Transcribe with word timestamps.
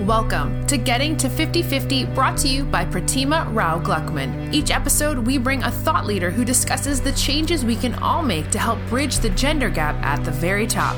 Welcome 0.00 0.66
to 0.66 0.76
Getting 0.76 1.16
to 1.18 1.28
50 1.28 1.62
50, 1.62 2.06
brought 2.06 2.36
to 2.38 2.48
you 2.48 2.64
by 2.64 2.84
Pratima 2.84 3.48
Rao 3.54 3.78
Gluckman. 3.78 4.52
Each 4.52 4.72
episode, 4.72 5.18
we 5.18 5.38
bring 5.38 5.62
a 5.62 5.70
thought 5.70 6.04
leader 6.04 6.32
who 6.32 6.44
discusses 6.44 7.00
the 7.00 7.12
changes 7.12 7.64
we 7.64 7.76
can 7.76 7.94
all 7.94 8.20
make 8.20 8.50
to 8.50 8.58
help 8.58 8.80
bridge 8.88 9.18
the 9.18 9.30
gender 9.30 9.70
gap 9.70 9.94
at 10.02 10.24
the 10.24 10.32
very 10.32 10.66
top. 10.66 10.96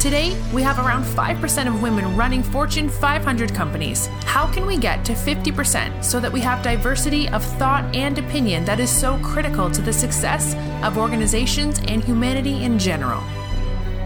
Today, 0.00 0.40
we 0.54 0.62
have 0.62 0.78
around 0.78 1.02
5% 1.02 1.66
of 1.66 1.82
women 1.82 2.16
running 2.16 2.44
Fortune 2.44 2.88
500 2.88 3.52
companies. 3.52 4.06
How 4.22 4.46
can 4.46 4.66
we 4.66 4.78
get 4.78 5.04
to 5.06 5.14
50% 5.14 6.04
so 6.04 6.20
that 6.20 6.32
we 6.32 6.40
have 6.40 6.62
diversity 6.62 7.28
of 7.30 7.42
thought 7.42 7.92
and 7.92 8.18
opinion 8.18 8.64
that 8.66 8.78
is 8.78 8.88
so 8.88 9.18
critical 9.18 9.68
to 9.68 9.82
the 9.82 9.92
success 9.92 10.54
of 10.84 10.96
organizations 10.96 11.80
and 11.88 12.04
humanity 12.04 12.62
in 12.62 12.78
general? 12.78 13.20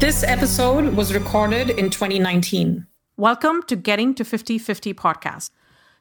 This 0.01 0.25
episode 0.25 0.97
was 0.97 1.13
recorded 1.13 1.69
in 1.69 1.91
2019. 1.91 2.87
Welcome 3.19 3.63
to 3.65 3.77
Getting 3.77 4.15
to 4.15 4.25
50 4.25 4.57
50 4.57 4.95
podcast. 4.95 5.51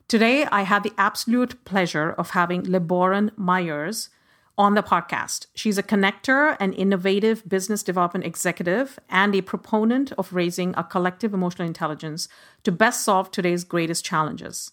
Today, 0.07 0.45
I 0.45 0.61
had 0.61 0.83
the 0.83 0.93
absolute 0.97 1.61
pleasure 1.65 2.11
of 2.11 2.29
having 2.29 2.63
LeBaron 2.63 3.31
Meyers 3.35 4.09
on 4.57 4.75
the 4.75 4.81
podcast. 4.81 5.47
She's 5.53 5.77
a 5.77 5.83
connector 5.83 6.55
and 6.57 6.73
innovative 6.73 7.47
business 7.49 7.83
development 7.83 8.25
executive 8.25 8.97
and 9.09 9.35
a 9.35 9.41
proponent 9.41 10.13
of 10.13 10.31
raising 10.31 10.73
a 10.77 10.85
collective 10.85 11.33
emotional 11.33 11.67
intelligence 11.67 12.29
to 12.63 12.71
best 12.71 13.03
solve 13.03 13.29
today's 13.29 13.65
greatest 13.65 14.05
challenges. 14.05 14.71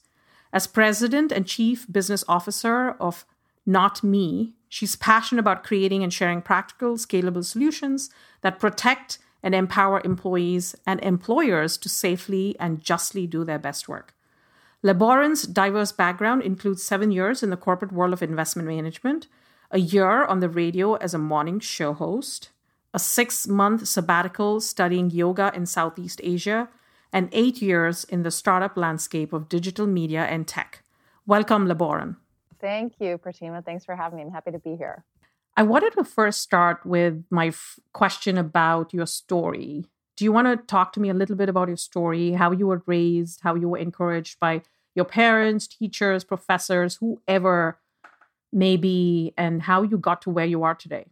As 0.52 0.68
president 0.68 1.32
and 1.32 1.44
chief 1.44 1.90
business 1.90 2.22
officer 2.28 2.90
of 3.00 3.26
Not 3.66 4.04
Me, 4.04 4.54
she's 4.68 4.94
passionate 4.94 5.40
about 5.40 5.64
creating 5.64 6.04
and 6.04 6.14
sharing 6.14 6.42
practical, 6.42 6.94
scalable 6.98 7.44
solutions 7.44 8.10
that 8.42 8.60
protect 8.60 9.18
and 9.42 9.54
empower 9.54 10.00
employees 10.04 10.74
and 10.86 11.00
employers 11.00 11.76
to 11.78 11.88
safely 11.88 12.56
and 12.58 12.82
justly 12.82 13.26
do 13.26 13.44
their 13.44 13.58
best 13.58 13.88
work. 13.88 14.14
LeBaron's 14.84 15.42
diverse 15.42 15.92
background 15.92 16.42
includes 16.42 16.82
seven 16.82 17.10
years 17.10 17.42
in 17.42 17.50
the 17.50 17.56
corporate 17.56 17.92
world 17.92 18.12
of 18.12 18.22
investment 18.22 18.68
management, 18.68 19.26
a 19.70 19.78
year 19.78 20.24
on 20.24 20.40
the 20.40 20.48
radio 20.48 20.94
as 20.94 21.14
a 21.14 21.18
morning 21.18 21.60
show 21.60 21.92
host, 21.92 22.50
a 22.94 22.98
six 22.98 23.46
month 23.46 23.86
sabbatical 23.86 24.60
studying 24.60 25.10
yoga 25.10 25.52
in 25.54 25.66
Southeast 25.66 26.20
Asia, 26.22 26.68
and 27.12 27.28
eight 27.32 27.60
years 27.60 28.04
in 28.04 28.22
the 28.22 28.30
startup 28.30 28.76
landscape 28.76 29.32
of 29.32 29.48
digital 29.48 29.86
media 29.86 30.24
and 30.24 30.46
tech. 30.46 30.84
Welcome, 31.26 31.66
LeBaron. 31.66 32.16
Thank 32.60 32.94
you, 33.00 33.18
Pratima. 33.18 33.64
Thanks 33.64 33.84
for 33.84 33.94
having 33.94 34.16
me. 34.16 34.22
I'm 34.22 34.30
happy 34.30 34.50
to 34.50 34.58
be 34.58 34.76
here. 34.76 35.04
I 35.58 35.62
wanted 35.62 35.92
to 35.94 36.04
first 36.04 36.40
start 36.40 36.86
with 36.86 37.24
my 37.30 37.48
f- 37.48 37.80
question 37.92 38.38
about 38.38 38.94
your 38.94 39.06
story. 39.06 39.86
Do 40.16 40.24
you 40.24 40.30
want 40.30 40.46
to 40.46 40.56
talk 40.56 40.92
to 40.92 41.00
me 41.00 41.08
a 41.08 41.14
little 41.14 41.34
bit 41.34 41.48
about 41.48 41.66
your 41.66 41.76
story, 41.76 42.30
how 42.30 42.52
you 42.52 42.68
were 42.68 42.84
raised, 42.86 43.40
how 43.40 43.56
you 43.56 43.68
were 43.68 43.78
encouraged 43.78 44.38
by 44.38 44.62
your 44.94 45.04
parents, 45.04 45.66
teachers, 45.66 46.22
professors, 46.22 46.94
whoever 47.00 47.76
may 48.52 48.76
be, 48.76 49.34
and 49.36 49.60
how 49.60 49.82
you 49.82 49.98
got 49.98 50.22
to 50.22 50.30
where 50.30 50.46
you 50.46 50.62
are 50.62 50.76
today? 50.76 51.06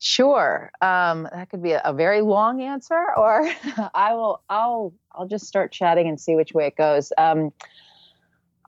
Sure. 0.00 0.72
Um, 0.80 1.28
that 1.32 1.48
could 1.48 1.62
be 1.62 1.70
a, 1.70 1.82
a, 1.84 1.92
very 1.92 2.20
long 2.20 2.60
answer, 2.60 3.06
or 3.16 3.48
I 3.94 4.12
will. 4.14 4.42
I'll. 4.50 4.92
I'll 5.12 5.28
just 5.28 5.46
start 5.46 5.70
chatting 5.70 6.08
and 6.08 6.20
see 6.20 6.34
which 6.34 6.52
way 6.52 6.66
it 6.66 6.74
goes. 6.74 7.12
Um, 7.16 7.52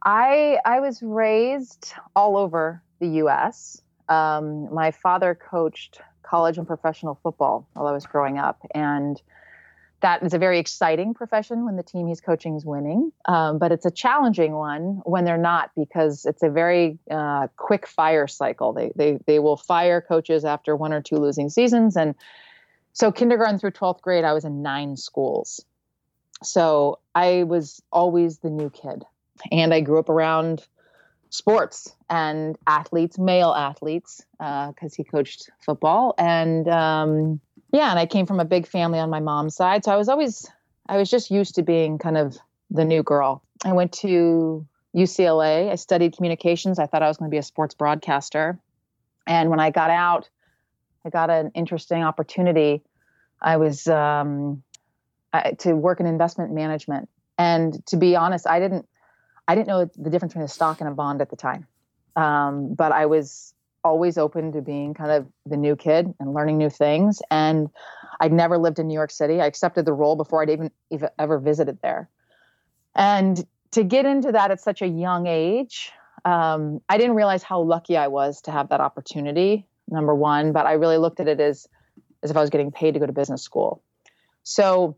I 0.05 0.61
I 0.64 0.78
was 0.78 1.03
raised 1.03 1.94
all 2.14 2.36
over 2.36 2.81
the 3.00 3.08
U.S. 3.25 3.83
Um, 4.11 4.72
my 4.75 4.91
father 4.91 5.34
coached 5.34 6.00
college 6.22 6.58
and 6.58 6.66
professional 6.66 7.19
football 7.22 7.66
while 7.72 7.86
I 7.86 7.92
was 7.92 8.05
growing 8.05 8.39
up, 8.39 8.61
and 8.75 9.20
that 10.00 10.22
is 10.22 10.34
a 10.34 10.39
very 10.39 10.58
exciting 10.58 11.14
profession 11.14 11.64
when 11.64 11.77
the 11.77 11.83
team 11.83 12.06
he's 12.06 12.20
coaching 12.20 12.56
is 12.56 12.64
winning. 12.64 13.12
Um, 13.27 13.58
but 13.58 13.70
it's 13.70 13.86
a 13.86 13.91
challenging 13.91 14.53
one 14.53 15.03
when 15.05 15.25
they're 15.25 15.38
not 15.38 15.70
because 15.77 16.25
it's 16.25 16.42
a 16.42 16.48
very 16.48 16.98
uh, 17.11 17.48
quick 17.56 17.86
fire 17.86 18.26
cycle. 18.26 18.72
They, 18.72 18.93
they 18.97 19.19
they 19.26 19.38
will 19.38 19.56
fire 19.56 20.00
coaches 20.00 20.44
after 20.44 20.75
one 20.75 20.93
or 20.93 21.00
two 21.00 21.16
losing 21.16 21.49
seasons, 21.49 21.97
and 21.97 22.15
so 22.93 23.12
kindergarten 23.12 23.59
through 23.59 23.72
twelfth 23.72 24.03
grade, 24.03 24.25
I 24.25 24.32
was 24.32 24.44
in 24.44 24.62
nine 24.62 24.97
schools. 24.97 25.65
So 26.43 26.99
I 27.15 27.44
was 27.44 27.82
always 27.93 28.38
the 28.38 28.50
new 28.50 28.70
kid, 28.70 29.04
and 29.53 29.72
I 29.75 29.81
grew 29.81 29.99
up 29.99 30.09
around 30.09 30.66
sports 31.31 31.95
and 32.09 32.59
athletes, 32.67 33.19
male 33.19 33.53
athletes, 33.53 34.25
because 34.33 34.75
uh, 34.83 34.97
he 34.97 35.05
coached 35.05 35.49
football. 35.65 36.15
And 36.19 36.69
um, 36.69 37.41
yeah, 37.73 37.91
and 37.91 37.99
I 37.99 38.07
came 38.07 38.27
from 38.27 38.41
a 38.41 38.45
big 38.45 38.67
family 38.67 38.99
on 38.99 39.11
my 39.11 39.21
mom's 39.21 39.57
side. 39.57 39.85
So 39.85 39.93
I 39.93 39.97
was 39.97 40.09
always, 40.09 40.51
I 40.87 40.97
was 40.97 41.09
just 41.09 41.31
used 41.31 41.55
to 41.55 41.63
being 41.63 41.99
kind 41.99 42.17
of 42.17 42.37
the 42.71 42.85
new 42.85 43.03
girl. 43.03 43.43
I 43.65 43.73
went 43.73 43.93
to 43.95 44.67
UCLA. 44.95 45.71
I 45.71 45.77
studied 45.77 46.17
communications. 46.17 46.79
I 46.79 46.87
thought 46.87 47.03
I 47.03 47.09
was 47.09 47.17
going 47.17 47.31
to 47.31 47.35
be 47.35 47.39
a 47.39 47.43
sports 47.43 47.75
broadcaster. 47.75 48.59
And 49.27 49.51
when 49.51 49.61
I 49.61 49.71
got 49.71 49.91
out, 49.91 50.29
I 51.05 51.11
got 51.11 51.31
an 51.31 51.53
interesting 51.55 52.03
opportunity. 52.03 52.83
I 53.41 53.57
was 53.57 53.87
um, 53.87 54.62
I, 55.33 55.53
to 55.61 55.75
work 55.75 56.01
in 56.01 56.07
investment 56.07 56.53
management. 56.53 57.09
And 57.39 57.85
to 57.87 57.97
be 57.97 58.17
honest, 58.17 58.47
I 58.47 58.59
didn't 58.59 58.87
I 59.50 59.56
didn't 59.56 59.66
know 59.66 59.91
the 59.97 60.11
difference 60.11 60.33
between 60.33 60.44
a 60.44 60.49
stock 60.49 60.81
and 60.81 60.88
a 60.88 60.93
bond 60.93 61.21
at 61.21 61.28
the 61.28 61.34
time. 61.34 61.66
Um, 62.15 62.72
but 62.72 62.93
I 62.93 63.06
was 63.06 63.53
always 63.83 64.16
open 64.16 64.53
to 64.53 64.62
being 64.62 64.94
kind 64.94 65.11
of 65.11 65.27
the 65.44 65.56
new 65.56 65.75
kid 65.75 66.15
and 66.21 66.33
learning 66.33 66.56
new 66.56 66.71
things. 66.71 67.21
And 67.33 67.69
I'd 68.21 68.33
never 68.33 68.59
lived 68.59 68.78
in 68.78 68.87
New 68.87 68.94
York 68.94 69.11
City. 69.11 69.41
I 69.41 69.47
accepted 69.47 69.87
the 69.87 69.93
role 69.93 70.15
before 70.15 70.41
I'd 70.43 70.50
even, 70.50 70.71
even 70.93 71.09
ever 71.19 71.41
visited 71.41 71.81
there. 71.83 72.09
And 72.94 73.44
to 73.72 73.83
get 73.83 74.06
into 74.06 74.31
that 74.31 74.53
at 74.53 74.61
such 74.61 74.83
a 74.83 74.87
young 74.87 75.27
age, 75.27 75.91
um, 76.25 76.81
I 76.88 76.97
didn't 76.97 77.17
realize 77.17 77.43
how 77.43 77.61
lucky 77.61 77.97
I 77.97 78.06
was 78.06 78.43
to 78.43 78.53
have 78.53 78.69
that 78.69 78.81
opportunity. 78.81 79.67
Number 79.88 80.15
one, 80.15 80.53
but 80.53 80.67
I 80.67 80.75
really 80.75 80.99
looked 80.99 81.19
at 81.19 81.27
it 81.27 81.41
as 81.41 81.67
as 82.22 82.31
if 82.31 82.37
I 82.37 82.41
was 82.41 82.50
getting 82.50 82.71
paid 82.71 82.94
to 82.94 83.00
go 83.00 83.06
to 83.06 83.12
business 83.12 83.43
school. 83.43 83.82
So 84.44 84.97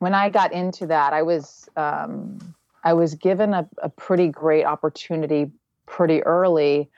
when 0.00 0.12
I 0.12 0.28
got 0.28 0.52
into 0.52 0.88
that, 0.88 1.14
I 1.14 1.22
was 1.22 1.66
um, 1.76 2.54
I 2.84 2.94
was 2.94 3.14
given 3.14 3.54
a, 3.54 3.68
a 3.82 3.88
pretty 3.88 4.28
great 4.28 4.64
opportunity 4.64 5.50
pretty 5.86 6.22
early. 6.22 6.90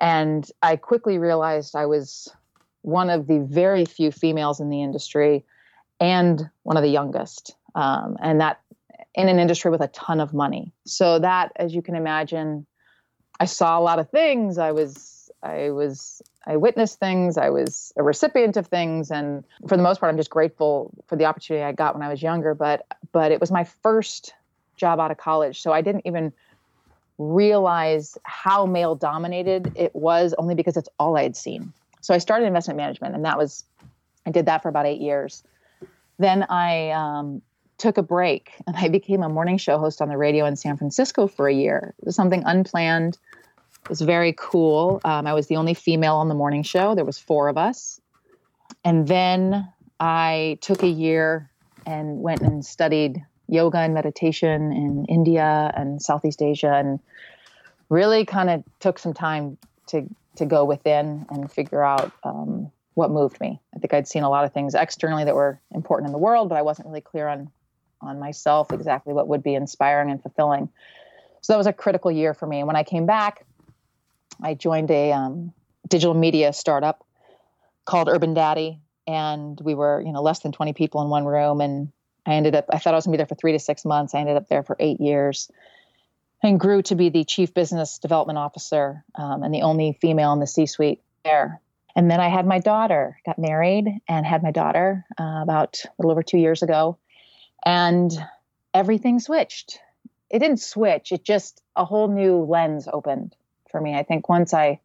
And 0.00 0.48
I 0.62 0.76
quickly 0.76 1.18
realized 1.18 1.76
I 1.76 1.86
was 1.86 2.28
one 2.82 3.10
of 3.10 3.26
the 3.26 3.40
very 3.40 3.84
few 3.84 4.10
females 4.10 4.60
in 4.60 4.70
the 4.70 4.82
industry 4.82 5.44
and 5.98 6.48
one 6.62 6.76
of 6.76 6.82
the 6.82 6.88
youngest. 6.88 7.54
Um, 7.74 8.16
and 8.22 8.40
that 8.40 8.60
in 9.14 9.28
an 9.28 9.38
industry 9.38 9.70
with 9.70 9.80
a 9.80 9.88
ton 9.88 10.20
of 10.20 10.32
money. 10.32 10.72
So 10.86 11.18
that, 11.18 11.52
as 11.56 11.74
you 11.74 11.82
can 11.82 11.96
imagine, 11.96 12.66
I 13.38 13.44
saw 13.44 13.78
a 13.78 13.82
lot 13.82 13.98
of 13.98 14.08
things. 14.10 14.56
I 14.58 14.72
was, 14.72 15.30
I 15.42 15.70
was, 15.70 16.22
I 16.46 16.56
witnessed 16.56 16.98
things. 16.98 17.36
I 17.36 17.50
was 17.50 17.92
a 17.96 18.02
recipient 18.02 18.56
of 18.56 18.68
things, 18.68 19.10
and 19.10 19.44
for 19.66 19.76
the 19.76 19.82
most 19.82 20.00
part, 20.00 20.10
I'm 20.10 20.16
just 20.16 20.30
grateful 20.30 20.92
for 21.06 21.16
the 21.16 21.24
opportunity 21.24 21.64
I 21.64 21.72
got 21.72 21.94
when 21.94 22.02
I 22.02 22.08
was 22.08 22.22
younger. 22.22 22.54
But, 22.54 22.86
but 23.12 23.32
it 23.32 23.40
was 23.40 23.50
my 23.50 23.64
first 23.64 24.34
job 24.80 24.98
out 24.98 25.10
of 25.10 25.18
college. 25.18 25.60
So 25.62 25.72
I 25.72 25.82
didn't 25.82 26.02
even 26.06 26.32
realize 27.18 28.16
how 28.24 28.66
male 28.66 28.94
dominated 28.94 29.72
it 29.76 29.94
was 29.94 30.34
only 30.38 30.54
because 30.54 30.76
it's 30.76 30.88
all 30.98 31.16
I 31.16 31.22
had 31.22 31.36
seen. 31.36 31.72
So 32.00 32.14
I 32.14 32.18
started 32.18 32.46
investment 32.46 32.78
management, 32.78 33.14
and 33.14 33.24
that 33.26 33.36
was, 33.36 33.64
I 34.26 34.30
did 34.30 34.46
that 34.46 34.62
for 34.62 34.70
about 34.70 34.86
eight 34.86 35.00
years. 35.00 35.44
Then 36.18 36.44
I 36.48 36.90
um, 36.90 37.42
took 37.76 37.98
a 37.98 38.02
break 38.02 38.52
and 38.66 38.76
I 38.76 38.88
became 38.88 39.22
a 39.22 39.28
morning 39.28 39.58
show 39.58 39.78
host 39.78 40.02
on 40.02 40.08
the 40.08 40.16
radio 40.16 40.46
in 40.46 40.56
San 40.56 40.76
Francisco 40.76 41.26
for 41.26 41.48
a 41.48 41.54
year. 41.54 41.94
It 41.98 42.06
was 42.06 42.16
something 42.16 42.42
unplanned. 42.44 43.18
It 43.84 43.88
was 43.88 44.00
very 44.00 44.34
cool. 44.38 45.00
Um, 45.04 45.26
I 45.26 45.34
was 45.34 45.46
the 45.46 45.56
only 45.56 45.74
female 45.74 46.16
on 46.16 46.28
the 46.28 46.34
morning 46.34 46.62
show. 46.62 46.94
There 46.94 47.04
was 47.04 47.18
four 47.18 47.48
of 47.48 47.56
us. 47.56 48.00
And 48.84 49.08
then 49.08 49.66
I 49.98 50.58
took 50.60 50.82
a 50.82 50.88
year 50.88 51.50
and 51.86 52.20
went 52.20 52.42
and 52.42 52.64
studied 52.64 53.22
yoga 53.50 53.78
and 53.78 53.92
meditation 53.92 54.72
in 54.72 55.04
India 55.06 55.72
and 55.76 56.00
Southeast 56.00 56.40
Asia, 56.40 56.72
and 56.72 57.00
really 57.88 58.24
kind 58.24 58.48
of 58.48 58.64
took 58.78 58.98
some 58.98 59.12
time 59.12 59.58
to 59.88 60.08
to 60.36 60.46
go 60.46 60.64
within 60.64 61.26
and 61.30 61.50
figure 61.50 61.82
out 61.82 62.12
um, 62.24 62.70
what 62.94 63.10
moved 63.10 63.40
me. 63.40 63.60
I 63.74 63.78
think 63.78 63.92
I'd 63.92 64.08
seen 64.08 64.22
a 64.22 64.30
lot 64.30 64.44
of 64.44 64.52
things 64.52 64.74
externally 64.74 65.24
that 65.24 65.34
were 65.34 65.60
important 65.74 66.08
in 66.08 66.12
the 66.12 66.18
world, 66.18 66.48
but 66.48 66.56
I 66.56 66.62
wasn't 66.62 66.88
really 66.88 67.00
clear 67.00 67.28
on 67.28 67.50
on 68.00 68.18
myself 68.18 68.72
exactly 68.72 69.12
what 69.12 69.28
would 69.28 69.42
be 69.42 69.54
inspiring 69.54 70.10
and 70.10 70.22
fulfilling. 70.22 70.70
So 71.42 71.52
that 71.52 71.58
was 71.58 71.66
a 71.66 71.72
critical 71.72 72.10
year 72.10 72.32
for 72.32 72.46
me. 72.46 72.58
And 72.58 72.66
when 72.66 72.76
I 72.76 72.82
came 72.82 73.04
back, 73.04 73.44
I 74.42 74.54
joined 74.54 74.90
a 74.90 75.12
um, 75.12 75.52
digital 75.88 76.14
media 76.14 76.52
startup 76.52 77.04
called 77.84 78.08
Urban 78.08 78.32
Daddy, 78.32 78.78
and 79.06 79.60
we 79.60 79.74
were 79.74 80.00
you 80.00 80.12
know 80.12 80.22
less 80.22 80.40
than 80.40 80.52
20 80.52 80.72
people 80.72 81.02
in 81.02 81.08
one 81.08 81.24
room 81.24 81.60
and 81.60 81.92
I 82.26 82.34
ended 82.34 82.54
up, 82.54 82.66
I 82.70 82.78
thought 82.78 82.94
I 82.94 82.96
was 82.96 83.06
going 83.06 83.12
to 83.12 83.16
be 83.16 83.20
there 83.20 83.26
for 83.26 83.34
three 83.34 83.52
to 83.52 83.58
six 83.58 83.84
months. 83.84 84.14
I 84.14 84.20
ended 84.20 84.36
up 84.36 84.48
there 84.48 84.62
for 84.62 84.76
eight 84.78 85.00
years 85.00 85.50
and 86.42 86.58
grew 86.58 86.82
to 86.82 86.94
be 86.94 87.08
the 87.08 87.24
chief 87.24 87.52
business 87.54 87.98
development 87.98 88.38
officer 88.38 89.04
um, 89.14 89.42
and 89.42 89.54
the 89.54 89.62
only 89.62 89.98
female 90.00 90.32
in 90.32 90.40
the 90.40 90.46
C 90.46 90.66
suite 90.66 91.00
there. 91.24 91.60
And 91.96 92.10
then 92.10 92.20
I 92.20 92.28
had 92.28 92.46
my 92.46 92.58
daughter, 92.58 93.18
got 93.26 93.38
married 93.38 93.88
and 94.08 94.24
had 94.24 94.42
my 94.42 94.52
daughter 94.52 95.04
uh, 95.18 95.40
about 95.42 95.82
a 95.84 95.90
little 95.98 96.12
over 96.12 96.22
two 96.22 96.38
years 96.38 96.62
ago. 96.62 96.98
And 97.64 98.10
everything 98.72 99.18
switched. 99.18 99.80
It 100.30 100.38
didn't 100.38 100.60
switch, 100.60 101.12
it 101.12 101.24
just 101.24 101.60
a 101.74 101.84
whole 101.84 102.08
new 102.08 102.44
lens 102.44 102.88
opened 102.90 103.34
for 103.70 103.80
me. 103.80 103.94
I 103.94 104.04
think 104.04 104.28
once 104.28 104.54
I 104.54 104.80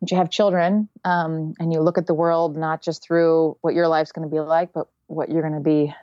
once 0.00 0.10
you 0.10 0.16
have 0.18 0.28
children 0.28 0.88
um, 1.04 1.54
and 1.58 1.72
you 1.72 1.80
look 1.80 1.96
at 1.96 2.06
the 2.06 2.14
world 2.14 2.56
not 2.56 2.82
just 2.82 3.02
through 3.02 3.56
what 3.60 3.74
your 3.74 3.88
life's 3.88 4.12
going 4.12 4.28
to 4.28 4.34
be 4.34 4.40
like, 4.40 4.72
but 4.72 4.88
what 5.06 5.30
you're 5.30 5.42
going 5.42 5.54
to 5.54 5.60
be 5.60 5.94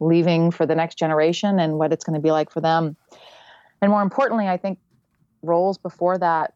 leaving 0.00 0.50
for 0.50 0.66
the 0.66 0.74
next 0.74 0.96
generation 0.96 1.58
and 1.58 1.78
what 1.78 1.92
it's 1.92 2.04
going 2.04 2.14
to 2.14 2.22
be 2.22 2.30
like 2.30 2.50
for 2.50 2.60
them. 2.60 2.96
And 3.80 3.90
more 3.90 4.02
importantly, 4.02 4.48
I 4.48 4.56
think 4.56 4.78
roles 5.42 5.78
before 5.78 6.18
that, 6.18 6.54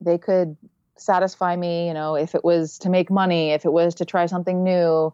they 0.00 0.18
could 0.18 0.56
satisfy 0.96 1.56
me, 1.56 1.88
you 1.88 1.94
know, 1.94 2.14
if 2.14 2.34
it 2.34 2.44
was 2.44 2.78
to 2.78 2.90
make 2.90 3.10
money, 3.10 3.50
if 3.50 3.64
it 3.64 3.72
was 3.72 3.96
to 3.96 4.04
try 4.04 4.26
something 4.26 4.62
new. 4.62 5.12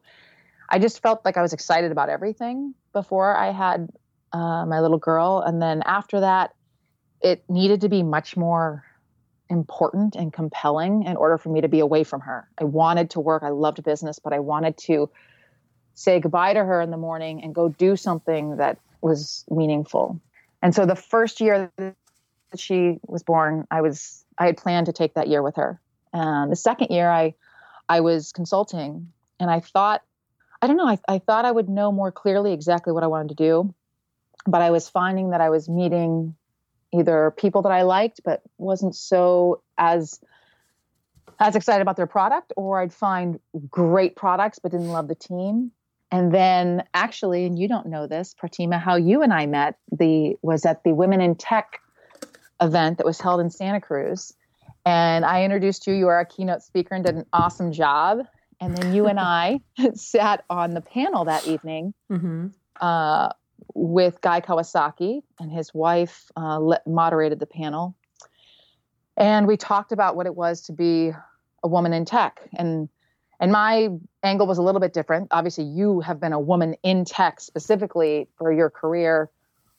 I 0.68 0.78
just 0.78 1.02
felt 1.02 1.24
like 1.24 1.36
I 1.36 1.42
was 1.42 1.52
excited 1.52 1.90
about 1.90 2.08
everything 2.08 2.74
before 2.92 3.36
I 3.36 3.52
had 3.52 3.88
uh, 4.32 4.64
my 4.66 4.80
little 4.80 4.98
girl. 4.98 5.42
And 5.44 5.60
then 5.60 5.82
after 5.84 6.20
that, 6.20 6.54
it 7.20 7.44
needed 7.48 7.80
to 7.82 7.88
be 7.88 8.02
much 8.02 8.36
more 8.36 8.84
important 9.48 10.14
and 10.14 10.32
compelling 10.32 11.02
in 11.02 11.16
order 11.16 11.36
for 11.36 11.48
me 11.48 11.60
to 11.60 11.68
be 11.68 11.80
away 11.80 12.04
from 12.04 12.20
her. 12.20 12.48
I 12.58 12.64
wanted 12.64 13.10
to 13.10 13.20
work. 13.20 13.42
I 13.42 13.48
loved 13.48 13.82
business, 13.82 14.18
but 14.18 14.32
I 14.32 14.38
wanted 14.38 14.76
to 14.78 15.10
say 15.94 16.20
goodbye 16.20 16.54
to 16.54 16.64
her 16.64 16.80
in 16.80 16.90
the 16.90 16.96
morning 16.96 17.42
and 17.42 17.54
go 17.54 17.68
do 17.68 17.96
something 17.96 18.56
that 18.56 18.78
was 19.00 19.44
meaningful. 19.50 20.20
And 20.62 20.74
so 20.74 20.86
the 20.86 20.96
first 20.96 21.40
year 21.40 21.70
that 21.76 21.94
she 22.56 22.98
was 23.06 23.22
born, 23.22 23.66
I 23.70 23.80
was 23.80 24.24
I 24.38 24.46
had 24.46 24.56
planned 24.56 24.86
to 24.86 24.92
take 24.92 25.14
that 25.14 25.28
year 25.28 25.42
with 25.42 25.56
her. 25.56 25.80
And 26.12 26.50
the 26.50 26.56
second 26.56 26.88
year 26.90 27.10
I 27.10 27.34
I 27.88 28.00
was 28.00 28.32
consulting 28.32 29.12
and 29.38 29.50
I 29.50 29.60
thought 29.60 30.02
I 30.62 30.66
don't 30.66 30.76
know, 30.76 30.88
I, 30.88 30.98
I 31.08 31.18
thought 31.18 31.44
I 31.44 31.50
would 31.50 31.68
know 31.68 31.90
more 31.90 32.12
clearly 32.12 32.52
exactly 32.52 32.92
what 32.92 33.02
I 33.02 33.06
wanted 33.06 33.30
to 33.30 33.34
do. 33.34 33.74
But 34.46 34.62
I 34.62 34.70
was 34.70 34.88
finding 34.88 35.30
that 35.30 35.40
I 35.40 35.50
was 35.50 35.68
meeting 35.68 36.34
either 36.92 37.32
people 37.36 37.62
that 37.62 37.72
I 37.72 37.82
liked 37.82 38.20
but 38.24 38.42
wasn't 38.58 38.96
so 38.96 39.62
as 39.78 40.20
as 41.38 41.56
excited 41.56 41.80
about 41.80 41.96
their 41.96 42.06
product 42.06 42.52
or 42.56 42.80
I'd 42.80 42.92
find 42.92 43.40
great 43.70 44.16
products 44.16 44.58
but 44.58 44.72
didn't 44.72 44.90
love 44.90 45.08
the 45.08 45.14
team. 45.14 45.72
And 46.12 46.34
then 46.34 46.84
actually, 46.92 47.44
and 47.46 47.58
you 47.58 47.68
don't 47.68 47.86
know 47.86 48.06
this, 48.06 48.34
Pratima, 48.34 48.80
how 48.80 48.96
you 48.96 49.22
and 49.22 49.32
I 49.32 49.46
met 49.46 49.76
the 49.92 50.36
was 50.42 50.66
at 50.66 50.82
the 50.82 50.92
Women 50.92 51.20
in 51.20 51.36
Tech 51.36 51.80
event 52.60 52.98
that 52.98 53.06
was 53.06 53.20
held 53.20 53.40
in 53.40 53.50
Santa 53.50 53.80
Cruz. 53.80 54.32
And 54.84 55.24
I 55.24 55.44
introduced 55.44 55.86
you. 55.86 55.94
You 55.94 56.06
were 56.06 56.18
a 56.18 56.26
keynote 56.26 56.62
speaker 56.62 56.94
and 56.94 57.04
did 57.04 57.14
an 57.14 57.26
awesome 57.32 57.72
job. 57.72 58.26
And 58.60 58.76
then 58.76 58.94
you 58.94 59.06
and 59.06 59.20
I 59.20 59.60
sat 59.94 60.44
on 60.50 60.70
the 60.70 60.80
panel 60.80 61.24
that 61.26 61.46
evening 61.46 61.94
mm-hmm. 62.10 62.48
uh, 62.80 63.28
with 63.74 64.20
Guy 64.20 64.40
Kawasaki 64.40 65.22
and 65.38 65.50
his 65.50 65.72
wife 65.72 66.30
uh, 66.36 66.60
moderated 66.86 67.38
the 67.38 67.46
panel. 67.46 67.94
And 69.16 69.46
we 69.46 69.56
talked 69.56 69.92
about 69.92 70.16
what 70.16 70.26
it 70.26 70.34
was 70.34 70.62
to 70.62 70.72
be 70.72 71.12
a 71.62 71.68
woman 71.68 71.92
in 71.92 72.04
tech. 72.04 72.40
And 72.56 72.88
and 73.40 73.50
my 73.50 73.88
angle 74.22 74.46
was 74.46 74.58
a 74.58 74.62
little 74.62 74.80
bit 74.80 74.92
different. 74.92 75.28
Obviously, 75.30 75.64
you 75.64 76.00
have 76.00 76.20
been 76.20 76.34
a 76.34 76.38
woman 76.38 76.76
in 76.82 77.06
tech 77.06 77.40
specifically 77.40 78.28
for 78.36 78.52
your 78.52 78.68
career, 78.68 79.30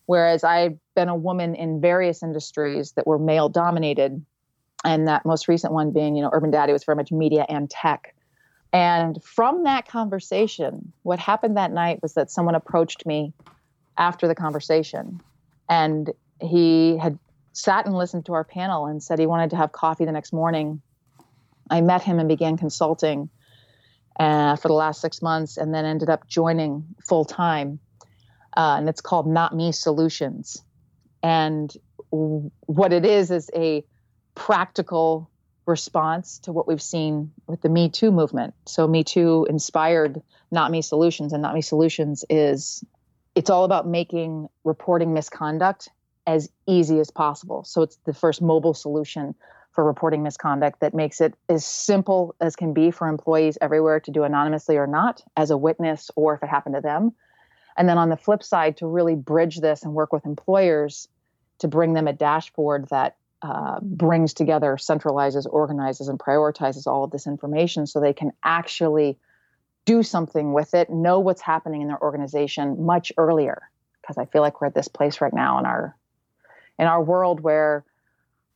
whereas 0.07 0.43
I've 0.43 0.77
been 0.95 1.09
a 1.09 1.15
woman 1.15 1.53
in 1.53 1.79
various 1.79 2.23
industries 2.23 2.93
that 2.93 3.05
were 3.05 3.19
male 3.19 3.49
dominated. 3.49 4.25
And 4.83 5.07
that 5.07 5.27
most 5.27 5.47
recent 5.47 5.73
one 5.73 5.91
being, 5.91 6.15
you 6.15 6.23
know, 6.23 6.31
Urban 6.33 6.49
Daddy 6.49 6.73
was 6.73 6.83
very 6.83 6.95
much 6.95 7.11
media 7.11 7.45
and 7.47 7.69
tech. 7.69 8.15
And 8.73 9.23
from 9.23 9.63
that 9.65 9.87
conversation, 9.87 10.91
what 11.03 11.19
happened 11.19 11.55
that 11.57 11.71
night 11.71 12.01
was 12.01 12.15
that 12.15 12.31
someone 12.31 12.55
approached 12.55 13.05
me 13.05 13.31
after 13.95 14.27
the 14.27 14.33
conversation 14.33 15.21
and 15.69 16.09
he 16.41 16.97
had 16.97 17.19
sat 17.53 17.85
and 17.85 17.95
listened 17.95 18.25
to 18.25 18.33
our 18.33 18.43
panel 18.43 18.87
and 18.87 19.03
said 19.03 19.19
he 19.19 19.27
wanted 19.27 19.51
to 19.51 19.55
have 19.55 19.71
coffee 19.71 20.05
the 20.05 20.11
next 20.11 20.33
morning. 20.33 20.81
I 21.69 21.81
met 21.81 22.01
him 22.01 22.17
and 22.17 22.27
began 22.27 22.57
consulting 22.57 23.29
uh, 24.19 24.55
for 24.55 24.67
the 24.67 24.73
last 24.73 25.01
six 25.01 25.21
months 25.21 25.57
and 25.57 25.73
then 25.73 25.85
ended 25.85 26.09
up 26.09 26.27
joining 26.27 26.85
full 27.07 27.25
time. 27.25 27.79
Uh, 28.55 28.75
and 28.77 28.89
it's 28.89 29.01
called 29.01 29.27
Not 29.27 29.55
Me 29.55 29.71
Solutions. 29.71 30.63
And 31.23 31.71
w- 32.11 32.51
what 32.65 32.91
it 32.91 33.05
is 33.05 33.31
is 33.31 33.49
a 33.55 33.85
practical 34.35 35.29
response 35.65 36.39
to 36.39 36.51
what 36.51 36.67
we've 36.67 36.81
seen 36.81 37.31
with 37.47 37.61
the 37.61 37.69
Me 37.69 37.89
Too 37.89 38.11
movement. 38.11 38.53
So, 38.65 38.87
Me 38.87 39.03
Too 39.03 39.47
inspired 39.49 40.21
Not 40.51 40.71
Me 40.71 40.81
Solutions, 40.81 41.33
and 41.33 41.41
Not 41.41 41.53
Me 41.53 41.61
Solutions 41.61 42.25
is 42.29 42.83
it's 43.35 43.49
all 43.49 43.63
about 43.63 43.87
making 43.87 44.49
reporting 44.65 45.13
misconduct 45.13 45.89
as 46.27 46.49
easy 46.67 46.99
as 46.99 47.09
possible. 47.09 47.63
So, 47.63 47.83
it's 47.83 47.97
the 48.05 48.13
first 48.13 48.41
mobile 48.41 48.73
solution 48.73 49.35
for 49.71 49.83
reporting 49.83 50.23
misconduct 50.23 50.81
that 50.81 50.93
makes 50.93 51.21
it 51.21 51.33
as 51.47 51.65
simple 51.65 52.35
as 52.41 52.55
can 52.55 52.73
be 52.73 52.91
for 52.91 53.07
employees 53.07 53.57
everywhere 53.61 53.99
to 54.01 54.11
do 54.11 54.23
anonymously 54.23 54.77
or 54.77 54.87
not 54.87 55.23
as 55.37 55.49
a 55.49 55.57
witness 55.57 56.11
or 56.15 56.33
if 56.33 56.43
it 56.43 56.49
happened 56.49 56.75
to 56.75 56.81
them. 56.81 57.13
And 57.77 57.87
then 57.87 57.97
on 57.97 58.09
the 58.09 58.17
flip 58.17 58.43
side, 58.43 58.77
to 58.77 58.87
really 58.87 59.15
bridge 59.15 59.59
this 59.59 59.83
and 59.83 59.93
work 59.93 60.11
with 60.11 60.25
employers 60.25 61.07
to 61.59 61.67
bring 61.67 61.93
them 61.93 62.07
a 62.07 62.13
dashboard 62.13 62.87
that 62.89 63.15
uh, 63.41 63.79
brings 63.81 64.33
together, 64.33 64.77
centralizes, 64.77 65.47
organizes, 65.49 66.07
and 66.07 66.19
prioritizes 66.19 66.85
all 66.85 67.03
of 67.03 67.11
this 67.11 67.25
information 67.25 67.87
so 67.87 67.99
they 67.99 68.13
can 68.13 68.31
actually 68.43 69.17
do 69.85 70.03
something 70.03 70.53
with 70.53 70.73
it, 70.73 70.89
know 70.89 71.19
what's 71.19 71.41
happening 71.41 71.81
in 71.81 71.87
their 71.87 72.01
organization 72.01 72.85
much 72.85 73.11
earlier. 73.17 73.61
Because 74.01 74.17
I 74.17 74.25
feel 74.25 74.41
like 74.41 74.59
we're 74.59 74.67
at 74.67 74.75
this 74.75 74.87
place 74.87 75.21
right 75.21 75.33
now 75.33 75.59
in 75.59 75.65
our 75.65 75.95
in 76.77 76.87
our 76.87 77.03
world 77.03 77.41
where 77.41 77.85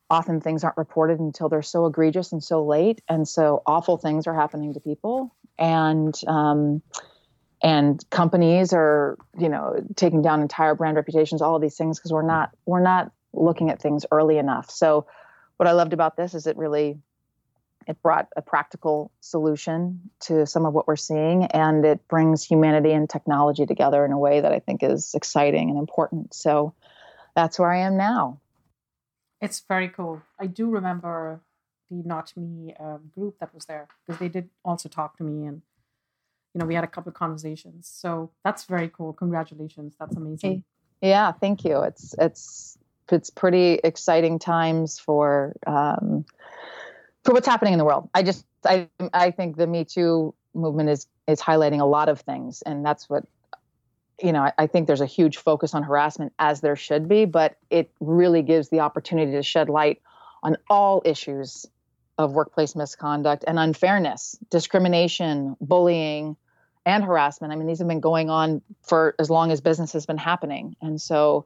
often 0.10 0.40
things 0.40 0.64
aren't 0.64 0.78
reported 0.78 1.20
until 1.20 1.50
they're 1.50 1.62
so 1.62 1.86
egregious 1.86 2.32
and 2.32 2.44
so 2.44 2.64
late 2.64 3.02
and 3.10 3.28
so 3.28 3.64
awful 3.66 3.98
things 3.98 4.28
are 4.28 4.36
happening 4.36 4.74
to 4.74 4.80
people. 4.80 5.36
And 5.58 6.14
um, 6.28 6.82
and 7.62 8.08
companies 8.10 8.74
are 8.74 9.18
you 9.38 9.50
know 9.50 9.84
taking 9.96 10.22
down 10.22 10.42
entire 10.42 10.76
brand 10.76 10.98
reputations 10.98 11.42
all 11.42 11.56
of 11.56 11.62
these 11.62 11.78
things 11.78 11.98
because 12.00 12.12
we're 12.12 12.22
not 12.22 12.52
we're 12.66 12.82
not 12.82 13.12
looking 13.34 13.70
at 13.70 13.82
things 13.82 14.06
early 14.12 14.38
enough. 14.38 14.70
So 14.70 15.08
what 15.58 15.68
i 15.68 15.72
loved 15.72 15.94
about 15.94 16.18
this 16.18 16.34
is 16.34 16.48
it 16.48 16.58
really 16.58 16.98
it 17.88 18.02
brought 18.02 18.28
a 18.36 18.42
practical 18.42 19.12
solution 19.22 20.10
to 20.20 20.46
some 20.48 20.66
of 20.66 20.74
what 20.74 20.88
we're 20.88 20.96
seeing 20.96 21.46
and 21.46 21.86
it 21.86 22.08
brings 22.08 22.44
humanity 22.44 22.92
and 22.92 23.10
technology 23.10 23.66
together 23.66 24.04
in 24.04 24.12
a 24.12 24.18
way 24.18 24.42
that 24.42 24.52
i 24.52 24.60
think 24.60 24.84
is 24.84 25.14
exciting 25.14 25.70
and 25.70 25.78
important. 25.80 26.34
So 26.34 26.74
that's 27.36 27.60
where 27.60 27.72
i 27.72 27.80
am 27.80 27.98
now 27.98 28.40
it's 29.46 29.60
very 29.60 29.88
cool. 29.88 30.24
I 30.40 30.48
do 30.48 30.70
remember 30.70 31.40
the 31.90 32.02
Not 32.04 32.34
Me 32.36 32.74
uh, 32.80 32.98
group 33.14 33.38
that 33.40 33.54
was 33.54 33.66
there 33.66 33.88
because 34.06 34.20
they 34.20 34.28
did 34.28 34.50
also 34.66 34.90
talk 34.90 35.18
to 35.18 35.24
me 35.24 35.46
and 35.46 35.62
you 36.54 36.60
know 36.60 36.66
we 36.66 36.74
had 36.74 36.84
a 36.84 36.88
couple 36.88 37.10
of 37.10 37.16
conversations. 37.16 37.88
So 37.88 38.32
that's 38.44 38.64
very 38.66 38.90
cool. 38.90 39.14
Congratulations. 39.14 39.96
That's 40.00 40.16
amazing. 40.16 40.64
Yeah, 41.02 41.32
thank 41.32 41.64
you. 41.64 41.84
It's 41.84 42.16
it's 42.18 42.78
it's 43.12 43.30
pretty 43.30 43.74
exciting 43.84 44.40
times 44.40 44.98
for 44.98 45.56
um, 45.68 46.26
for 47.24 47.34
what's 47.34 47.48
happening 47.48 47.74
in 47.74 47.80
the 47.80 47.86
world. 47.86 48.10
I 48.16 48.24
just 48.24 48.46
I 48.66 48.90
I 49.14 49.30
think 49.30 49.58
the 49.58 49.68
Me 49.68 49.86
Too 49.86 50.34
movement 50.56 50.90
is 50.90 51.08
is 51.28 51.40
highlighting 51.40 51.82
a 51.82 51.86
lot 51.86 52.10
of 52.10 52.22
things, 52.22 52.64
and 52.64 52.84
that's 52.84 53.08
what 53.10 53.26
you 54.22 54.32
know, 54.32 54.44
I, 54.44 54.54
I, 54.58 54.68
think 54.68 54.88
there's 54.88 55.02
a 55.02 55.06
huge 55.06 55.38
focus 55.38 55.74
on 55.74 55.84
harassment 55.84 56.34
as 56.40 56.62
there 56.62 56.76
should 56.76 57.08
be, 57.08 57.26
but 57.26 57.58
it 57.70 57.92
really 58.00 58.42
gives 58.42 58.70
the 58.70 58.80
opportunity 58.80 59.34
to 59.34 59.44
shed 59.44 59.70
light 59.70 60.02
on 60.44 60.58
all 60.70 61.02
issues 61.06 61.66
of 62.18 62.34
workplace 62.34 62.76
misconduct 62.76 63.44
and 63.48 63.60
unfairness, 63.60 64.38
discrimination, 64.50 65.56
bullying, 65.60 66.38
and 66.86 67.04
harassment. 67.04 67.52
I 67.52 67.56
mean, 67.56 67.68
these 67.68 67.80
have 67.80 67.88
been 67.88 68.00
going 68.00 68.30
on 68.30 68.62
for 68.84 69.16
as 69.20 69.30
long 69.30 69.52
as 69.52 69.60
business 69.60 69.92
has 69.94 70.06
been 70.06 70.18
happening. 70.18 70.76
And 70.82 71.02
so 71.02 71.46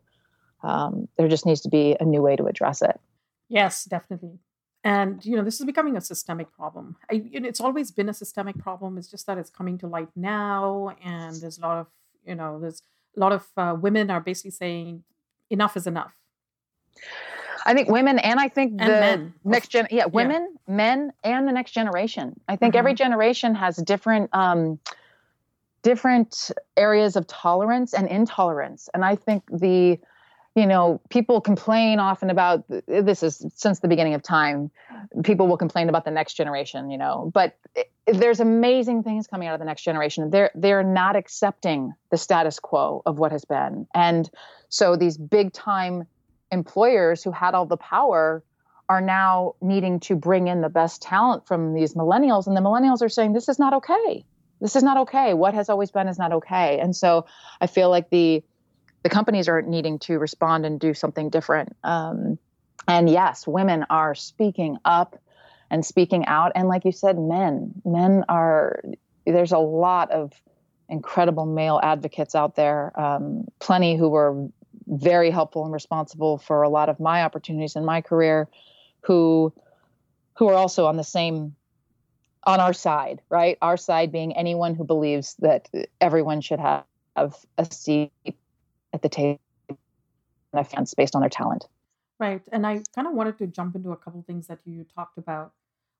um, 0.61 1.07
there 1.17 1.27
just 1.27 1.45
needs 1.45 1.61
to 1.61 1.69
be 1.69 1.95
a 1.99 2.05
new 2.05 2.21
way 2.21 2.35
to 2.35 2.45
address 2.45 2.81
it. 2.81 2.99
Yes, 3.47 3.85
definitely. 3.85 4.39
And 4.83 5.23
you 5.25 5.35
know, 5.35 5.43
this 5.43 5.59
is 5.59 5.65
becoming 5.65 5.97
a 5.97 6.01
systemic 6.01 6.53
problem. 6.53 6.95
I, 7.11 7.23
it's 7.33 7.59
always 7.59 7.91
been 7.91 8.09
a 8.09 8.13
systemic 8.13 8.57
problem. 8.57 8.97
It's 8.97 9.09
just 9.09 9.27
that 9.27 9.37
it's 9.37 9.49
coming 9.49 9.77
to 9.79 9.87
light 9.87 10.09
now, 10.15 10.95
and 11.03 11.35
there's 11.35 11.57
a 11.57 11.61
lot 11.61 11.77
of 11.79 11.87
you 12.29 12.35
know 12.35 12.59
there's 12.59 12.83
a 13.17 13.19
lot 13.19 13.33
of 13.33 13.47
uh, 13.57 13.75
women 13.79 14.09
are 14.09 14.21
basically 14.21 14.51
saying 14.51 15.03
enough 15.49 15.75
is 15.75 15.87
enough 15.87 16.13
I 17.65 17.73
think 17.73 17.89
women 17.89 18.19
and 18.19 18.39
I 18.39 18.47
think 18.47 18.71
and 18.71 18.79
the 18.79 18.99
men. 18.99 19.33
next 19.43 19.67
gen 19.67 19.87
yeah, 19.91 20.05
women, 20.05 20.55
yeah. 20.67 20.73
men 20.73 21.13
and 21.23 21.47
the 21.47 21.51
next 21.51 21.71
generation. 21.71 22.39
I 22.47 22.55
think 22.55 22.73
mm-hmm. 22.73 22.79
every 22.79 22.93
generation 22.93 23.53
has 23.55 23.75
different 23.77 24.29
um 24.33 24.79
different 25.81 26.51
areas 26.75 27.15
of 27.15 27.27
tolerance 27.27 27.93
and 27.93 28.07
intolerance. 28.07 28.89
And 28.93 29.05
I 29.05 29.15
think 29.15 29.43
the 29.51 29.99
you 30.59 30.65
know, 30.65 30.99
people 31.09 31.39
complain 31.39 31.99
often 31.99 32.29
about 32.29 32.65
this 32.87 33.23
is 33.23 33.45
since 33.55 33.79
the 33.79 33.87
beginning 33.87 34.13
of 34.13 34.21
time. 34.21 34.69
People 35.23 35.47
will 35.47 35.57
complain 35.57 35.87
about 35.87 36.03
the 36.03 36.11
next 36.11 36.33
generation, 36.33 36.91
you 36.91 36.97
know, 36.97 37.31
but 37.33 37.57
there's 38.05 38.41
amazing 38.41 39.03
things 39.03 39.25
coming 39.25 39.47
out 39.47 39.53
of 39.53 39.59
the 39.59 39.65
next 39.65 39.83
generation. 39.83 40.29
They're 40.31 40.51
they're 40.55 40.83
not 40.83 41.15
accepting 41.15 41.93
the 42.11 42.17
status 42.17 42.59
quo 42.59 43.01
of 43.05 43.19
what 43.19 43.31
has 43.31 43.45
been, 43.45 43.87
and 43.95 44.29
so 44.67 44.97
these 44.97 45.17
big 45.17 45.53
time 45.53 46.05
employers 46.51 47.23
who 47.23 47.31
had 47.31 47.53
all 47.53 47.65
the 47.65 47.77
power 47.77 48.43
are 48.89 49.01
now 49.01 49.55
needing 49.61 49.99
to 50.01 50.15
bring 50.15 50.47
in 50.47 50.59
the 50.59 50.69
best 50.69 51.01
talent 51.01 51.47
from 51.47 51.73
these 51.73 51.93
millennials, 51.93 52.47
and 52.47 52.57
the 52.57 52.61
millennials 52.61 53.01
are 53.01 53.09
saying 53.09 53.31
this 53.31 53.47
is 53.47 53.59
not 53.59 53.73
okay. 53.73 54.25
This 54.59 54.75
is 54.75 54.83
not 54.83 54.97
okay. 54.97 55.33
What 55.33 55.53
has 55.53 55.69
always 55.69 55.89
been 55.89 56.09
is 56.09 56.19
not 56.19 56.33
okay, 56.33 56.79
and 56.79 56.93
so 56.93 57.25
I 57.61 57.67
feel 57.67 57.89
like 57.89 58.09
the 58.09 58.43
the 59.03 59.09
companies 59.09 59.47
are 59.47 59.61
needing 59.61 59.99
to 59.99 60.19
respond 60.19 60.65
and 60.65 60.79
do 60.79 60.93
something 60.93 61.29
different. 61.29 61.75
Um, 61.83 62.37
and 62.87 63.09
yes, 63.09 63.47
women 63.47 63.85
are 63.89 64.15
speaking 64.15 64.77
up 64.85 65.19
and 65.69 65.85
speaking 65.85 66.25
out. 66.25 66.51
And 66.55 66.67
like 66.67 66.85
you 66.85 66.91
said, 66.91 67.17
men, 67.17 67.73
men 67.85 68.25
are, 68.27 68.81
there's 69.25 69.51
a 69.51 69.59
lot 69.59 70.11
of 70.11 70.33
incredible 70.89 71.45
male 71.45 71.79
advocates 71.81 72.35
out 72.35 72.55
there, 72.55 72.99
um, 72.99 73.45
plenty 73.59 73.95
who 73.95 74.09
were 74.09 74.49
very 74.87 75.29
helpful 75.29 75.63
and 75.63 75.73
responsible 75.73 76.39
for 76.39 76.63
a 76.63 76.69
lot 76.69 76.89
of 76.89 76.99
my 76.99 77.23
opportunities 77.23 77.75
in 77.75 77.85
my 77.85 78.01
career 78.01 78.47
who 79.01 79.53
who 80.37 80.47
are 80.47 80.55
also 80.55 80.87
on 80.87 80.97
the 80.97 81.03
same 81.03 81.55
on 82.43 82.59
our 82.59 82.73
side 82.73 83.21
right 83.29 83.57
our 83.61 83.77
side 83.77 84.11
being 84.11 84.35
anyone 84.35 84.73
who 84.73 84.83
believes 84.83 85.35
that 85.39 85.69
everyone 86.01 86.41
should 86.41 86.59
have, 86.59 86.83
a 87.15 87.65
seat 87.69 88.11
at 88.93 89.01
the 89.01 89.09
table 89.09 89.39
a 90.53 90.63
fence 90.63 90.93
based 90.93 91.15
on 91.15 91.21
their 91.21 91.29
talent. 91.29 91.67
Right. 92.19 92.41
And 92.51 92.65
I 92.67 92.81
kind 92.93 93.07
of 93.07 93.13
wanted 93.13 93.37
to 93.37 93.47
jump 93.47 93.75
into 93.75 93.91
a 93.91 93.97
couple 93.97 94.23
things 94.23 94.47
that 94.47 94.59
you 94.65 94.85
talked 94.95 95.17
about. 95.17 95.53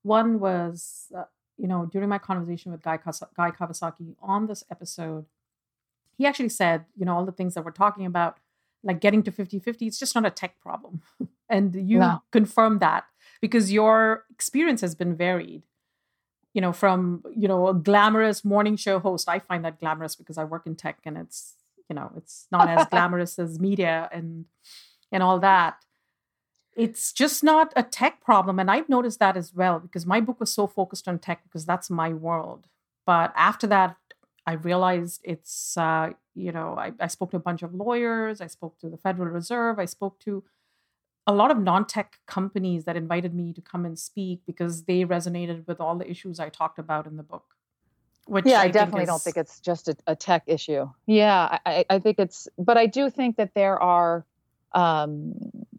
One 0.04 0.40
was, 0.40 1.12
uh, 1.16 1.26
you 1.58 1.68
know, 1.68 1.86
during 1.86 2.10
my 2.10 2.18
conversation 2.18 2.72
with 2.72 2.82
Guy, 2.82 2.98
Guy 2.98 3.52
Kawasaki 3.52 4.16
on 4.22 4.48
this 4.48 4.64
episode, 4.70 5.26
he 6.18 6.26
actually 6.26 6.50
said, 6.50 6.86
you 6.98 7.06
know, 7.06 7.16
all 7.16 7.26
the 7.26 7.32
things 7.32 7.54
that 7.54 7.64
we're 7.64 7.72
talking 7.72 8.06
about, 8.06 8.38
like 8.84 9.00
getting 9.00 9.24
to 9.24 9.32
50 9.32 9.60
50, 9.60 9.88
it's 9.88 10.00
just 10.00 10.16
not 10.16 10.26
a 10.26 10.30
tech 10.30 10.60
problem. 10.60 11.02
and 11.50 11.76
you 11.76 12.00
no. 12.00 12.22
confirmed 12.32 12.82
that 12.82 13.06
because 13.42 13.72
your 13.72 14.26
experience 14.30 14.82
has 14.82 14.96
been 14.96 15.16
varied 15.16 15.64
you 16.54 16.62
know 16.62 16.74
from 16.74 17.24
you 17.36 17.48
know 17.48 17.68
a 17.68 17.74
glamorous 17.76 18.44
morning 18.44 18.76
show 18.76 18.98
host 18.98 19.30
i 19.30 19.38
find 19.38 19.64
that 19.64 19.80
glamorous 19.80 20.16
because 20.16 20.36
i 20.38 20.44
work 20.44 20.66
in 20.66 20.76
tech 20.76 20.98
and 21.06 21.16
it's 21.16 21.54
you 21.90 21.96
know 21.96 22.12
it's 22.16 22.48
not 22.52 22.70
as 22.70 22.88
glamorous 22.92 23.40
as 23.40 23.60
media 23.60 24.10
and 24.12 24.46
and 25.12 25.24
all 25.24 25.40
that. 25.40 25.78
It's 26.76 27.12
just 27.12 27.44
not 27.44 27.74
a 27.76 27.84
tech 27.84 28.22
problem 28.22 28.60
and 28.60 28.72
i've 28.72 28.88
noticed 28.88 29.20
that 29.20 29.36
as 29.36 29.54
well 29.54 29.80
because 29.80 30.06
my 30.06 30.22
book 30.22 30.40
was 30.40 30.54
so 30.54 30.68
focused 30.68 31.08
on 31.08 31.20
tech 31.20 31.44
because 31.44 31.66
that's 31.66 31.90
my 31.90 32.14
world. 32.14 32.68
But 33.06 33.34
after 33.36 33.68
that 33.68 33.98
i 34.50 34.54
realized 34.54 35.22
it's 35.24 35.78
uh, 35.78 36.10
you 36.36 36.52
know 36.52 36.76
I, 36.78 36.94
I 37.00 37.08
spoke 37.08 37.32
to 37.32 37.38
a 37.38 37.48
bunch 37.48 37.62
of 37.64 37.74
lawyers 37.74 38.42
i 38.42 38.48
spoke 38.48 38.80
to 38.80 38.90
the 38.90 38.98
federal 38.98 39.30
reserve 39.30 39.80
i 39.80 39.86
spoke 39.86 40.20
to 40.22 40.44
a 41.28 41.34
lot 41.34 41.52
of 41.52 41.60
non-tech 41.60 42.20
companies 42.28 42.86
that 42.86 42.98
invited 42.98 43.36
me 43.36 43.54
to 43.54 43.62
come 43.62 43.86
and 43.86 44.00
speak 44.00 44.42
because 44.48 44.84
they 44.84 45.04
resonated 45.06 45.68
with 45.68 45.80
all 45.80 45.96
the 45.98 46.10
issues 46.10 46.40
i 46.40 46.50
talked 46.50 46.80
about 46.80 47.06
in 47.06 47.18
the 47.18 47.24
book 47.24 47.56
which 48.30 48.46
yeah, 48.46 48.60
I, 48.60 48.64
I 48.64 48.68
definitely 48.70 49.04
is... 49.04 49.10
don't 49.10 49.22
think 49.22 49.38
it's 49.38 49.60
just 49.60 49.88
a, 49.88 49.96
a 50.08 50.16
tech 50.16 50.44
issue. 50.48 50.90
Yeah, 51.06 51.58
I, 51.66 51.86
I, 51.90 52.00
think 52.00 52.20
it's, 52.20 52.48
but 52.58 52.78
I 52.78 52.86
do 52.86 53.10
think 53.10 53.38
that 53.38 53.54
there 53.56 53.82
are, 53.82 54.26
um, 54.74 55.34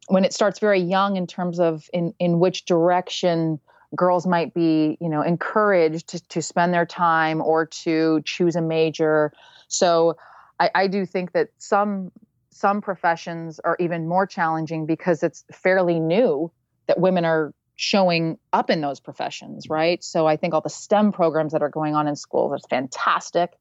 when 0.08 0.24
it 0.24 0.34
starts 0.34 0.58
very 0.58 0.80
young 0.80 1.16
in 1.16 1.26
terms 1.26 1.60
of 1.60 1.88
in 1.92 2.12
in 2.18 2.40
which 2.40 2.64
direction 2.64 3.60
girls 3.94 4.26
might 4.26 4.54
be, 4.54 4.96
you 5.00 5.08
know, 5.08 5.22
encouraged 5.22 6.08
to, 6.08 6.28
to 6.28 6.42
spend 6.42 6.72
their 6.72 6.86
time 6.86 7.40
or 7.40 7.66
to 7.66 8.20
choose 8.24 8.56
a 8.56 8.62
major. 8.62 9.32
So 9.68 10.16
I, 10.58 10.70
I 10.74 10.86
do 10.86 11.06
think 11.06 11.32
that 11.32 11.48
some 11.58 12.12
some 12.50 12.80
professions 12.80 13.58
are 13.60 13.76
even 13.78 14.08
more 14.08 14.26
challenging 14.26 14.86
because 14.86 15.22
it's 15.22 15.44
fairly 15.52 15.98
new 15.98 16.50
that 16.86 17.00
women 17.00 17.24
are 17.24 17.54
showing 17.80 18.38
up 18.52 18.68
in 18.68 18.82
those 18.82 19.00
professions, 19.00 19.64
mm-hmm. 19.64 19.72
right? 19.72 20.04
So 20.04 20.26
I 20.26 20.36
think 20.36 20.52
all 20.52 20.60
the 20.60 20.68
STEM 20.68 21.12
programs 21.12 21.52
that 21.52 21.62
are 21.62 21.70
going 21.70 21.94
on 21.94 22.06
in 22.06 22.14
schools 22.14 22.60
is 22.60 22.66
fantastic. 22.68 23.52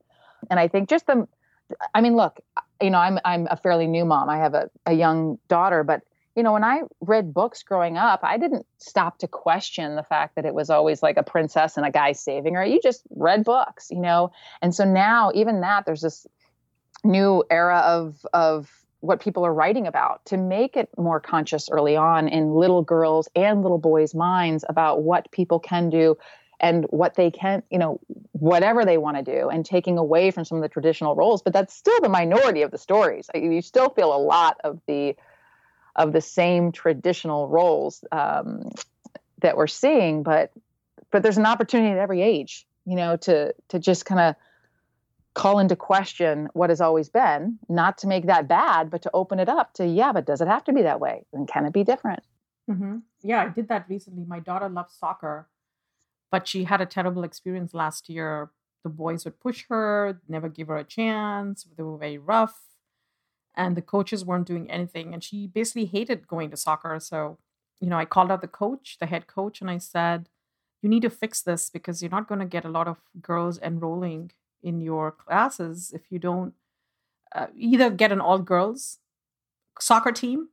And 0.50 0.60
I 0.60 0.68
think 0.68 0.90
just 0.90 1.08
the 1.08 1.26
I 1.94 2.02
mean, 2.02 2.16
look, 2.16 2.42
you 2.82 2.90
know, 2.90 2.98
I'm 2.98 3.18
I'm 3.24 3.48
a 3.50 3.56
fairly 3.56 3.88
new 3.88 4.04
mom. 4.04 4.30
I 4.30 4.38
have 4.38 4.56
a, 4.56 4.70
a 4.86 4.92
young 4.92 5.40
daughter, 5.48 5.86
but 5.86 6.02
you 6.36 6.44
know, 6.44 6.52
when 6.52 6.66
I 6.66 6.82
read 7.00 7.34
books 7.34 7.64
growing 7.64 7.98
up, 7.98 8.20
I 8.24 8.38
didn't 8.38 8.66
stop 8.78 9.20
to 9.20 9.28
question 9.28 9.96
the 9.96 10.04
fact 10.04 10.36
that 10.36 10.46
it 10.46 10.54
was 10.54 10.70
always 10.70 11.02
like 11.02 11.16
a 11.18 11.24
princess 11.24 11.78
and 11.78 11.86
a 11.86 11.92
guy 11.92 12.12
saving 12.12 12.56
her. 12.56 12.66
You 12.66 12.80
just 12.82 13.04
read 13.12 13.46
books, 13.46 13.88
you 13.90 14.00
know. 14.00 14.32
And 14.62 14.76
so 14.76 14.84
now, 14.84 15.32
even 15.34 15.62
that, 15.62 15.86
there's 15.86 16.02
this 16.02 16.28
new 17.06 17.44
era 17.50 17.80
of 17.80 18.26
of 18.34 18.79
what 19.02 19.22
people 19.22 19.46
are 19.46 19.54
writing 19.54 19.88
about 19.88 20.26
to 20.26 20.38
make 20.38 20.76
it 20.76 20.90
more 20.98 21.20
conscious 21.20 21.70
early 21.70 21.96
on 21.96 22.28
in 22.28 22.54
little 22.54 22.82
girls 22.82 23.30
and 23.36 23.62
little 23.62 23.78
boys' 23.78 24.14
minds 24.14 24.66
about 24.68 25.02
what 25.02 25.32
people 25.32 25.60
can 25.60 25.90
do 25.90 26.18
and 26.60 26.86
what 26.90 27.16
they 27.16 27.32
can, 27.32 27.64
you 27.70 27.80
know, 27.80 28.00
whatever 28.34 28.84
they 28.84 28.98
want 28.98 29.16
to 29.16 29.24
do 29.24 29.48
and 29.48 29.66
taking 29.66 29.98
away 29.98 30.32
from 30.32 30.44
some 30.44 30.58
of 30.58 30.62
the 30.62 30.70
traditional 30.70 31.16
roles. 31.16 31.42
But 31.42 31.54
that's 31.54 31.74
still 31.74 32.00
the 32.02 32.10
minority 32.10 32.62
of 32.62 32.72
the 32.72 32.78
stories. 32.78 33.30
You 33.34 33.62
still 33.62 33.90
feel 33.90 34.14
a 34.14 34.20
lot 34.20 34.60
of 34.64 34.80
the 34.88 35.16
of 35.96 36.14
the 36.14 36.22
same 36.22 36.72
traditional 36.72 37.48
roles 37.48 38.04
um, 38.12 38.70
that 39.42 39.58
we're 39.58 39.68
seeing, 39.68 40.24
but 40.24 40.52
but 41.12 41.24
there's 41.24 41.38
an 41.38 41.46
opportunity 41.46 41.92
at 41.92 41.98
every 41.98 42.22
age, 42.22 42.68
you 42.86 42.96
know, 42.96 43.16
to 43.18 43.54
to 43.70 43.80
just 43.80 44.06
kind 44.06 44.20
of 44.20 44.36
call 45.36 45.60
into 45.60 45.76
question 45.76 46.50
what 46.54 46.70
has 46.70 46.82
always 46.82 47.10
been, 47.10 47.60
not 47.70 47.98
to 48.00 48.08
make 48.08 48.26
that 48.26 48.48
bad, 48.48 48.90
but 48.90 49.02
to 49.04 49.12
open 49.14 49.40
it 49.40 49.50
up 49.50 49.74
to, 49.74 49.86
yeah, 49.86 50.12
but 50.12 50.26
does 50.26 50.42
it 50.42 50.48
have 50.48 50.64
to 50.66 50.74
be 50.74 50.82
that 50.82 51.00
way? 51.00 51.26
And 51.34 51.48
can 51.48 51.66
it 51.66 51.74
be 51.74 51.84
different? 51.84 52.24
Mm-hmm. 52.70 52.98
Yeah, 53.24 53.44
I 53.44 53.50
did 53.50 53.68
that 53.70 53.86
recently. 53.90 54.26
My 54.26 54.40
daughter 54.40 54.70
loves 54.70 54.94
soccer, 54.94 55.48
but 56.32 56.48
she 56.48 56.66
had 56.66 56.82
a 56.82 56.86
terrible 56.86 57.24
experience 57.24 57.74
last 57.74 58.10
year. 58.10 58.52
The 58.84 58.90
boys 58.90 59.26
would 59.26 59.40
push 59.40 59.66
her, 59.70 60.22
never 60.28 60.50
give 60.50 60.68
her 60.68 60.78
a 60.78 60.84
chance. 60.84 61.68
They 61.76 61.84
were 61.84 61.98
very 61.98 62.18
rough, 62.18 62.60
and 63.56 63.76
the 63.76 63.82
coaches 63.82 64.24
weren't 64.24 64.48
doing 64.48 64.70
anything. 64.70 65.14
And 65.14 65.24
she 65.24 65.48
basically 65.48 65.86
hated 65.86 66.28
going 66.28 66.50
to 66.52 66.58
soccer. 66.58 66.98
So, 67.00 67.40
you 67.82 67.90
know, 67.90 67.98
I 67.98 68.06
called 68.06 68.32
out 68.32 68.42
the 68.42 68.48
coach, 68.48 68.98
the 69.00 69.06
head 69.06 69.28
coach, 69.28 69.62
and 69.62 69.70
I 69.70 69.80
said, 69.80 70.30
You 70.82 70.90
need 70.90 71.02
to 71.02 71.10
fix 71.10 71.42
this 71.42 71.70
because 71.70 72.02
you're 72.02 72.12
not 72.12 72.28
going 72.28 72.40
to 72.40 72.46
get 72.46 72.66
a 72.66 72.70
lot 72.70 72.88
of 72.88 72.98
girls 73.22 73.60
enrolling 73.60 74.32
in 74.64 74.82
your 74.82 75.12
classes 75.12 75.92
if 75.94 76.02
you 76.10 76.20
don't 76.20 76.54
uh, 77.36 77.48
either 77.56 77.90
get 77.90 78.12
an 78.12 78.20
all 78.20 78.40
girls 78.40 79.00
soccer 79.80 80.12
team 80.12 80.50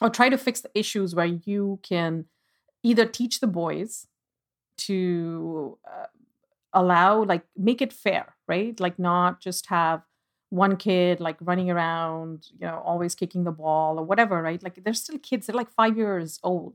or 0.00 0.10
try 0.10 0.28
to 0.28 0.38
fix 0.38 0.60
the 0.60 0.70
issues 0.74 1.14
where 1.14 1.26
you 1.26 1.78
can 1.82 2.26
either 2.82 3.06
teach 3.06 3.40
the 3.40 3.46
boys 3.46 4.06
to 4.76 5.78
uh, 5.86 6.06
allow 6.72 7.22
like 7.24 7.44
make 7.56 7.80
it 7.80 7.92
fair 7.92 8.34
right? 8.48 8.78
Like 8.80 8.98
not 8.98 9.40
just 9.40 9.66
have 9.66 10.02
one 10.50 10.76
kid 10.76 11.20
like 11.20 11.36
running 11.40 11.70
around 11.70 12.46
you 12.58 12.66
know 12.66 12.82
always 12.84 13.14
kicking 13.14 13.44
the 13.44 13.52
ball 13.52 13.98
or 13.98 14.04
whatever 14.04 14.42
right? 14.42 14.62
Like 14.62 14.82
they're 14.82 14.94
still 14.94 15.18
kids 15.18 15.46
they're 15.46 15.56
like 15.56 15.70
five 15.70 15.96
years 15.96 16.38
old 16.42 16.74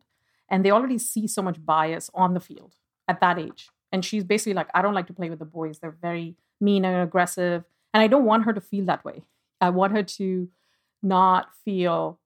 and 0.49 0.63
they 0.63 0.71
already 0.71 0.97
see 0.97 1.27
so 1.27 1.41
much 1.41 1.63
bias 1.63 2.09
on 2.13 2.33
the 2.33 2.39
field 2.39 2.73
at 3.07 3.19
that 3.19 3.37
age. 3.37 3.69
And 3.91 4.03
she's 4.03 4.23
basically 4.23 4.53
like 4.53 4.69
i 4.73 4.81
don't 4.81 4.93
like 4.93 5.07
to 5.07 5.13
play 5.13 5.29
with 5.29 5.39
the 5.39 5.45
boys. 5.45 5.79
They're 5.79 5.97
very 6.01 6.35
mean 6.59 6.85
and 6.85 7.01
aggressive. 7.03 7.63
And 7.93 8.01
I 8.01 8.07
don't 8.07 8.25
want 8.25 8.45
her 8.45 8.53
to 8.53 8.61
feel 8.61 8.85
that 8.85 9.05
way. 9.05 9.23
I 9.61 9.69
want 9.69 9.93
her 9.93 10.03
to 10.03 10.49
not 11.01 11.49
feel 11.63 12.19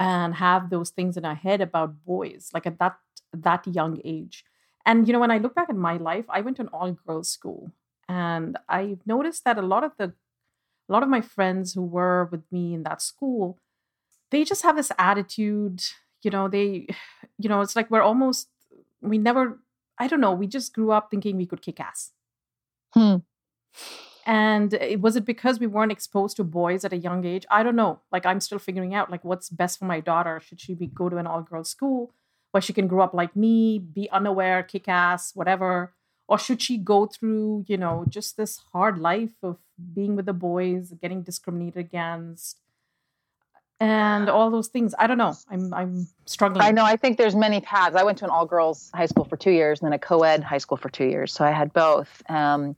and 0.00 0.34
have 0.34 0.70
those 0.70 0.90
things 0.90 1.16
in 1.16 1.24
her 1.24 1.34
head 1.34 1.60
about 1.60 2.04
boys, 2.04 2.50
like 2.54 2.66
at 2.66 2.78
that 2.78 2.96
that 3.32 3.66
young 3.66 4.00
age. 4.04 4.44
And 4.86 5.06
you 5.06 5.12
know, 5.12 5.20
when 5.20 5.30
I 5.30 5.38
look 5.38 5.54
back 5.54 5.68
at 5.68 5.76
my 5.76 5.96
life, 5.96 6.24
I 6.28 6.40
went 6.40 6.56
to 6.56 6.62
an 6.62 6.68
all-girls 6.68 7.28
school. 7.28 7.72
And 8.08 8.56
I've 8.68 9.06
noticed 9.06 9.44
that 9.44 9.58
a 9.58 9.62
lot 9.62 9.84
of 9.84 9.92
the 9.98 10.14
a 10.88 10.92
lot 10.92 11.02
of 11.02 11.08
my 11.08 11.20
friends 11.20 11.74
who 11.74 11.82
were 11.82 12.28
with 12.30 12.50
me 12.50 12.72
in 12.72 12.82
that 12.84 13.02
school, 13.02 13.58
they 14.30 14.44
just 14.44 14.62
have 14.62 14.76
this 14.76 14.90
attitude, 14.98 15.82
you 16.22 16.30
know, 16.30 16.48
they, 16.48 16.88
you 17.38 17.48
know, 17.48 17.60
it's 17.60 17.76
like 17.76 17.90
we're 17.90 18.02
almost 18.02 18.48
we 19.00 19.18
never 19.18 19.58
I 19.98 20.06
don't 20.06 20.20
know, 20.20 20.32
we 20.32 20.46
just 20.46 20.72
grew 20.74 20.92
up 20.92 21.10
thinking 21.10 21.36
we 21.36 21.46
could 21.46 21.62
kick 21.62 21.80
ass. 21.80 22.12
Hmm. 22.92 23.16
And 24.26 24.74
it, 24.74 25.00
was 25.00 25.16
it 25.16 25.24
because 25.24 25.58
we 25.58 25.66
weren't 25.66 25.92
exposed 25.92 26.36
to 26.36 26.44
boys 26.44 26.84
at 26.84 26.92
a 26.92 26.98
young 26.98 27.24
age? 27.24 27.46
I 27.50 27.62
don't 27.62 27.76
know. 27.76 28.00
Like 28.12 28.26
I'm 28.26 28.40
still 28.40 28.58
figuring 28.58 28.94
out 28.94 29.10
like 29.10 29.24
what's 29.24 29.48
best 29.48 29.78
for 29.78 29.86
my 29.86 30.00
daughter. 30.00 30.38
Should 30.40 30.60
she 30.60 30.74
be 30.74 30.86
go 30.86 31.08
to 31.08 31.16
an 31.16 31.26
all 31.26 31.40
girls 31.42 31.70
school 31.70 32.12
where 32.50 32.60
she 32.60 32.74
can 32.74 32.88
grow 32.88 33.02
up 33.02 33.14
like 33.14 33.34
me, 33.34 33.78
be 33.78 34.10
unaware, 34.10 34.62
kick 34.62 34.86
ass, 34.86 35.34
whatever? 35.34 35.94
Or 36.28 36.38
should 36.38 36.60
she 36.60 36.76
go 36.76 37.06
through, 37.06 37.64
you 37.68 37.78
know, 37.78 38.04
just 38.06 38.36
this 38.36 38.60
hard 38.74 38.98
life 38.98 39.32
of 39.42 39.56
being 39.94 40.14
with 40.14 40.26
the 40.26 40.34
boys, 40.34 40.92
getting 41.00 41.22
discriminated 41.22 41.78
against, 41.78 42.60
and 43.80 44.28
all 44.28 44.50
those 44.50 44.68
things. 44.68 44.94
I 44.98 45.06
don't 45.06 45.18
know. 45.18 45.34
I'm 45.50 45.72
I'm 45.72 46.08
struggling. 46.26 46.62
I 46.62 46.70
know. 46.70 46.84
I 46.84 46.96
think 46.96 47.16
there's 47.16 47.36
many 47.36 47.60
paths. 47.60 47.94
I 47.94 48.02
went 48.02 48.18
to 48.18 48.24
an 48.24 48.30
all 48.30 48.46
girls 48.46 48.90
high 48.94 49.06
school 49.06 49.24
for 49.24 49.36
two 49.36 49.52
years 49.52 49.80
and 49.80 49.86
then 49.86 49.92
a 49.92 49.98
co-ed 49.98 50.42
high 50.42 50.58
school 50.58 50.76
for 50.76 50.88
two 50.88 51.06
years. 51.06 51.32
So 51.32 51.44
I 51.44 51.52
had 51.52 51.72
both. 51.72 52.22
Um, 52.28 52.76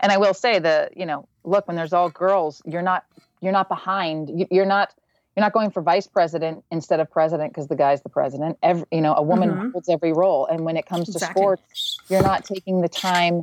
and 0.00 0.10
I 0.10 0.16
will 0.16 0.34
say 0.34 0.58
that 0.58 0.96
you 0.96 1.04
know, 1.04 1.28
look, 1.44 1.68
when 1.68 1.76
there's 1.76 1.92
all 1.92 2.08
girls, 2.08 2.62
you're 2.64 2.82
not 2.82 3.04
you're 3.40 3.52
not 3.52 3.68
behind. 3.68 4.46
You're 4.50 4.66
not 4.66 4.94
you're 5.36 5.44
not 5.44 5.52
going 5.52 5.70
for 5.70 5.82
vice 5.82 6.06
president 6.06 6.64
instead 6.70 7.00
of 7.00 7.10
president 7.10 7.52
because 7.52 7.68
the 7.68 7.76
guy's 7.76 8.00
the 8.02 8.08
president. 8.08 8.58
Every 8.62 8.86
you 8.90 9.02
know, 9.02 9.14
a 9.14 9.22
woman 9.22 9.50
mm-hmm. 9.50 9.70
holds 9.70 9.88
every 9.90 10.12
role. 10.12 10.46
And 10.46 10.64
when 10.64 10.76
it 10.76 10.86
comes 10.86 11.06
to 11.06 11.12
exactly. 11.12 11.42
sports, 11.42 11.98
you're 12.08 12.22
not 12.22 12.44
taking 12.44 12.80
the 12.80 12.88
time 12.88 13.42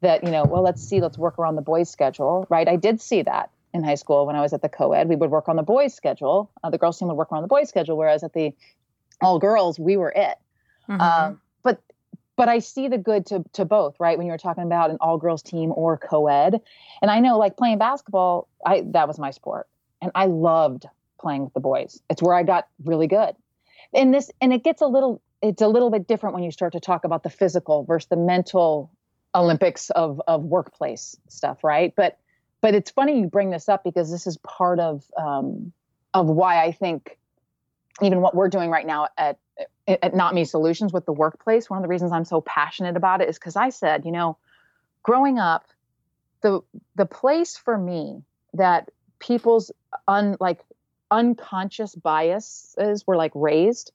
that 0.00 0.22
you 0.22 0.30
know. 0.30 0.44
Well, 0.44 0.62
let's 0.62 0.82
see. 0.82 1.00
Let's 1.00 1.18
work 1.18 1.40
around 1.40 1.56
the 1.56 1.62
boys' 1.62 1.90
schedule, 1.90 2.46
right? 2.48 2.68
I 2.68 2.76
did 2.76 3.00
see 3.00 3.22
that 3.22 3.50
in 3.76 3.84
high 3.84 3.94
school 3.94 4.26
when 4.26 4.34
I 4.34 4.40
was 4.40 4.52
at 4.52 4.62
the 4.62 4.68
co-ed. 4.68 5.08
We 5.08 5.16
would 5.16 5.30
work 5.30 5.48
on 5.48 5.56
the 5.56 5.62
boys' 5.62 5.94
schedule. 5.94 6.50
Uh, 6.64 6.70
the 6.70 6.78
girls' 6.78 6.98
team 6.98 7.08
would 7.08 7.16
work 7.16 7.32
on 7.32 7.42
the 7.42 7.48
boys' 7.48 7.68
schedule, 7.68 7.96
whereas 7.96 8.24
at 8.24 8.32
the 8.32 8.52
all 9.20 9.38
girls, 9.38 9.78
we 9.78 9.96
were 9.96 10.12
it. 10.14 10.38
Mm-hmm. 10.88 11.00
Um, 11.00 11.40
but 11.62 11.80
but 12.36 12.48
I 12.48 12.58
see 12.58 12.88
the 12.88 12.98
good 12.98 13.26
to 13.26 13.44
to 13.54 13.64
both, 13.64 13.98
right? 14.00 14.18
When 14.18 14.26
you 14.26 14.32
were 14.32 14.38
talking 14.38 14.64
about 14.64 14.90
an 14.90 14.98
all 15.00 15.18
girls 15.18 15.42
team 15.42 15.72
or 15.74 15.96
co-ed, 15.96 16.60
and 17.00 17.10
I 17.10 17.20
know 17.20 17.38
like 17.38 17.56
playing 17.56 17.78
basketball, 17.78 18.48
I 18.64 18.82
that 18.88 19.08
was 19.08 19.18
my 19.18 19.30
sport, 19.30 19.68
and 20.02 20.10
I 20.14 20.26
loved 20.26 20.86
playing 21.20 21.44
with 21.44 21.54
the 21.54 21.60
boys. 21.60 22.00
It's 22.10 22.22
where 22.22 22.34
I 22.34 22.42
got 22.42 22.68
really 22.84 23.06
good. 23.06 23.34
And 23.94 24.12
this 24.12 24.30
and 24.40 24.52
it 24.52 24.64
gets 24.64 24.82
a 24.82 24.86
little 24.86 25.22
it's 25.42 25.62
a 25.62 25.68
little 25.68 25.90
bit 25.90 26.06
different 26.06 26.34
when 26.34 26.44
you 26.44 26.50
start 26.50 26.72
to 26.72 26.80
talk 26.80 27.04
about 27.04 27.22
the 27.22 27.30
physical 27.30 27.84
versus 27.84 28.08
the 28.08 28.16
mental 28.16 28.90
Olympics 29.34 29.90
of 29.90 30.20
of 30.26 30.44
workplace 30.44 31.16
stuff, 31.28 31.62
right? 31.62 31.94
But 31.96 32.18
but 32.60 32.74
it's 32.74 32.90
funny 32.90 33.20
you 33.20 33.26
bring 33.26 33.50
this 33.50 33.68
up 33.68 33.84
because 33.84 34.10
this 34.10 34.26
is 34.26 34.36
part 34.38 34.78
of 34.80 35.04
um, 35.16 35.72
of 36.14 36.26
why 36.26 36.62
I 36.64 36.72
think 36.72 37.18
even 38.02 38.20
what 38.20 38.34
we're 38.34 38.48
doing 38.48 38.70
right 38.70 38.86
now 38.86 39.08
at 39.16 39.38
at 39.88 40.14
Not 40.14 40.34
Me 40.34 40.44
Solutions 40.44 40.92
with 40.92 41.06
the 41.06 41.12
workplace. 41.12 41.70
One 41.70 41.78
of 41.78 41.82
the 41.82 41.88
reasons 41.88 42.12
I'm 42.12 42.24
so 42.24 42.40
passionate 42.40 42.96
about 42.96 43.20
it 43.20 43.28
is 43.28 43.38
because 43.38 43.56
I 43.56 43.70
said, 43.70 44.04
you 44.04 44.12
know, 44.12 44.36
growing 45.02 45.38
up, 45.38 45.66
the 46.42 46.60
the 46.96 47.06
place 47.06 47.56
for 47.56 47.76
me 47.76 48.22
that 48.54 48.90
people's 49.18 49.70
un 50.08 50.36
like 50.40 50.60
unconscious 51.10 51.94
biases 51.94 53.06
were 53.06 53.16
like 53.16 53.32
raised 53.34 53.92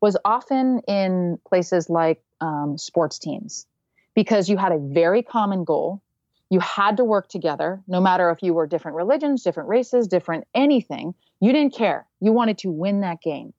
was 0.00 0.16
often 0.24 0.80
in 0.86 1.38
places 1.46 1.88
like 1.88 2.22
um, 2.40 2.78
sports 2.78 3.18
teams 3.18 3.66
because 4.14 4.48
you 4.48 4.56
had 4.56 4.72
a 4.72 4.78
very 4.78 5.22
common 5.22 5.64
goal 5.64 6.02
you 6.50 6.60
had 6.60 6.96
to 6.96 7.04
work 7.04 7.28
together, 7.28 7.82
no 7.86 8.00
matter 8.00 8.30
if 8.30 8.42
you 8.42 8.54
were 8.54 8.66
different 8.66 8.96
religions, 8.96 9.42
different 9.42 9.68
races, 9.68 10.08
different 10.08 10.46
anything. 10.54 11.14
You 11.40 11.52
didn't 11.52 11.74
care. 11.74 12.06
You 12.20 12.32
wanted 12.32 12.58
to 12.58 12.70
win 12.70 13.00
that 13.00 13.20
game. 13.20 13.52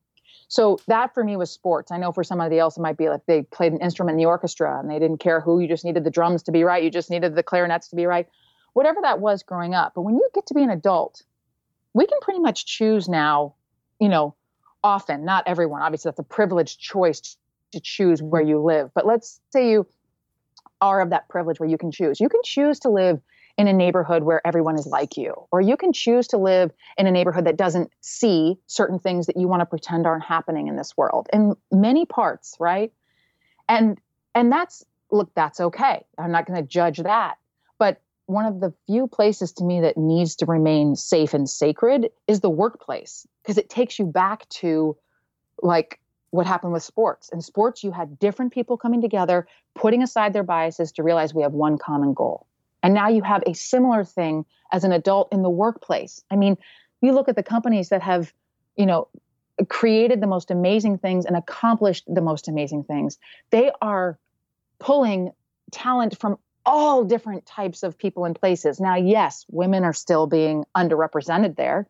So 0.47 0.79
that 0.87 1.13
for 1.13 1.23
me 1.23 1.37
was 1.37 1.51
sports. 1.51 1.91
I 1.91 1.97
know 1.97 2.11
for 2.11 2.23
somebody 2.23 2.57
else 2.57 2.77
it 2.77 2.81
might 2.81 2.97
be 2.97 3.07
like 3.07 3.21
they 3.27 3.43
played 3.43 3.71
an 3.71 3.81
instrument 3.81 4.15
in 4.15 4.17
the 4.17 4.25
orchestra 4.25 4.79
and 4.79 4.89
they 4.89 4.97
didn't 4.97 5.19
care 5.19 5.39
who. 5.39 5.59
You 5.59 5.67
just 5.67 5.85
needed 5.85 6.03
the 6.03 6.09
drums 6.09 6.43
to 6.43 6.51
be 6.51 6.63
right. 6.63 6.83
You 6.83 6.89
just 6.89 7.11
needed 7.11 7.35
the 7.35 7.43
clarinets 7.43 7.89
to 7.89 7.95
be 7.95 8.07
right. 8.07 8.27
Whatever 8.73 9.01
that 9.01 9.19
was 9.19 9.43
growing 9.43 9.75
up. 9.75 9.93
But 9.93 10.01
when 10.01 10.15
you 10.15 10.27
get 10.33 10.47
to 10.47 10.55
be 10.55 10.63
an 10.63 10.71
adult, 10.71 11.21
we 11.93 12.07
can 12.07 12.19
pretty 12.21 12.39
much 12.39 12.65
choose 12.65 13.07
now, 13.07 13.53
you 13.99 14.09
know, 14.09 14.35
often, 14.83 15.23
not 15.23 15.43
everyone. 15.45 15.83
Obviously, 15.83 16.09
that's 16.09 16.19
a 16.19 16.23
privileged 16.23 16.79
choice 16.79 17.37
to 17.71 17.79
choose 17.79 18.21
where 18.21 18.41
you 18.41 18.59
live. 18.59 18.89
But 18.95 19.05
let's 19.05 19.39
say 19.51 19.69
you 19.69 19.87
are 20.81 21.01
of 21.01 21.09
that 21.09 21.27
privilege 21.29 21.59
where 21.59 21.69
you 21.69 21.77
can 21.77 21.91
choose. 21.91 22.19
You 22.19 22.29
can 22.29 22.41
choose 22.43 22.79
to 22.79 22.89
live 22.89 23.21
in 23.57 23.67
a 23.67 23.73
neighborhood 23.73 24.23
where 24.23 24.45
everyone 24.47 24.75
is 24.75 24.87
like 24.87 25.17
you, 25.17 25.33
or 25.51 25.59
you 25.59 25.75
can 25.75 25.91
choose 25.91 26.27
to 26.27 26.37
live 26.37 26.71
in 26.97 27.07
a 27.07 27.11
neighborhood 27.11 27.45
that 27.45 27.57
doesn't 27.57 27.91
see 27.99 28.57
certain 28.67 28.99
things 28.99 29.25
that 29.25 29.35
you 29.35 29.47
want 29.47 29.59
to 29.59 29.65
pretend 29.65 30.07
aren't 30.07 30.23
happening 30.23 30.67
in 30.67 30.77
this 30.77 30.95
world 30.95 31.27
in 31.33 31.55
many 31.71 32.05
parts, 32.05 32.55
right? 32.59 32.93
And 33.67 33.99
and 34.33 34.51
that's 34.51 34.85
look, 35.11 35.31
that's 35.35 35.59
okay. 35.59 36.05
I'm 36.17 36.31
not 36.31 36.45
going 36.45 36.61
to 36.61 36.67
judge 36.67 36.99
that. 36.99 37.35
But 37.77 38.01
one 38.27 38.45
of 38.45 38.59
the 38.59 38.73
few 38.85 39.07
places 39.07 39.51
to 39.53 39.63
me 39.63 39.81
that 39.81 39.97
needs 39.97 40.35
to 40.37 40.45
remain 40.45 40.95
safe 40.95 41.33
and 41.33 41.49
sacred 41.49 42.11
is 42.27 42.41
the 42.41 42.49
workplace 42.49 43.27
because 43.41 43.57
it 43.57 43.69
takes 43.69 43.97
you 43.97 44.05
back 44.05 44.47
to 44.49 44.95
like 45.61 45.99
what 46.31 46.45
happened 46.45 46.73
with 46.73 46.83
sports. 46.83 47.29
In 47.29 47.41
sports, 47.41 47.83
you 47.83 47.91
had 47.91 48.19
different 48.19 48.53
people 48.53 48.77
coming 48.77 49.01
together, 49.01 49.47
putting 49.75 50.03
aside 50.03 50.33
their 50.33 50.43
biases 50.43 50.91
to 50.93 51.03
realize 51.03 51.33
we 51.33 51.41
have 51.43 51.53
one 51.53 51.77
common 51.77 52.13
goal. 52.13 52.45
And 52.83 52.93
now 52.93 53.09
you 53.09 53.21
have 53.23 53.43
a 53.45 53.53
similar 53.53 54.03
thing 54.03 54.45
as 54.71 54.83
an 54.83 54.91
adult 54.91 55.33
in 55.33 55.41
the 55.41 55.49
workplace. 55.49 56.23
I 56.29 56.35
mean, 56.35 56.57
you 57.01 57.11
look 57.13 57.29
at 57.29 57.35
the 57.35 57.43
companies 57.43 57.89
that 57.89 58.01
have, 58.01 58.33
you 58.75 58.85
know, 58.85 59.07
created 59.67 60.21
the 60.21 60.27
most 60.27 60.51
amazing 60.51 60.97
things 60.99 61.25
and 61.25 61.35
accomplished 61.35 62.05
the 62.07 62.21
most 62.21 62.47
amazing 62.47 62.83
things. 62.83 63.17
They 63.49 63.71
are 63.81 64.17
pulling 64.79 65.31
talent 65.71 66.17
from 66.17 66.37
all 66.65 67.03
different 67.03 67.45
types 67.45 67.83
of 67.83 67.97
people 67.97 68.25
and 68.25 68.39
places. 68.39 68.79
Now, 68.79 68.95
yes, 68.95 69.45
women 69.49 69.83
are 69.83 69.93
still 69.93 70.27
being 70.27 70.65
underrepresented 70.77 71.55
there, 71.55 71.87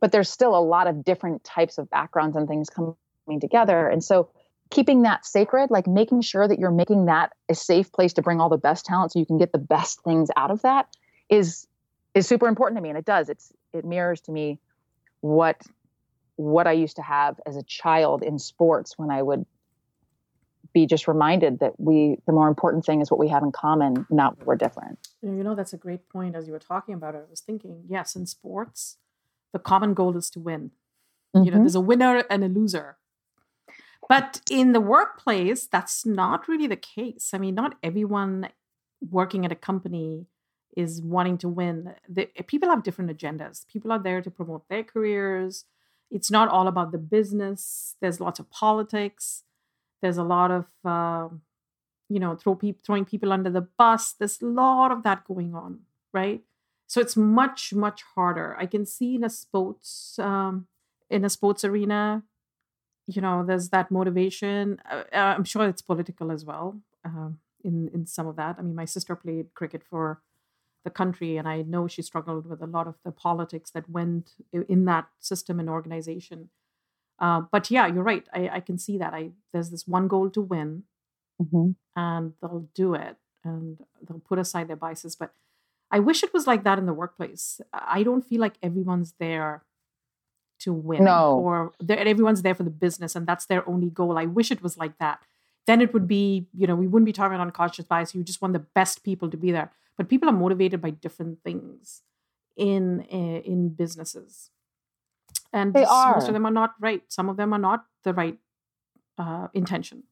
but 0.00 0.10
there's 0.10 0.30
still 0.30 0.56
a 0.56 0.60
lot 0.60 0.86
of 0.86 1.04
different 1.04 1.44
types 1.44 1.78
of 1.78 1.90
backgrounds 1.90 2.36
and 2.36 2.48
things 2.48 2.70
coming 2.70 2.96
together. 3.36 3.88
And 3.88 4.02
so 4.02 4.30
keeping 4.70 5.02
that 5.02 5.24
sacred, 5.24 5.70
like 5.70 5.86
making 5.86 6.22
sure 6.22 6.46
that 6.46 6.58
you're 6.58 6.70
making 6.70 7.06
that 7.06 7.32
a 7.48 7.54
safe 7.54 7.92
place 7.92 8.12
to 8.14 8.22
bring 8.22 8.40
all 8.40 8.48
the 8.48 8.58
best 8.58 8.84
talent 8.84 9.12
so 9.12 9.18
you 9.18 9.26
can 9.26 9.38
get 9.38 9.52
the 9.52 9.58
best 9.58 10.02
things 10.02 10.30
out 10.36 10.50
of 10.50 10.62
that 10.62 10.88
is 11.28 11.66
is 12.14 12.26
super 12.26 12.48
important 12.48 12.78
to 12.78 12.82
me. 12.82 12.88
And 12.88 12.98
it 12.98 13.04
does. 13.04 13.28
It's 13.28 13.52
it 13.72 13.84
mirrors 13.84 14.20
to 14.22 14.32
me 14.32 14.58
what 15.20 15.62
what 16.36 16.66
I 16.66 16.72
used 16.72 16.96
to 16.96 17.02
have 17.02 17.40
as 17.46 17.56
a 17.56 17.62
child 17.62 18.22
in 18.22 18.38
sports 18.38 18.96
when 18.96 19.10
I 19.10 19.22
would 19.22 19.44
be 20.72 20.86
just 20.86 21.08
reminded 21.08 21.60
that 21.60 21.78
we 21.78 22.18
the 22.26 22.32
more 22.32 22.48
important 22.48 22.84
thing 22.84 23.00
is 23.00 23.10
what 23.10 23.18
we 23.18 23.28
have 23.28 23.42
in 23.42 23.52
common, 23.52 24.06
not 24.10 24.38
what 24.38 24.46
we're 24.46 24.56
different. 24.56 24.98
You 25.22 25.42
know, 25.42 25.54
that's 25.54 25.72
a 25.72 25.76
great 25.76 26.08
point. 26.08 26.36
As 26.36 26.46
you 26.46 26.52
were 26.52 26.58
talking 26.58 26.94
about 26.94 27.14
it, 27.14 27.24
I 27.26 27.30
was 27.30 27.40
thinking, 27.40 27.84
yes, 27.88 28.14
in 28.14 28.26
sports, 28.26 28.98
the 29.52 29.58
common 29.58 29.94
goal 29.94 30.16
is 30.16 30.30
to 30.30 30.40
win. 30.40 30.70
Mm-hmm. 31.34 31.44
You 31.44 31.50
know, 31.50 31.56
mm-hmm. 31.56 31.64
there's 31.64 31.74
a 31.74 31.80
winner 31.80 32.24
and 32.30 32.44
a 32.44 32.48
loser. 32.48 32.96
But 34.08 34.40
in 34.50 34.72
the 34.72 34.80
workplace, 34.80 35.66
that's 35.66 36.06
not 36.06 36.48
really 36.48 36.66
the 36.66 36.76
case. 36.76 37.30
I 37.34 37.38
mean, 37.38 37.54
not 37.54 37.76
everyone 37.82 38.48
working 39.10 39.44
at 39.44 39.52
a 39.52 39.56
company 39.56 40.26
is 40.76 41.02
wanting 41.02 41.38
to 41.38 41.48
win. 41.48 41.94
The, 42.08 42.26
people 42.46 42.70
have 42.70 42.82
different 42.82 43.10
agendas. 43.10 43.66
People 43.66 43.92
are 43.92 43.98
there 43.98 44.22
to 44.22 44.30
promote 44.30 44.68
their 44.68 44.84
careers. 44.84 45.64
It's 46.10 46.30
not 46.30 46.48
all 46.48 46.68
about 46.68 46.92
the 46.92 46.98
business. 46.98 47.96
There's 48.00 48.20
lots 48.20 48.40
of 48.40 48.50
politics. 48.50 49.42
There's 50.00 50.16
a 50.16 50.22
lot 50.24 50.50
of, 50.50 50.66
uh, 50.84 51.28
you 52.08 52.20
know, 52.20 52.34
throw 52.34 52.54
pe- 52.54 52.76
throwing 52.84 53.04
people 53.04 53.32
under 53.32 53.50
the 53.50 53.68
bus. 53.76 54.12
There's 54.12 54.40
a 54.40 54.46
lot 54.46 54.90
of 54.90 55.02
that 55.02 55.24
going 55.26 55.54
on, 55.54 55.80
right? 56.14 56.42
So 56.86 57.00
it's 57.00 57.16
much, 57.16 57.74
much 57.74 58.02
harder. 58.14 58.56
I 58.58 58.64
can 58.64 58.86
see 58.86 59.16
in 59.16 59.24
a 59.24 59.28
sports, 59.28 60.18
um, 60.18 60.66
in 61.10 61.24
a 61.24 61.28
sports 61.28 61.64
arena, 61.64 62.22
you 63.08 63.22
know 63.22 63.44
there's 63.44 63.70
that 63.70 63.90
motivation 63.90 64.80
uh, 64.90 65.02
uh, 65.12 65.34
i'm 65.36 65.44
sure 65.44 65.66
it's 65.66 65.82
political 65.82 66.30
as 66.30 66.44
well 66.44 66.76
um, 67.04 67.38
in 67.64 67.88
in 67.92 68.06
some 68.06 68.26
of 68.26 68.36
that. 68.36 68.56
I 68.58 68.62
mean 68.62 68.74
my 68.74 68.84
sister 68.84 69.16
played 69.16 69.54
cricket 69.54 69.82
for 69.82 70.20
the 70.84 70.90
country 70.90 71.36
and 71.36 71.48
i 71.48 71.62
know 71.62 71.88
she 71.88 72.02
struggled 72.02 72.46
with 72.46 72.62
a 72.62 72.66
lot 72.66 72.86
of 72.86 72.96
the 73.04 73.10
politics 73.10 73.70
that 73.72 73.90
went 73.90 74.32
in 74.52 74.84
that 74.84 75.06
system 75.18 75.58
and 75.60 75.68
organization. 75.68 76.50
Uh, 77.18 77.42
but 77.50 77.70
yeah 77.70 77.86
you're 77.86 78.04
right. 78.04 78.26
I, 78.32 78.48
I 78.54 78.60
can 78.60 78.78
see 78.78 78.98
that. 78.98 79.12
I 79.12 79.30
there's 79.52 79.70
this 79.70 79.86
one 79.86 80.08
goal 80.08 80.30
to 80.30 80.40
win 80.40 80.84
mm-hmm. 81.42 81.70
and 81.96 82.34
they'll 82.40 82.68
do 82.74 82.94
it 82.94 83.16
and 83.44 83.78
they'll 84.06 84.20
put 84.20 84.38
aside 84.38 84.68
their 84.68 84.76
biases. 84.76 85.16
But 85.16 85.32
i 85.90 85.98
wish 85.98 86.22
it 86.22 86.34
was 86.34 86.46
like 86.46 86.64
that 86.64 86.78
in 86.78 86.86
the 86.86 87.00
workplace. 87.02 87.60
I 87.72 88.02
don't 88.02 88.26
feel 88.26 88.40
like 88.40 88.56
everyone's 88.62 89.14
there 89.18 89.64
to 90.60 90.72
win 90.72 91.04
no. 91.04 91.38
or 91.38 91.72
everyone's 91.88 92.42
there 92.42 92.54
for 92.54 92.62
the 92.62 92.70
business 92.70 93.14
and 93.14 93.26
that's 93.26 93.46
their 93.46 93.68
only 93.68 93.90
goal. 93.90 94.18
I 94.18 94.26
wish 94.26 94.50
it 94.50 94.62
was 94.62 94.76
like 94.76 94.98
that. 94.98 95.20
Then 95.66 95.80
it 95.80 95.92
would 95.92 96.08
be 96.08 96.48
you 96.56 96.66
know 96.66 96.74
we 96.74 96.86
wouldn't 96.86 97.06
be 97.06 97.12
talking 97.12 97.34
about 97.34 97.42
unconscious 97.42 97.84
bias. 97.84 98.14
You 98.14 98.22
just 98.22 98.42
want 98.42 98.54
the 98.54 98.66
best 98.74 99.04
people 99.04 99.30
to 99.30 99.36
be 99.36 99.52
there. 99.52 99.72
But 99.96 100.08
people 100.08 100.28
are 100.28 100.32
motivated 100.32 100.80
by 100.80 100.90
different 100.90 101.42
things 101.42 102.02
in 102.56 103.06
uh, 103.12 103.40
in 103.44 103.70
businesses. 103.70 104.50
And 105.52 105.72
they 105.72 105.84
are. 105.84 106.14
most 106.14 106.28
of 106.28 106.34
them 106.34 106.46
are 106.46 106.52
not 106.52 106.74
right. 106.80 107.02
Some 107.08 107.28
of 107.28 107.36
them 107.36 107.52
are 107.52 107.58
not 107.58 107.86
the 108.04 108.12
right 108.12 108.38
uh, 109.16 109.48
intention. 109.54 110.04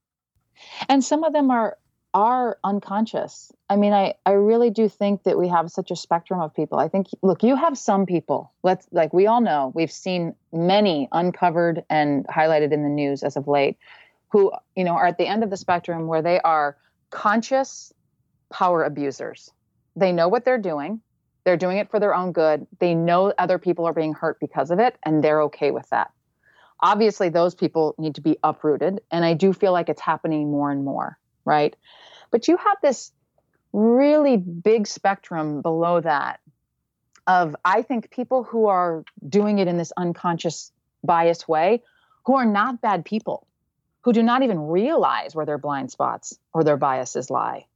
And 0.89 1.05
some 1.05 1.25
of 1.25 1.33
them 1.33 1.51
are 1.51 1.77
are 2.17 2.59
unconscious. 2.65 3.53
I 3.69 3.77
mean, 3.77 3.93
I, 3.93 4.15
I 4.25 4.31
really 4.31 4.71
do 4.71 4.89
think 4.89 5.25
that 5.25 5.39
we 5.39 5.49
have 5.49 5.71
such 5.71 5.91
a 5.91 5.97
spectrum 5.97 6.41
of 6.41 6.55
people. 6.55 6.79
I 6.79 6.89
think, 6.89 7.09
look, 7.21 7.43
you 7.43 7.57
have 7.57 7.77
some 7.77 8.07
people, 8.07 8.51
let's 8.63 8.89
like 8.91 9.13
we 9.13 9.27
all 9.27 9.43
know, 9.43 9.71
we've 9.75 9.93
seen 9.93 10.35
many 10.51 11.11
uncovered 11.13 11.85
and 11.91 12.27
highlighted 12.27 12.73
in 12.73 12.83
the 12.83 12.89
news 12.89 13.23
as 13.23 13.37
of 13.37 13.47
late 13.47 13.77
who, 14.31 14.51
you 14.75 14.83
know, 14.83 14.95
are 14.95 15.07
at 15.07 15.19
the 15.19 15.27
end 15.27 15.45
of 15.45 15.51
the 15.51 15.59
spectrum 15.59 16.07
where 16.07 16.23
they 16.23 16.41
are 16.41 16.79
conscious 17.11 17.93
power 18.49 18.83
abusers. 18.83 19.51
They 19.95 20.11
know 20.11 20.29
what 20.29 20.47
they're 20.47 20.57
doing. 20.57 21.03
They're 21.45 21.59
doing 21.59 21.77
it 21.77 21.91
for 21.91 22.01
their 22.01 22.15
own 22.15 22.33
good. 22.33 22.67
They 22.79 22.95
know 22.95 23.35
other 23.37 23.59
people 23.59 23.85
are 23.85 23.93
being 23.93 24.15
hurt 24.15 24.41
because 24.41 24.71
of 24.71 24.79
it, 24.79 24.97
and 25.03 25.23
they're 25.23 25.43
okay 25.43 25.71
with 25.71 25.89
that. 25.91 26.13
Obviously, 26.81 27.29
those 27.29 27.55
people 27.55 27.95
need 27.99 28.15
to 28.15 28.23
be 28.23 28.39
uprooted. 28.43 29.03
And 29.11 29.23
I 29.23 29.35
do 29.35 29.53
feel 29.53 29.73
like 29.73 29.91
it's 29.91 30.01
happening 30.01 30.51
more 30.51 30.71
and 30.71 30.83
more, 30.83 31.19
right? 31.47 31.75
But 32.31 32.49
you 32.49 32.59
have 32.59 32.77
this 32.83 33.13
really 33.73 34.37
big 34.37 34.87
spectrum 34.87 35.63
below 35.63 36.01
that 36.01 36.41
of, 37.27 37.57
I 37.65 37.83
think, 37.83 38.11
people 38.11 38.43
who 38.45 38.67
are 38.67 39.05
doing 39.27 39.59
it 39.59 39.69
in 39.69 39.79
this 39.79 39.93
unconscious, 39.97 40.73
biased 41.03 41.49
way 41.49 41.83
who 42.27 42.35
are 42.35 42.45
not 42.45 42.81
bad 42.81 43.05
people, 43.05 43.47
who 44.03 44.13
do 44.13 44.23
not 44.23 44.43
even 44.43 44.59
realize 44.59 45.35
where 45.35 45.47
their 45.47 45.59
blind 45.59 45.91
spots 45.91 46.39
or 46.53 46.65
their 46.65 46.77
biases 46.77 47.31
lie. 47.31 47.67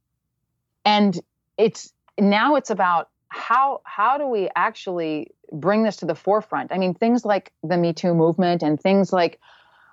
And 0.83 1.17
it's 1.57 1.93
now 2.19 2.55
it's 2.55 2.69
about 2.69 3.09
how 3.29 3.81
how 3.85 4.17
do 4.17 4.27
we 4.27 4.49
actually 4.55 5.31
bring 5.53 5.83
this 5.83 5.97
to 5.97 6.05
the 6.05 6.15
forefront? 6.15 6.73
I 6.73 6.77
mean, 6.77 6.93
things 6.93 7.23
like 7.23 7.53
the 7.63 7.77
Me 7.77 7.93
Too 7.93 8.13
movement 8.13 8.61
and 8.61 8.79
things 8.79 9.13
like 9.13 9.39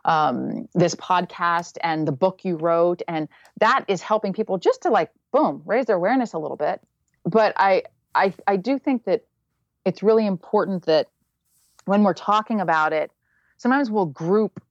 um, 0.05 0.69
this 0.75 0.95
podcast 0.95 1.77
and 1.83 2.07
the 2.07 2.13
book 2.13 2.41
you 2.45 2.57
wrote, 2.57 3.03
and 3.09 3.29
that 3.61 3.85
is 3.89 4.03
helping 4.03 4.33
people 4.33 4.59
just 4.59 4.83
to 4.83 4.91
like 4.91 5.11
boom 5.33 5.63
raise 5.67 5.87
their 5.87 5.97
awareness 5.97 6.33
a 6.33 6.39
little 6.39 6.57
bit. 6.57 6.81
But 7.25 7.53
I 7.57 7.83
I 8.15 8.33
I 8.47 8.57
do 8.57 8.79
think 8.79 9.05
that 9.05 9.25
it's 9.85 10.03
really 10.03 10.27
important 10.27 10.87
that 10.87 11.09
when 11.85 12.03
we're 12.03 12.15
talking 12.15 12.61
about 12.61 12.93
it, 12.93 13.11
sometimes 13.57 13.91
we'll 13.91 14.07
group 14.07 14.63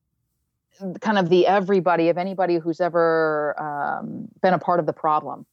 kind 1.01 1.17
of 1.17 1.29
the 1.29 1.47
everybody 1.47 2.09
of 2.09 2.17
anybody 2.17 2.57
who's 2.57 2.79
ever 2.79 3.55
um, 3.59 4.27
been 4.41 4.53
a 4.53 4.59
part 4.59 4.79
of 4.79 4.85
the 4.85 4.93
problem. 4.93 5.45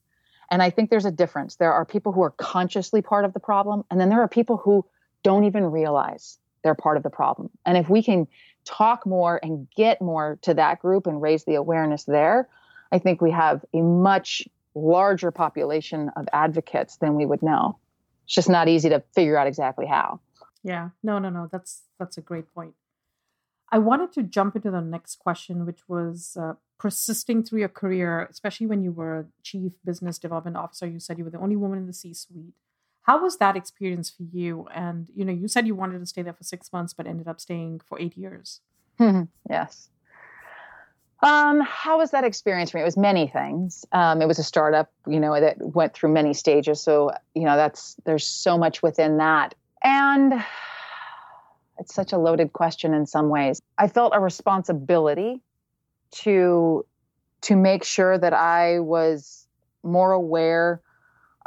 And 0.51 0.63
I 0.63 0.71
think 0.71 0.91
there's 0.91 1.07
a 1.07 1.11
difference. 1.11 1.57
There 1.57 1.73
are 1.73 1.87
people 1.87 2.13
who 2.13 2.23
are 2.23 2.31
consciously 2.31 3.01
part 3.01 3.25
of 3.25 3.33
the 3.33 3.41
problem, 3.41 3.85
and 3.91 3.99
then 3.99 4.11
there 4.11 4.21
are 4.21 4.29
people 4.29 4.59
who 4.59 4.85
don't 5.23 5.45
even 5.45 5.65
realize 5.65 6.39
they're 6.63 6.75
part 6.75 6.97
of 6.97 7.03
the 7.03 7.11
problem. 7.11 7.51
And 7.65 7.79
if 7.79 7.89
we 7.89 8.03
can 8.03 8.29
talk 8.65 9.07
more 9.07 9.41
and 9.43 9.69
get 9.77 10.01
more 10.01 10.39
to 10.43 10.55
that 10.55 10.81
group 10.81 11.07
and 11.07 11.21
raise 11.21 11.45
the 11.45 11.55
awareness 11.55 12.05
there, 12.05 12.49
I 12.93 12.99
think 12.99 13.21
we 13.21 13.31
have 13.31 13.65
a 13.73 13.81
much 13.81 14.47
larger 14.75 15.31
population 15.31 16.11
of 16.17 16.27
advocates 16.33 16.97
than 16.97 17.15
we 17.15 17.27
would 17.27 17.43
know. 17.43 17.79
It's 18.25 18.35
just 18.35 18.49
not 18.49 18.69
easy 18.69 18.89
to 18.89 19.03
figure 19.15 19.37
out 19.37 19.47
exactly 19.47 19.87
how. 19.87 20.21
Yeah. 20.63 20.91
No, 21.03 21.19
no, 21.19 21.29
no. 21.29 21.49
That's 21.53 21.83
that's 21.99 22.17
a 22.17 22.23
great 22.23 22.53
point. 22.55 22.75
I 23.71 23.79
wanted 23.79 24.13
to 24.13 24.23
jump 24.23 24.57
into 24.57 24.71
the 24.71 24.81
next 24.81 25.19
question, 25.19 25.67
which 25.67 25.89
was 25.89 26.37
uh, 26.41 26.55
persisting 26.79 27.43
through 27.43 27.61
your 27.61 27.69
career, 27.69 28.27
especially 28.31 28.67
when 28.67 28.83
you 28.83 28.93
were 28.93 29.27
chief 29.43 29.73
business 29.85 30.19
development 30.19 30.57
officer. 30.57 30.87
You 30.87 31.01
said 31.01 31.19
you 31.19 31.25
were 31.25 31.31
the 31.31 31.39
only 31.39 31.57
woman 31.57 31.79
in 31.79 31.87
the 31.87 31.93
C-suite. 31.93 32.55
How 33.05 33.23
was 33.23 33.37
that 33.37 33.55
experience 33.55 34.11
for 34.11 34.23
you? 34.23 34.67
And 34.75 35.09
you 35.15 35.25
know, 35.25 35.33
you 35.33 35.47
said 35.47 35.67
you 35.67 35.75
wanted 35.75 35.99
to 36.01 36.07
stay 36.07 36.23
there 36.23 36.33
for 36.33 36.45
six 36.45 36.73
months, 36.73 36.95
but 36.95 37.07
ended 37.07 37.29
up 37.29 37.41
staying 37.41 37.81
for 37.87 38.01
eight 38.01 38.17
years. 38.17 38.61
yes. 39.51 39.91
Um, 41.23 41.61
how 41.61 41.99
was 41.99 42.11
that 42.11 42.25
experience 42.25 42.71
for 42.71 42.79
me? 42.79 42.83
It 42.83 42.85
was 42.85 42.97
many 42.97 43.27
things. 43.29 43.85
Um, 43.93 44.21
it 44.21 44.29
was 44.29 44.39
a 44.39 44.43
startup, 44.43 44.91
you 45.07 45.21
know, 45.21 45.39
that 45.39 45.57
went 45.59 45.95
through 45.95 46.13
many 46.13 46.35
stages. 46.35 46.83
So, 46.83 47.13
you 47.35 47.45
know, 47.45 47.57
that's 47.57 47.97
there's 48.05 48.27
so 48.27 48.59
much 48.59 48.83
within 48.83 49.19
that. 49.19 49.55
And 49.83 50.35
it's 51.79 51.95
such 51.95 52.13
a 52.13 52.19
loaded 52.19 52.53
question 52.53 52.95
in 52.95 53.07
some 53.07 53.29
ways. 53.29 53.61
I 53.79 53.89
felt 53.89 54.13
a 54.15 54.21
responsibility 54.21 55.43
to 56.23 56.85
to 57.43 57.57
make 57.57 57.85
sure 57.85 58.17
that 58.17 58.33
I 58.33 58.81
was 58.81 59.47
more 59.83 60.13
aware 60.13 60.81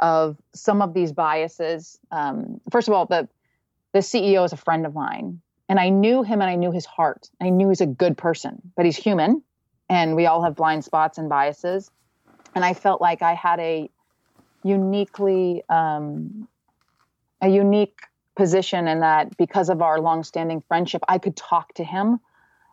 of 0.00 0.36
some 0.54 0.82
of 0.82 0.94
these 0.94 1.12
biases. 1.12 1.98
Um, 2.10 2.60
first 2.70 2.88
of 2.88 2.94
all, 2.94 3.06
the 3.06 3.28
the 3.92 4.00
CEO 4.00 4.44
is 4.44 4.52
a 4.52 4.56
friend 4.56 4.84
of 4.86 4.94
mine, 4.94 5.40
and 5.68 5.80
I 5.80 5.88
knew 5.88 6.22
him 6.22 6.40
and 6.40 6.50
I 6.50 6.56
knew 6.56 6.70
his 6.70 6.84
heart. 6.84 7.30
I 7.40 7.50
knew 7.50 7.68
he's 7.68 7.80
a 7.80 7.86
good 7.86 8.16
person, 8.16 8.60
but 8.76 8.84
he's 8.84 8.96
human, 8.96 9.42
and 9.88 10.14
we 10.14 10.26
all 10.26 10.42
have 10.42 10.56
blind 10.56 10.84
spots 10.84 11.18
and 11.18 11.28
biases. 11.28 11.90
And 12.54 12.64
I 12.64 12.74
felt 12.74 13.00
like 13.00 13.22
I 13.22 13.34
had 13.34 13.60
a 13.60 13.90
uniquely 14.62 15.62
um, 15.68 16.48
a 17.40 17.48
unique 17.48 18.00
position 18.36 18.86
in 18.88 19.00
that 19.00 19.36
because 19.36 19.68
of 19.68 19.82
our 19.82 20.00
longstanding 20.00 20.62
friendship, 20.68 21.02
I 21.08 21.18
could 21.18 21.36
talk 21.36 21.74
to 21.74 21.84
him 21.84 22.20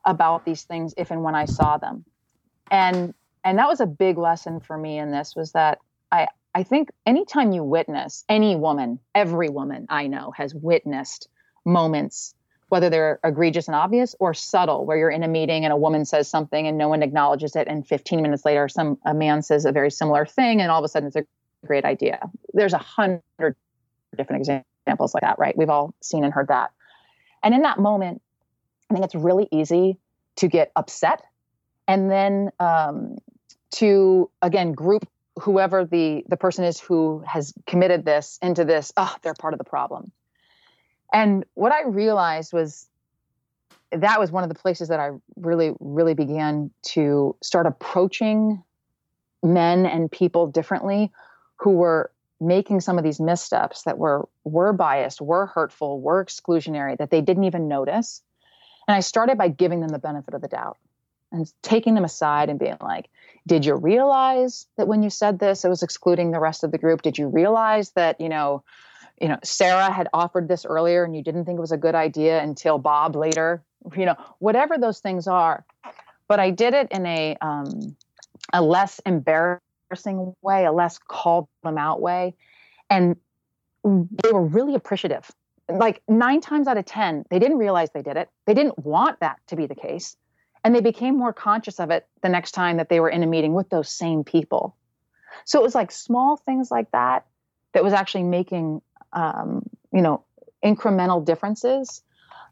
about 0.05 0.45
these 0.45 0.63
things 0.63 0.93
if 0.97 1.11
and 1.11 1.23
when 1.23 1.35
I 1.35 1.45
saw 1.45 1.77
them. 1.77 2.05
And 2.69 3.13
and 3.43 3.59
that 3.59 3.67
was 3.67 3.79
a 3.79 3.85
big 3.85 4.17
lesson 4.17 4.59
for 4.59 4.77
me 4.77 4.97
in 4.97 5.11
this 5.11 5.35
was 5.35 5.51
that 5.51 5.79
I 6.11 6.27
I 6.55 6.63
think 6.63 6.89
anytime 7.05 7.51
you 7.51 7.63
witness 7.63 8.23
any 8.29 8.55
woman, 8.55 8.99
every 9.13 9.49
woman 9.49 9.87
I 9.89 10.07
know 10.07 10.31
has 10.37 10.55
witnessed 10.55 11.27
moments, 11.65 12.33
whether 12.69 12.89
they're 12.89 13.19
egregious 13.25 13.67
and 13.67 13.75
obvious 13.75 14.15
or 14.21 14.33
subtle, 14.33 14.85
where 14.85 14.95
you're 14.95 15.09
in 15.09 15.21
a 15.21 15.27
meeting 15.27 15.65
and 15.65 15.73
a 15.73 15.77
woman 15.77 16.05
says 16.05 16.29
something 16.29 16.65
and 16.65 16.77
no 16.77 16.87
one 16.87 17.03
acknowledges 17.03 17.57
it, 17.57 17.67
and 17.67 17.85
15 17.85 18.21
minutes 18.21 18.45
later, 18.45 18.69
some 18.69 18.97
a 19.05 19.13
man 19.13 19.41
says 19.41 19.65
a 19.65 19.73
very 19.73 19.91
similar 19.91 20.25
thing, 20.25 20.61
and 20.61 20.71
all 20.71 20.79
of 20.79 20.85
a 20.85 20.87
sudden 20.87 21.07
it's 21.07 21.17
a 21.17 21.25
great 21.65 21.83
idea. 21.83 22.19
There's 22.53 22.73
a 22.73 22.77
hundred 22.77 23.57
different 24.15 24.47
examples 24.47 25.13
like 25.13 25.23
that, 25.23 25.37
right? 25.37 25.57
We've 25.57 25.69
all 25.69 25.93
seen 26.01 26.23
and 26.23 26.33
heard 26.33 26.47
that. 26.47 26.71
And 27.43 27.53
in 27.53 27.63
that 27.63 27.79
moment, 27.79 28.21
I 28.89 28.93
think 28.93 29.03
it's 29.03 29.15
really 29.15 29.49
easy 29.51 29.97
to 30.37 30.47
get 30.47 30.71
upset 30.77 31.21
and 31.85 32.09
then 32.09 32.51
um, 32.61 33.17
to 33.71 34.29
again 34.41 34.71
group 34.71 35.05
whoever 35.41 35.85
the 35.85 36.23
the 36.27 36.37
person 36.37 36.63
is 36.63 36.79
who 36.79 37.23
has 37.25 37.53
committed 37.67 38.05
this 38.05 38.39
into 38.41 38.63
this 38.65 38.93
oh 38.97 39.15
they're 39.21 39.33
part 39.33 39.53
of 39.53 39.57
the 39.57 39.65
problem. 39.65 40.11
And 41.13 41.45
what 41.53 41.71
i 41.71 41.83
realized 41.83 42.53
was 42.53 42.87
that 43.91 44.19
was 44.19 44.31
one 44.31 44.43
of 44.43 44.49
the 44.49 44.55
places 44.55 44.89
that 44.89 44.99
i 44.99 45.11
really 45.35 45.73
really 45.79 46.13
began 46.13 46.71
to 46.81 47.35
start 47.41 47.65
approaching 47.65 48.63
men 49.43 49.85
and 49.85 50.11
people 50.11 50.47
differently 50.47 51.11
who 51.57 51.71
were 51.71 52.11
making 52.41 52.81
some 52.81 52.97
of 52.97 53.03
these 53.03 53.19
missteps 53.19 53.83
that 53.83 53.97
were 53.97 54.27
were 54.43 54.73
biased 54.73 55.21
were 55.21 55.45
hurtful 55.45 56.01
were 56.01 56.23
exclusionary 56.23 56.97
that 56.97 57.09
they 57.09 57.21
didn't 57.21 57.45
even 57.45 57.67
notice. 57.67 58.21
And 58.87 58.95
i 58.95 58.99
started 58.99 59.37
by 59.37 59.49
giving 59.49 59.81
them 59.81 59.89
the 59.89 59.99
benefit 59.99 60.33
of 60.33 60.41
the 60.41 60.47
doubt 60.47 60.77
and 61.35 61.51
taking 61.61 61.95
them 61.95 62.05
aside 62.05 62.49
and 62.49 62.57
being 62.57 62.77
like, 62.81 63.09
did 63.47 63.65
you 63.65 63.75
realize 63.75 64.65
that 64.77 64.87
when 64.87 65.03
you 65.03 65.09
said 65.09 65.39
this, 65.39 65.63
it 65.63 65.69
was 65.69 65.83
excluding 65.83 66.31
the 66.31 66.39
rest 66.39 66.63
of 66.63 66.71
the 66.71 66.77
group? 66.77 67.01
Did 67.01 67.17
you 67.17 67.27
realize 67.27 67.91
that, 67.91 68.19
you 68.19 68.29
know, 68.29 68.63
you 69.21 69.27
know, 69.27 69.37
Sarah 69.43 69.91
had 69.91 70.07
offered 70.13 70.47
this 70.47 70.65
earlier 70.65 71.03
and 71.03 71.15
you 71.15 71.21
didn't 71.21 71.45
think 71.45 71.57
it 71.57 71.61
was 71.61 71.71
a 71.71 71.77
good 71.77 71.95
idea 71.95 72.41
until 72.41 72.77
Bob 72.79 73.15
later, 73.15 73.63
you 73.95 74.05
know, 74.05 74.15
whatever 74.39 74.77
those 74.77 74.99
things 74.99 75.27
are. 75.27 75.63
But 76.27 76.39
I 76.39 76.49
did 76.49 76.73
it 76.73 76.87
in 76.91 77.05
a 77.05 77.37
um, 77.39 77.95
a 78.51 78.61
less 78.61 78.99
embarrassing 79.05 80.33
way, 80.41 80.65
a 80.65 80.71
less 80.71 80.97
called 80.97 81.47
them 81.63 81.77
out 81.77 82.01
way. 82.01 82.35
And 82.89 83.15
they 83.83 84.31
were 84.31 84.45
really 84.45 84.75
appreciative. 84.75 85.29
Like 85.69 86.01
nine 86.07 86.41
times 86.41 86.67
out 86.67 86.77
of 86.77 86.85
10, 86.85 87.25
they 87.29 87.39
didn't 87.39 87.57
realize 87.57 87.89
they 87.91 88.01
did 88.01 88.17
it. 88.17 88.29
They 88.45 88.53
didn't 88.53 88.77
want 88.79 89.19
that 89.19 89.39
to 89.47 89.55
be 89.55 89.67
the 89.67 89.75
case. 89.75 90.15
And 90.65 90.73
they 90.73 90.81
became 90.81 91.15
more 91.15 91.31
conscious 91.31 91.79
of 91.79 91.91
it 91.91 92.07
the 92.23 92.27
next 92.27 92.53
time 92.53 92.77
that 92.77 92.89
they 92.89 92.99
were 92.99 93.07
in 93.07 93.21
a 93.21 93.27
meeting 93.27 93.53
with 93.53 93.69
those 93.69 93.87
same 93.87 94.23
people. 94.23 94.75
So 95.45 95.59
it 95.59 95.61
was 95.61 95.75
like 95.75 95.91
small 95.91 96.37
things 96.37 96.71
like 96.71 96.89
that 96.89 97.27
that 97.73 97.83
was 97.83 97.93
actually 97.93 98.23
making, 98.23 98.81
um, 99.13 99.69
you 99.93 100.01
know, 100.01 100.23
incremental 100.63 101.23
differences. 101.23 102.01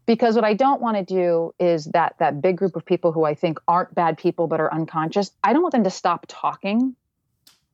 Because 0.06 0.36
what 0.36 0.44
I 0.44 0.54
don't 0.54 0.80
want 0.80 0.96
to 0.96 1.02
do 1.02 1.54
is 1.58 1.86
that 1.86 2.14
that 2.20 2.40
big 2.40 2.56
group 2.56 2.76
of 2.76 2.84
people 2.84 3.10
who 3.10 3.24
I 3.24 3.34
think 3.34 3.58
aren't 3.66 3.92
bad 3.96 4.16
people 4.16 4.46
but 4.46 4.60
are 4.60 4.72
unconscious. 4.72 5.32
I 5.42 5.52
don't 5.52 5.62
want 5.62 5.72
them 5.72 5.82
to 5.82 5.90
stop 5.90 6.26
talking 6.28 6.94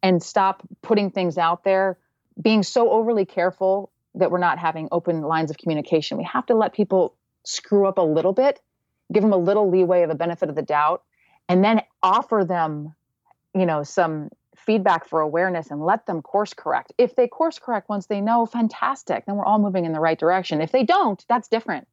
and 0.03 0.23
stop 0.23 0.67
putting 0.81 1.11
things 1.11 1.37
out 1.37 1.65
there, 1.65 1.99
being 2.41 2.63
so 2.63 2.91
overly 2.91 3.27
careful 3.27 3.93
that 4.15 4.31
we're 4.31 4.39
not 4.39 4.59
having 4.59 4.89
open 4.91 5.21
lines 5.21 5.51
of 5.51 5.59
communication. 5.59 6.17
We 6.17 6.25
have 6.25 6.47
to 6.47 6.55
let 6.55 6.73
people 6.73 7.15
screw 7.45 7.87
up 7.87 7.99
a 7.99 8.03
little 8.03 8.33
bit 8.33 8.59
give 9.13 9.23
them 9.23 9.33
a 9.33 9.37
little 9.37 9.71
leeway 9.71 10.03
of 10.03 10.09
the 10.09 10.15
benefit 10.15 10.49
of 10.49 10.55
the 10.55 10.63
doubt 10.63 11.03
and 11.49 11.65
then 11.65 11.83
offer 12.03 12.45
them 12.47 12.95
you 13.55 13.67
know 13.67 13.83
some 13.83 14.31
feedback 14.57 15.09
for 15.09 15.21
awareness 15.21 15.71
and 15.71 15.85
let 15.85 16.05
them 16.07 16.21
course 16.21 16.53
correct. 16.53 16.93
If 16.99 17.17
they 17.17 17.27
course 17.27 17.59
correct 17.59 17.89
once 17.89 18.07
they 18.07 18.21
know 18.21 18.47
fantastic 18.47 19.27
then 19.27 19.37
we're 19.37 19.47
all 19.47 19.59
moving 19.59 19.85
in 19.85 19.93
the 19.93 20.01
right 20.01 20.19
direction. 20.19 20.61
If 20.61 20.73
they 20.73 20.85
don't 20.85 21.25
that's 21.29 21.49
different. 21.49 21.89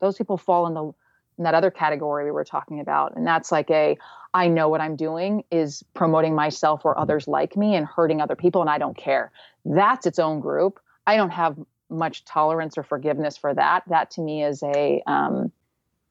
Those 0.00 0.16
people 0.16 0.36
fall 0.36 0.66
in 0.66 0.74
the 0.74 0.92
in 1.38 1.44
that 1.44 1.54
other 1.54 1.70
category 1.70 2.26
we 2.26 2.30
were 2.30 2.44
talking 2.44 2.80
about 2.80 3.16
and 3.16 3.26
that's 3.26 3.50
like 3.50 3.70
a 3.70 3.96
i 4.34 4.48
know 4.48 4.68
what 4.68 4.82
i'm 4.82 4.96
doing 4.96 5.42
is 5.50 5.82
promoting 5.94 6.34
myself 6.34 6.84
or 6.84 6.98
others 6.98 7.26
like 7.26 7.56
me 7.56 7.74
and 7.74 7.86
hurting 7.86 8.20
other 8.20 8.36
people 8.36 8.60
and 8.60 8.68
i 8.68 8.76
don't 8.76 8.96
care. 8.96 9.32
That's 9.64 10.06
its 10.06 10.18
own 10.18 10.40
group. 10.40 10.80
I 11.06 11.16
don't 11.16 11.30
have 11.30 11.56
much 11.88 12.24
tolerance 12.24 12.78
or 12.78 12.82
forgiveness 12.82 13.36
for 13.36 13.54
that. 13.54 13.84
That 13.88 14.10
to 14.12 14.20
me 14.20 14.44
is 14.44 14.62
a 14.62 15.02
um, 15.06 15.52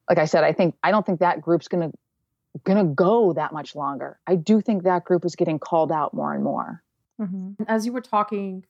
like 0.09 0.17
I 0.17 0.25
said, 0.25 0.43
I 0.43 0.53
think 0.53 0.75
I 0.83 0.91
don't 0.91 1.05
think 1.05 1.19
that 1.19 1.41
group's 1.41 1.67
going 1.67 1.91
to 1.91 2.83
go 2.83 3.33
that 3.33 3.53
much 3.53 3.75
longer. 3.75 4.19
I 4.27 4.35
do 4.35 4.61
think 4.61 4.83
that 4.83 5.05
group 5.05 5.25
is 5.25 5.35
getting 5.35 5.59
called 5.59 5.91
out 5.91 6.13
more 6.13 6.33
and 6.33 6.43
more. 6.43 6.83
Mm-hmm. 7.19 7.63
As 7.67 7.85
you 7.85 7.93
were 7.93 8.01
talking, 8.01 8.65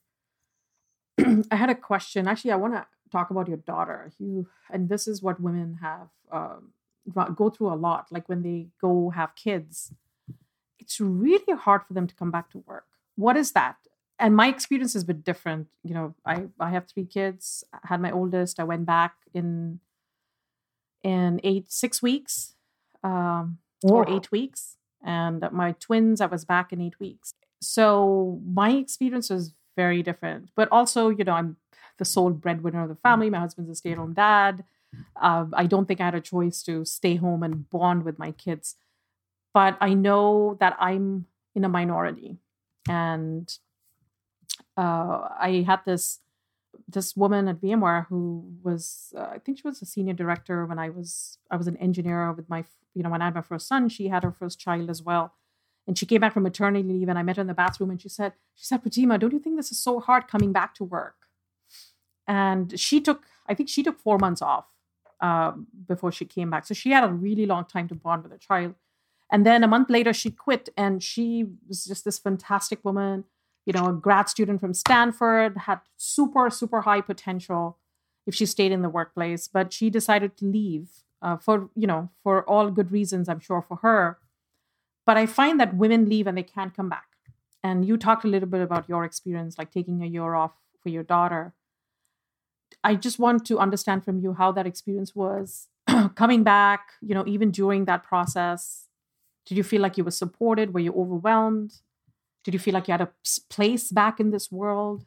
I 1.51 1.55
had 1.55 1.69
a 1.69 1.75
question. 1.75 2.27
Actually, 2.27 2.51
I 2.51 2.57
want 2.57 2.73
to 2.73 2.85
talk 3.11 3.29
about 3.29 3.47
your 3.47 3.57
daughter. 3.57 4.11
You 4.19 4.47
and 4.69 4.89
this 4.89 5.07
is 5.07 5.21
what 5.21 5.39
women 5.39 5.79
have 5.81 6.09
um, 6.31 6.73
go 7.35 7.49
through 7.49 7.73
a 7.73 7.75
lot. 7.75 8.07
Like 8.11 8.27
when 8.27 8.43
they 8.43 8.67
go 8.79 9.09
have 9.11 9.35
kids, 9.35 9.93
it's 10.79 10.99
really 10.99 11.57
hard 11.57 11.83
for 11.87 11.93
them 11.93 12.07
to 12.07 12.15
come 12.15 12.31
back 12.31 12.49
to 12.51 12.63
work. 12.65 12.85
What 13.15 13.37
is 13.37 13.51
that? 13.53 13.77
And 14.19 14.35
my 14.35 14.47
experience 14.47 14.93
has 14.93 15.03
been 15.03 15.21
different. 15.21 15.67
You 15.83 15.93
know, 15.93 16.15
I 16.25 16.45
I 16.59 16.69
have 16.71 16.87
three 16.87 17.05
kids. 17.05 17.63
I 17.73 17.79
had 17.87 18.01
my 18.01 18.11
oldest. 18.11 18.59
I 18.59 18.63
went 18.63 18.85
back 18.85 19.15
in 19.33 19.79
in 21.03 21.39
eight 21.43 21.71
six 21.71 22.01
weeks 22.01 22.55
um, 23.03 23.57
or 23.83 24.09
eight 24.09 24.31
weeks, 24.31 24.77
and 25.03 25.43
my 25.51 25.73
twins 25.73 26.21
I 26.21 26.27
was 26.27 26.45
back 26.45 26.71
in 26.71 26.81
eight 26.81 26.99
weeks. 26.99 27.33
So 27.61 28.39
my 28.45 28.71
experience 28.71 29.29
was 29.29 29.53
very 29.75 30.03
different. 30.03 30.49
But 30.55 30.67
also, 30.71 31.09
you 31.09 31.23
know, 31.23 31.33
I'm 31.33 31.57
the 31.97 32.05
sole 32.05 32.31
breadwinner 32.31 32.83
of 32.83 32.89
the 32.89 32.95
family. 32.95 33.29
My 33.29 33.39
husband's 33.39 33.71
a 33.71 33.75
stay 33.75 33.91
at 33.91 33.97
home 33.97 34.13
dad. 34.13 34.63
Uh, 35.15 35.45
I 35.53 35.65
don't 35.67 35.87
think 35.87 36.01
I 36.01 36.05
had 36.05 36.15
a 36.15 36.21
choice 36.21 36.63
to 36.63 36.83
stay 36.85 37.15
home 37.15 37.43
and 37.43 37.69
bond 37.69 38.03
with 38.03 38.19
my 38.19 38.31
kids. 38.31 38.75
But 39.53 39.77
I 39.79 39.93
know 39.93 40.57
that 40.59 40.75
I'm 40.79 41.25
in 41.55 41.63
a 41.63 41.69
minority. 41.69 42.37
And 42.89 43.55
uh, 44.77 45.29
I 45.39 45.63
had 45.67 45.81
this 45.85 46.19
this 46.87 47.15
woman 47.15 47.47
at 47.47 47.61
VMware 47.61 48.07
who 48.07 48.43
was 48.63 49.13
uh, 49.17 49.27
I 49.31 49.39
think 49.39 49.57
she 49.57 49.67
was 49.67 49.81
a 49.81 49.85
senior 49.85 50.13
director 50.13 50.65
when 50.65 50.79
I 50.79 50.89
was 50.89 51.37
I 51.49 51.57
was 51.57 51.67
an 51.67 51.77
engineer 51.77 52.31
with 52.31 52.49
my 52.49 52.65
you 52.93 53.03
know 53.03 53.09
when 53.09 53.21
I 53.21 53.25
had 53.25 53.35
my 53.35 53.41
first 53.41 53.67
son 53.67 53.89
she 53.89 54.07
had 54.07 54.23
her 54.23 54.31
first 54.31 54.59
child 54.59 54.89
as 54.89 55.01
well 55.01 55.33
and 55.87 55.97
she 55.97 56.05
came 56.05 56.21
back 56.21 56.33
from 56.33 56.43
maternity 56.43 56.87
leave 56.87 57.09
and 57.09 57.17
I 57.17 57.23
met 57.23 57.37
her 57.37 57.41
in 57.41 57.47
the 57.47 57.53
bathroom 57.53 57.89
and 57.89 58.01
she 58.01 58.09
said, 58.09 58.33
she 58.53 58.65
said, 58.65 58.83
Pratima, 58.83 59.19
don't 59.19 59.33
you 59.33 59.39
think 59.39 59.57
this 59.57 59.71
is 59.71 59.79
so 59.79 59.99
hard 59.99 60.27
coming 60.27 60.51
back 60.51 60.75
to 60.75 60.83
work? 60.83 61.27
And 62.27 62.79
she 62.79 63.01
took, 63.01 63.23
I 63.47 63.55
think 63.55 63.69
she 63.69 63.83
took 63.83 63.99
four 63.99 64.17
months 64.17 64.41
off 64.41 64.65
um, 65.19 65.67
before 65.87 66.11
she 66.11 66.25
came 66.25 66.49
back. 66.49 66.65
So 66.65 66.73
she 66.73 66.91
had 66.91 67.03
a 67.03 67.11
really 67.11 67.45
long 67.45 67.65
time 67.65 67.87
to 67.89 67.95
bond 67.95 68.23
with 68.23 68.31
her 68.31 68.37
child. 68.37 68.75
And 69.31 69.45
then 69.45 69.63
a 69.63 69.67
month 69.67 69.89
later, 69.89 70.13
she 70.13 70.29
quit 70.29 70.69
and 70.77 71.01
she 71.01 71.45
was 71.67 71.85
just 71.85 72.05
this 72.05 72.19
fantastic 72.19 72.83
woman, 72.85 73.23
you 73.65 73.73
know, 73.73 73.87
a 73.87 73.93
grad 73.93 74.29
student 74.29 74.59
from 74.59 74.73
Stanford, 74.73 75.57
had 75.57 75.79
super, 75.97 76.49
super 76.49 76.81
high 76.81 77.01
potential 77.01 77.77
if 78.25 78.35
she 78.35 78.45
stayed 78.45 78.71
in 78.71 78.81
the 78.81 78.89
workplace. 78.89 79.47
But 79.47 79.73
she 79.73 79.89
decided 79.89 80.37
to 80.37 80.45
leave 80.45 80.89
uh, 81.21 81.37
for, 81.37 81.69
you 81.75 81.87
know, 81.87 82.09
for 82.23 82.47
all 82.49 82.71
good 82.71 82.91
reasons, 82.91 83.29
I'm 83.29 83.39
sure, 83.39 83.61
for 83.61 83.77
her 83.77 84.17
but 85.05 85.17
I 85.17 85.25
find 85.25 85.59
that 85.59 85.75
women 85.75 86.07
leave 86.07 86.27
and 86.27 86.37
they 86.37 86.43
can't 86.43 86.75
come 86.75 86.89
back. 86.89 87.07
And 87.63 87.85
you 87.85 87.97
talked 87.97 88.23
a 88.23 88.27
little 88.27 88.47
bit 88.47 88.61
about 88.61 88.89
your 88.89 89.03
experience, 89.03 89.57
like 89.57 89.71
taking 89.71 90.01
a 90.01 90.05
year 90.05 90.35
off 90.35 90.53
for 90.81 90.89
your 90.89 91.03
daughter. 91.03 91.53
I 92.83 92.95
just 92.95 93.19
want 93.19 93.45
to 93.47 93.59
understand 93.59 94.03
from 94.03 94.19
you 94.19 94.33
how 94.33 94.51
that 94.53 94.65
experience 94.65 95.15
was 95.15 95.67
coming 96.15 96.43
back, 96.43 96.93
you 97.01 97.13
know, 97.13 97.25
even 97.27 97.51
during 97.51 97.85
that 97.85 98.03
process. 98.03 98.87
Did 99.45 99.57
you 99.57 99.63
feel 99.63 99.81
like 99.81 99.97
you 99.97 100.03
were 100.03 100.11
supported? 100.11 100.73
Were 100.73 100.79
you 100.79 100.93
overwhelmed? 100.93 101.73
Did 102.43 102.53
you 102.53 102.59
feel 102.59 102.73
like 102.73 102.87
you 102.87 102.91
had 102.91 103.01
a 103.01 103.09
place 103.49 103.91
back 103.91 104.19
in 104.19 104.31
this 104.31 104.51
world? 104.51 105.05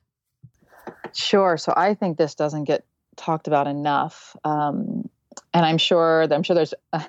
Sure. 1.13 1.57
So 1.57 1.73
I 1.77 1.95
think 1.95 2.19
this 2.19 2.35
doesn't 2.35 2.65
get 2.65 2.85
talked 3.17 3.47
about 3.47 3.67
enough. 3.67 4.37
Um, 4.45 5.09
and 5.53 5.65
I'm 5.65 5.79
sure 5.79 6.27
I'm 6.31 6.43
sure 6.43 6.55
there's 6.55 6.75
uh, 6.93 7.05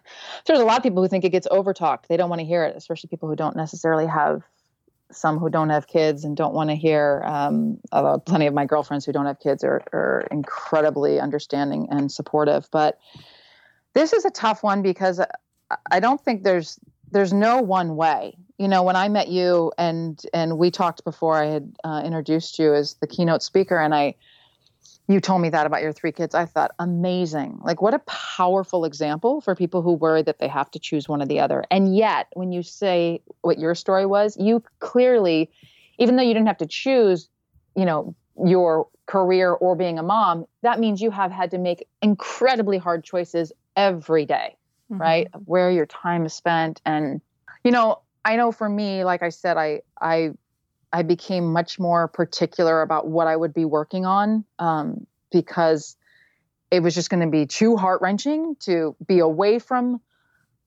there's 0.45 0.59
a 0.59 0.65
lot 0.65 0.77
of 0.77 0.83
people 0.83 1.01
who 1.01 1.07
think 1.07 1.23
it 1.23 1.29
gets 1.29 1.47
overtalked. 1.47 2.07
They 2.07 2.17
don't 2.17 2.29
want 2.29 2.39
to 2.39 2.45
hear 2.45 2.63
it, 2.63 2.75
especially 2.75 3.07
people 3.07 3.29
who 3.29 3.35
don't 3.35 3.55
necessarily 3.55 4.07
have 4.07 4.43
some 5.11 5.37
who 5.37 5.49
don't 5.49 5.69
have 5.69 5.87
kids 5.87 6.23
and 6.23 6.35
don't 6.35 6.53
want 6.53 6.69
to 6.69 6.75
hear. 6.75 7.21
Um, 7.25 7.79
although 7.91 8.19
plenty 8.19 8.47
of 8.47 8.53
my 8.53 8.65
girlfriends 8.65 9.05
who 9.05 9.11
don't 9.11 9.25
have 9.25 9.39
kids 9.39 9.63
are 9.63 9.83
are 9.93 10.27
incredibly 10.31 11.19
understanding 11.19 11.87
and 11.91 12.11
supportive. 12.11 12.67
But 12.71 12.99
this 13.93 14.13
is 14.13 14.25
a 14.25 14.31
tough 14.31 14.63
one 14.63 14.81
because 14.81 15.21
I 15.91 15.99
don't 15.99 16.21
think 16.23 16.43
there's 16.43 16.79
there's 17.11 17.33
no 17.33 17.61
one 17.61 17.95
way. 17.95 18.37
You 18.57 18.67
know, 18.67 18.83
when 18.83 18.95
I 18.95 19.09
met 19.09 19.27
you 19.27 19.71
and 19.77 20.21
and 20.33 20.57
we 20.57 20.71
talked 20.71 21.03
before, 21.03 21.35
I 21.35 21.45
had 21.45 21.75
uh, 21.83 22.01
introduced 22.05 22.59
you 22.59 22.73
as 22.73 22.95
the 22.95 23.07
keynote 23.07 23.43
speaker, 23.43 23.77
and 23.77 23.93
I 23.93 24.15
you 25.07 25.19
told 25.19 25.41
me 25.41 25.49
that 25.49 25.67
about 25.67 25.81
your 25.81 25.93
three 25.93 26.11
kids. 26.11 26.33
I 26.33 26.45
thought, 26.45 26.71
amazing. 26.79 27.59
Like, 27.63 27.81
what 27.81 27.93
a 27.93 27.99
powerful 27.99 28.85
example 28.85 29.39
for 29.39 29.55
people 29.55 29.81
who 29.81 29.93
worry 29.93 30.23
that 30.23 30.39
they 30.39 30.47
have 30.47 30.71
to 30.71 30.79
choose 30.79 31.07
one 31.07 31.21
or 31.21 31.25
the 31.25 31.39
other. 31.39 31.63
And 31.69 31.95
yet, 31.95 32.27
when 32.33 32.51
you 32.51 32.63
say 32.63 33.21
what 33.41 33.59
your 33.59 33.75
story 33.75 34.05
was, 34.05 34.35
you 34.39 34.63
clearly, 34.79 35.51
even 35.99 36.15
though 36.15 36.23
you 36.23 36.33
didn't 36.33 36.47
have 36.47 36.57
to 36.57 36.65
choose, 36.65 37.29
you 37.75 37.85
know, 37.85 38.15
your 38.43 38.87
career 39.05 39.51
or 39.51 39.75
being 39.75 39.99
a 39.99 40.03
mom, 40.03 40.45
that 40.63 40.79
means 40.79 41.01
you 41.01 41.11
have 41.11 41.31
had 41.31 41.51
to 41.51 41.59
make 41.59 41.87
incredibly 42.01 42.79
hard 42.79 43.03
choices 43.03 43.51
every 43.75 44.25
day, 44.25 44.55
mm-hmm. 44.91 45.01
right? 45.01 45.27
Where 45.45 45.71
your 45.71 45.85
time 45.85 46.25
is 46.25 46.33
spent. 46.33 46.81
And, 46.85 47.21
you 47.63 47.71
know, 47.71 48.01
I 48.23 48.35
know 48.35 48.51
for 48.51 48.67
me, 48.67 49.03
like 49.03 49.23
I 49.23 49.29
said, 49.29 49.57
I, 49.57 49.81
I 49.99 50.31
I 50.95 51.01
became 51.01 51.51
much 51.51 51.77
more 51.77 52.07
particular 52.07 52.81
about 52.81 53.05
what 53.05 53.27
I 53.27 53.35
would 53.35 53.53
be 53.53 53.65
working 53.65 54.05
on 54.05 54.45
um, 54.59 55.05
because 55.29 55.97
it 56.71 56.79
was 56.79 56.95
just 56.95 57.09
going 57.09 57.19
to 57.19 57.29
be 57.29 57.45
too 57.45 57.75
heart 57.75 58.01
wrenching 58.01 58.55
to 58.61 58.95
be 59.05 59.19
away 59.19 59.59
from 59.59 59.99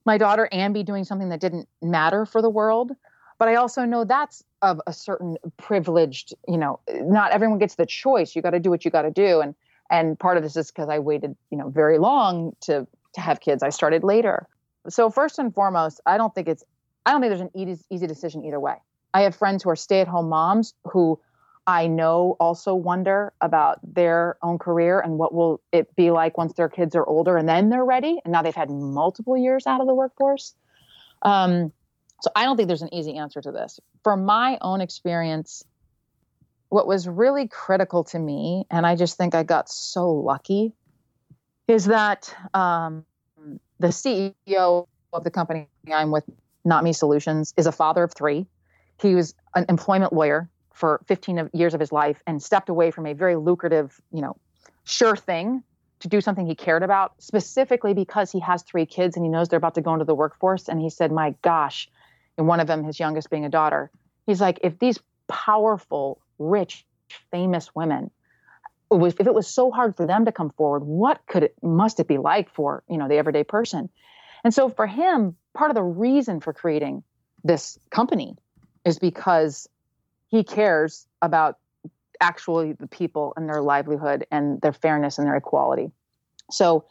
my 0.05 0.19
daughter 0.19 0.47
and 0.51 0.71
be 0.71 0.83
doing 0.83 1.03
something 1.03 1.29
that 1.29 1.39
didn't 1.39 1.67
matter 1.81 2.27
for 2.27 2.43
the 2.43 2.49
world. 2.49 2.91
But 3.39 3.47
I 3.47 3.55
also 3.55 3.85
know 3.85 4.03
that's 4.03 4.43
of 4.61 4.79
a 4.85 4.93
certain 4.93 5.37
privileged, 5.57 6.35
you 6.47 6.57
know, 6.57 6.79
not 6.93 7.31
everyone 7.31 7.57
gets 7.57 7.73
the 7.75 7.87
choice. 7.87 8.35
You 8.35 8.43
got 8.43 8.51
to 8.51 8.59
do 8.59 8.69
what 8.69 8.85
you 8.85 8.91
got 8.91 9.03
to 9.03 9.11
do. 9.11 9.39
And 9.41 9.55
and 9.89 10.19
part 10.19 10.37
of 10.37 10.43
this 10.43 10.55
is 10.55 10.69
because 10.69 10.89
I 10.89 10.99
waited, 10.99 11.35
you 11.49 11.57
know, 11.57 11.69
very 11.69 11.97
long 11.97 12.55
to 12.61 12.85
to 13.13 13.21
have 13.21 13.39
kids. 13.39 13.63
I 13.63 13.69
started 13.69 14.03
later. 14.03 14.47
So 14.87 15.09
first 15.09 15.39
and 15.39 15.53
foremost, 15.53 16.01
I 16.05 16.17
don't 16.17 16.33
think 16.33 16.47
it's 16.47 16.63
I 17.05 17.11
don't 17.11 17.21
think 17.21 17.31
there's 17.31 17.41
an 17.41 17.51
easy, 17.55 17.83
easy 17.89 18.07
decision 18.07 18.43
either 18.45 18.59
way. 18.59 18.75
I 19.13 19.21
have 19.21 19.35
friends 19.35 19.63
who 19.63 19.69
are 19.69 19.75
stay 19.75 20.01
at 20.01 20.07
home 20.07 20.29
moms 20.29 20.73
who 20.83 21.19
I 21.65 21.87
know 21.87 22.35
also 22.39 22.73
wonder 22.73 23.33
about 23.41 23.79
their 23.83 24.37
own 24.41 24.57
career 24.57 24.99
and 24.99 25.17
what 25.17 25.33
will 25.33 25.61
it 25.71 25.95
be 25.95 26.11
like 26.11 26.37
once 26.37 26.53
their 26.53 26.69
kids 26.69 26.95
are 26.95 27.05
older 27.05 27.37
and 27.37 27.47
then 27.47 27.69
they're 27.69 27.85
ready. 27.85 28.19
And 28.23 28.31
now 28.31 28.41
they've 28.41 28.55
had 28.55 28.69
multiple 28.69 29.37
years 29.37 29.67
out 29.67 29.81
of 29.81 29.87
the 29.87 29.93
workforce. 29.93 30.55
Um, 31.21 31.71
so 32.21 32.31
I 32.35 32.43
don't 32.45 32.57
think 32.57 32.67
there's 32.67 32.81
an 32.81 32.93
easy 32.93 33.17
answer 33.17 33.41
to 33.41 33.51
this. 33.51 33.79
From 34.03 34.25
my 34.25 34.57
own 34.61 34.81
experience, 34.81 35.63
what 36.69 36.87
was 36.87 37.07
really 37.07 37.47
critical 37.47 38.03
to 38.05 38.19
me, 38.19 38.65
and 38.69 38.85
I 38.85 38.95
just 38.95 39.17
think 39.17 39.35
I 39.35 39.43
got 39.43 39.69
so 39.69 40.11
lucky, 40.11 40.73
is 41.69 41.85
that 41.85 42.35
um, 42.53 43.05
the 43.79 43.87
CEO 43.87 44.87
of 45.13 45.23
the 45.23 45.31
company 45.31 45.67
I'm 45.91 46.11
with, 46.11 46.23
Not 46.65 46.83
Me 46.83 46.93
Solutions, 46.93 47.53
is 47.57 47.67
a 47.67 47.71
father 47.71 48.03
of 48.03 48.13
three 48.13 48.47
he 49.01 49.15
was 49.15 49.33
an 49.55 49.65
employment 49.69 50.13
lawyer 50.13 50.49
for 50.73 51.01
15 51.07 51.49
years 51.53 51.73
of 51.73 51.79
his 51.79 51.91
life 51.91 52.21
and 52.27 52.41
stepped 52.41 52.69
away 52.69 52.91
from 52.91 53.05
a 53.05 53.13
very 53.13 53.35
lucrative, 53.35 53.99
you 54.11 54.21
know, 54.21 54.35
sure 54.83 55.15
thing 55.15 55.63
to 55.99 56.07
do 56.07 56.21
something 56.21 56.45
he 56.45 56.55
cared 56.55 56.83
about, 56.83 57.13
specifically 57.21 57.93
because 57.93 58.31
he 58.31 58.39
has 58.39 58.63
three 58.63 58.85
kids 58.85 59.17
and 59.17 59.25
he 59.25 59.29
knows 59.29 59.49
they're 59.49 59.57
about 59.57 59.75
to 59.75 59.81
go 59.81 59.93
into 59.93 60.05
the 60.05 60.15
workforce. 60.15 60.69
And 60.69 60.79
he 60.79 60.89
said, 60.89 61.11
My 61.11 61.35
gosh, 61.41 61.89
and 62.37 62.47
one 62.47 62.59
of 62.59 62.67
them, 62.67 62.83
his 62.83 62.99
youngest 62.99 63.29
being 63.29 63.45
a 63.45 63.49
daughter, 63.49 63.91
he's 64.25 64.39
like, 64.39 64.59
if 64.63 64.79
these 64.79 64.99
powerful, 65.27 66.21
rich, 66.37 66.85
famous 67.31 67.75
women, 67.75 68.11
it 68.91 68.95
was, 68.95 69.15
if 69.19 69.27
it 69.27 69.33
was 69.33 69.47
so 69.47 69.71
hard 69.71 69.95
for 69.95 70.05
them 70.05 70.25
to 70.25 70.31
come 70.31 70.49
forward, 70.51 70.83
what 70.83 71.21
could 71.27 71.43
it 71.43 71.55
must 71.61 71.99
it 71.99 72.07
be 72.07 72.17
like 72.17 72.53
for 72.53 72.83
you 72.89 72.97
know 72.97 73.07
the 73.07 73.15
everyday 73.15 73.43
person? 73.43 73.89
And 74.43 74.53
so 74.53 74.69
for 74.69 74.87
him, 74.87 75.35
part 75.53 75.71
of 75.71 75.75
the 75.75 75.83
reason 75.83 76.39
for 76.39 76.53
creating 76.53 77.03
this 77.43 77.77
company 77.89 78.35
is 78.85 78.99
because 78.99 79.67
he 80.29 80.43
cares 80.43 81.07
about 81.21 81.57
actually 82.21 82.73
the 82.73 82.87
people 82.87 83.33
and 83.35 83.47
their 83.47 83.61
livelihood 83.61 84.25
and 84.31 84.61
their 84.61 84.73
fairness 84.73 85.17
and 85.17 85.27
their 85.27 85.35
equality. 85.35 85.91
So 86.51 86.85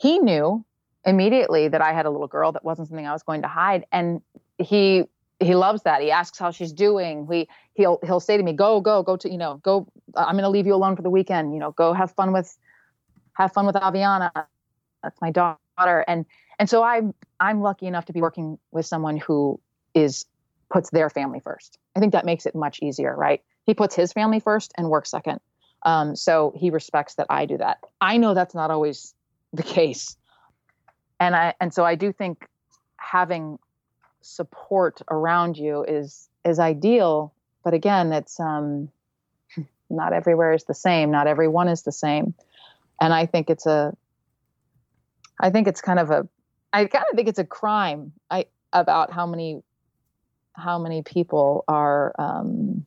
he 0.00 0.18
knew 0.18 0.64
immediately 1.04 1.68
that 1.68 1.80
I 1.80 1.92
had 1.92 2.06
a 2.06 2.10
little 2.10 2.26
girl 2.26 2.52
that 2.52 2.64
wasn't 2.64 2.88
something 2.88 3.06
I 3.06 3.12
was 3.12 3.22
going 3.22 3.42
to 3.42 3.48
hide 3.48 3.86
and 3.92 4.20
he 4.58 5.04
he 5.40 5.54
loves 5.54 5.82
that. 5.84 6.02
He 6.02 6.10
asks 6.10 6.36
how 6.36 6.50
she's 6.50 6.72
doing. 6.72 7.26
We 7.26 7.48
he'll 7.78 7.98
he'll 8.04 8.20
say 8.20 8.36
to 8.36 8.42
me, 8.42 8.52
"Go, 8.52 8.82
go, 8.82 9.02
go 9.02 9.16
to 9.16 9.30
you 9.30 9.38
know, 9.38 9.60
go. 9.62 9.86
I'm 10.14 10.34
going 10.34 10.42
to 10.42 10.50
leave 10.50 10.66
you 10.66 10.74
alone 10.74 10.96
for 10.96 11.02
the 11.02 11.10
weekend. 11.10 11.54
You 11.54 11.60
know, 11.60 11.70
go 11.70 11.94
have 11.94 12.10
fun 12.10 12.32
with 12.32 12.54
have 13.34 13.52
fun 13.52 13.64
with 13.64 13.76
Aviana. 13.76 14.30
That's 15.02 15.18
my 15.22 15.30
daughter." 15.30 16.04
And 16.06 16.26
and 16.58 16.68
so 16.68 16.82
I'm 16.82 17.14
I'm 17.40 17.62
lucky 17.62 17.86
enough 17.86 18.04
to 18.06 18.12
be 18.12 18.20
working 18.20 18.58
with 18.72 18.84
someone 18.84 19.16
who 19.16 19.58
is 19.94 20.26
puts 20.68 20.90
their 20.90 21.08
family 21.08 21.40
first. 21.40 21.78
I 21.96 22.00
think 22.00 22.12
that 22.12 22.26
makes 22.26 22.44
it 22.44 22.54
much 22.54 22.80
easier, 22.82 23.16
right? 23.16 23.42
He 23.64 23.72
puts 23.72 23.94
his 23.94 24.12
family 24.12 24.40
first 24.40 24.72
and 24.76 24.90
works 24.90 25.10
second. 25.10 25.40
Um, 25.84 26.16
so 26.16 26.52
he 26.56 26.70
respects 26.70 27.14
that 27.14 27.26
I 27.30 27.46
do 27.46 27.56
that. 27.58 27.78
I 28.00 28.18
know 28.18 28.34
that's 28.34 28.54
not 28.54 28.70
always 28.70 29.14
the 29.52 29.62
case, 29.62 30.16
and 31.20 31.36
I 31.36 31.54
and 31.60 31.72
so 31.72 31.84
I 31.84 31.94
do 31.94 32.12
think 32.12 32.46
having 32.96 33.58
support 34.20 35.00
around 35.08 35.56
you 35.56 35.84
is 35.84 36.28
is 36.44 36.58
ideal. 36.58 37.32
But 37.64 37.74
again, 37.74 38.12
it's 38.12 38.38
um, 38.40 38.90
not 39.90 40.12
everywhere 40.12 40.52
is 40.52 40.64
the 40.64 40.74
same. 40.74 41.10
Not 41.10 41.26
everyone 41.26 41.68
is 41.68 41.82
the 41.82 41.92
same. 41.92 42.34
And 43.00 43.12
I 43.12 43.26
think 43.26 43.50
it's 43.50 43.66
a, 43.66 43.96
I 45.40 45.50
think 45.50 45.68
it's 45.68 45.80
kind 45.80 45.98
of 45.98 46.10
a, 46.10 46.28
I 46.72 46.84
kind 46.86 47.04
of 47.10 47.16
think 47.16 47.28
it's 47.28 47.38
a 47.38 47.44
crime. 47.44 48.12
I 48.30 48.46
about 48.72 49.12
how 49.12 49.26
many, 49.26 49.62
how 50.52 50.78
many 50.78 51.02
people 51.02 51.64
are 51.68 52.14
um, 52.18 52.84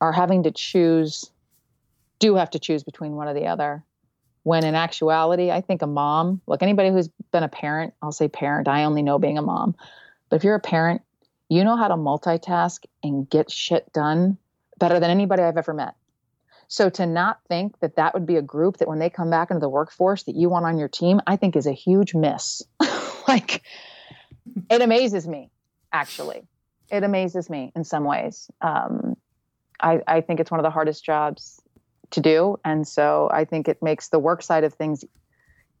are 0.00 0.12
having 0.12 0.44
to 0.44 0.50
choose, 0.50 1.30
do 2.18 2.36
have 2.36 2.50
to 2.50 2.58
choose 2.58 2.82
between 2.82 3.12
one 3.12 3.28
or 3.28 3.34
the 3.34 3.46
other. 3.46 3.84
When 4.44 4.64
in 4.64 4.74
actuality, 4.74 5.50
I 5.50 5.60
think 5.60 5.82
a 5.82 5.86
mom, 5.86 6.40
look, 6.46 6.62
anybody 6.62 6.90
who's 6.90 7.08
been 7.32 7.42
a 7.42 7.48
parent, 7.48 7.92
I'll 8.00 8.12
say 8.12 8.28
parent. 8.28 8.68
I 8.68 8.84
only 8.84 9.02
know 9.02 9.18
being 9.18 9.36
a 9.36 9.42
mom, 9.42 9.76
but 10.30 10.36
if 10.36 10.44
you're 10.44 10.54
a 10.54 10.60
parent, 10.60 11.02
you 11.48 11.64
know 11.64 11.76
how 11.76 11.88
to 11.88 11.94
multitask 11.94 12.84
and 13.02 13.28
get 13.28 13.50
shit 13.50 13.92
done 13.92 14.38
better 14.78 15.00
than 15.00 15.10
anybody 15.10 15.42
I've 15.42 15.56
ever 15.56 15.74
met. 15.74 15.94
So 16.68 16.90
to 16.90 17.06
not 17.06 17.40
think 17.48 17.80
that 17.80 17.96
that 17.96 18.12
would 18.12 18.26
be 18.26 18.36
a 18.36 18.42
group 18.42 18.76
that 18.78 18.88
when 18.88 18.98
they 18.98 19.08
come 19.08 19.30
back 19.30 19.50
into 19.50 19.60
the 19.60 19.68
workforce 19.70 20.24
that 20.24 20.36
you 20.36 20.50
want 20.50 20.66
on 20.66 20.78
your 20.78 20.88
team, 20.88 21.20
I 21.26 21.36
think 21.36 21.56
is 21.56 21.66
a 21.66 21.72
huge 21.72 22.14
miss. 22.14 22.62
like 23.28 23.62
it 24.70 24.82
amazes 24.82 25.26
me, 25.26 25.50
actually. 25.92 26.46
It 26.90 27.04
amazes 27.04 27.48
me 27.48 27.72
in 27.74 27.84
some 27.84 28.04
ways. 28.04 28.50
Um, 28.60 29.16
I, 29.80 30.00
I 30.06 30.20
think 30.20 30.40
it's 30.40 30.50
one 30.50 30.60
of 30.60 30.64
the 30.64 30.70
hardest 30.70 31.04
jobs 31.04 31.60
to 32.10 32.20
do. 32.20 32.58
And 32.64 32.86
so 32.86 33.28
I 33.32 33.44
think 33.44 33.68
it 33.68 33.82
makes 33.82 34.08
the 34.08 34.18
work 34.18 34.42
side 34.42 34.64
of 34.64 34.74
things 34.74 35.04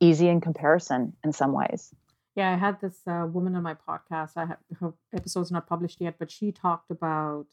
easy 0.00 0.28
in 0.28 0.40
comparison 0.40 1.14
in 1.24 1.32
some 1.32 1.52
ways. 1.52 1.92
Yeah, 2.38 2.52
I 2.52 2.56
had 2.56 2.80
this 2.80 3.00
uh, 3.04 3.26
woman 3.28 3.56
on 3.56 3.64
my 3.64 3.74
podcast. 3.74 4.36
I 4.36 4.46
have 4.46 4.58
her 4.78 4.92
episode's 5.12 5.50
not 5.50 5.66
published 5.66 6.00
yet, 6.00 6.20
but 6.20 6.30
she 6.30 6.52
talked 6.52 6.88
about, 6.88 7.46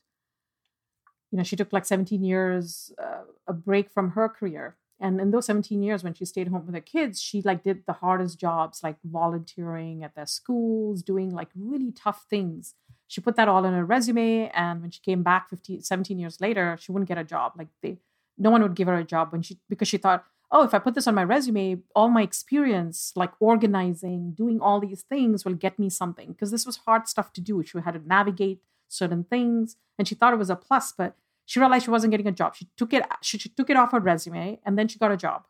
you 1.31 1.39
know, 1.39 1.43
she 1.43 1.55
took 1.55 1.73
like 1.73 1.87
17 1.87 2.23
years 2.23 2.91
uh, 3.03 3.23
a 3.47 3.53
break 3.53 3.89
from 3.89 4.11
her 4.11 4.29
career, 4.29 4.75
and 4.99 5.19
in 5.19 5.31
those 5.31 5.47
17 5.47 5.81
years, 5.81 6.03
when 6.03 6.13
she 6.13 6.23
stayed 6.23 6.49
home 6.49 6.67
with 6.67 6.75
her 6.75 6.81
kids, 6.81 7.19
she 7.19 7.41
like 7.41 7.63
did 7.63 7.81
the 7.87 7.93
hardest 7.93 8.39
jobs, 8.39 8.83
like 8.83 8.97
volunteering 9.03 10.03
at 10.03 10.13
their 10.13 10.27
schools, 10.27 11.01
doing 11.01 11.31
like 11.31 11.49
really 11.55 11.91
tough 11.91 12.27
things. 12.29 12.75
She 13.07 13.21
put 13.21 13.37
that 13.37 13.47
all 13.47 13.65
in 13.65 13.73
her 13.73 13.85
resume, 13.85 14.51
and 14.53 14.83
when 14.83 14.91
she 14.91 15.01
came 15.01 15.23
back 15.23 15.49
15, 15.49 15.81
17 15.81 16.19
years 16.19 16.39
later, 16.39 16.77
she 16.79 16.91
wouldn't 16.91 17.09
get 17.09 17.17
a 17.17 17.23
job. 17.23 17.53
Like 17.57 17.69
they, 17.81 17.97
no 18.37 18.51
one 18.51 18.61
would 18.61 18.75
give 18.75 18.87
her 18.87 18.99
a 18.99 19.03
job 19.03 19.31
when 19.31 19.41
she 19.41 19.57
because 19.67 19.87
she 19.87 19.97
thought 19.97 20.25
oh, 20.51 20.63
if 20.63 20.73
I 20.73 20.79
put 20.79 20.95
this 20.95 21.07
on 21.07 21.15
my 21.15 21.23
resume, 21.23 21.79
all 21.95 22.09
my 22.09 22.21
experience, 22.21 23.11
like 23.15 23.31
organizing, 23.39 24.31
doing 24.31 24.59
all 24.61 24.79
these 24.79 25.03
things, 25.03 25.43
will 25.43 25.53
get 25.53 25.79
me 25.79 25.89
something. 25.89 26.31
Because 26.31 26.51
this 26.51 26.65
was 26.65 26.77
hard 26.77 27.07
stuff 27.07 27.33
to 27.33 27.41
do. 27.41 27.63
She 27.63 27.79
had 27.79 27.93
to 27.93 28.07
navigate 28.07 28.61
certain 28.87 29.23
things, 29.23 29.77
and 29.97 30.07
she 30.07 30.15
thought 30.15 30.33
it 30.33 30.39
was 30.39 30.49
a 30.49 30.55
plus, 30.55 30.93
but 30.95 31.15
she 31.45 31.59
realized 31.59 31.85
she 31.85 31.91
wasn't 31.91 32.11
getting 32.11 32.27
a 32.27 32.31
job. 32.31 32.55
She 32.55 32.67
took 32.77 32.93
it. 32.93 33.03
She, 33.21 33.37
she 33.37 33.49
took 33.49 33.69
it 33.69 33.77
off 33.77 33.91
her 33.91 33.99
resume, 33.99 34.59
and 34.65 34.77
then 34.77 34.87
she 34.87 34.99
got 34.99 35.11
a 35.11 35.17
job. 35.17 35.43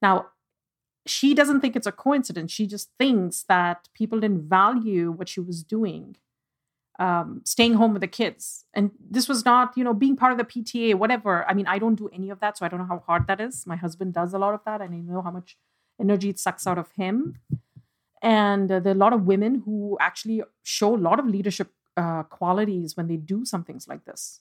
Now, 0.00 0.26
she 1.06 1.34
doesn't 1.34 1.60
think 1.60 1.74
it's 1.74 1.86
a 1.86 1.92
coincidence. 1.92 2.52
She 2.52 2.66
just 2.66 2.90
thinks 2.98 3.44
that 3.44 3.88
people 3.94 4.20
didn't 4.20 4.48
value 4.48 5.10
what 5.10 5.28
she 5.28 5.40
was 5.40 5.64
doing 5.64 6.16
um, 7.02 7.40
staying 7.44 7.74
home 7.74 7.92
with 7.94 8.02
the 8.06 8.12
kids. 8.20 8.64
And 8.74 8.92
this 9.10 9.28
was 9.28 9.44
not, 9.44 9.76
you 9.76 9.82
know, 9.82 9.92
being 9.92 10.16
part 10.16 10.30
of 10.30 10.38
the 10.38 10.44
PTA, 10.44 10.94
whatever. 10.94 11.44
I 11.50 11.52
mean, 11.52 11.66
I 11.66 11.78
don't 11.78 11.96
do 11.96 12.08
any 12.12 12.30
of 12.30 12.38
that, 12.40 12.56
so 12.56 12.64
I 12.64 12.68
don't 12.68 12.78
know 12.78 12.86
how 12.94 13.02
hard 13.04 13.26
that 13.26 13.40
is. 13.40 13.66
My 13.66 13.74
husband 13.74 14.14
does 14.14 14.32
a 14.32 14.38
lot 14.38 14.54
of 14.54 14.60
that, 14.66 14.80
and 14.80 14.94
I 14.94 14.98
know 14.98 15.20
how 15.20 15.32
much 15.32 15.56
energy 16.00 16.28
it 16.28 16.38
sucks 16.38 16.64
out 16.64 16.78
of 16.78 16.92
him. 16.92 17.38
And 18.22 18.70
uh, 18.70 18.78
there 18.78 18.92
are 18.92 19.00
a 19.00 19.04
lot 19.06 19.12
of 19.12 19.26
women 19.26 19.62
who 19.64 19.98
actually 20.00 20.42
show 20.62 20.94
a 20.94 21.02
lot 21.08 21.18
of 21.18 21.26
leadership 21.26 21.72
uh, 21.96 22.22
qualities 22.22 22.96
when 22.96 23.08
they 23.08 23.16
do 23.16 23.44
some 23.44 23.64
things 23.64 23.88
like 23.88 24.04
this, 24.04 24.40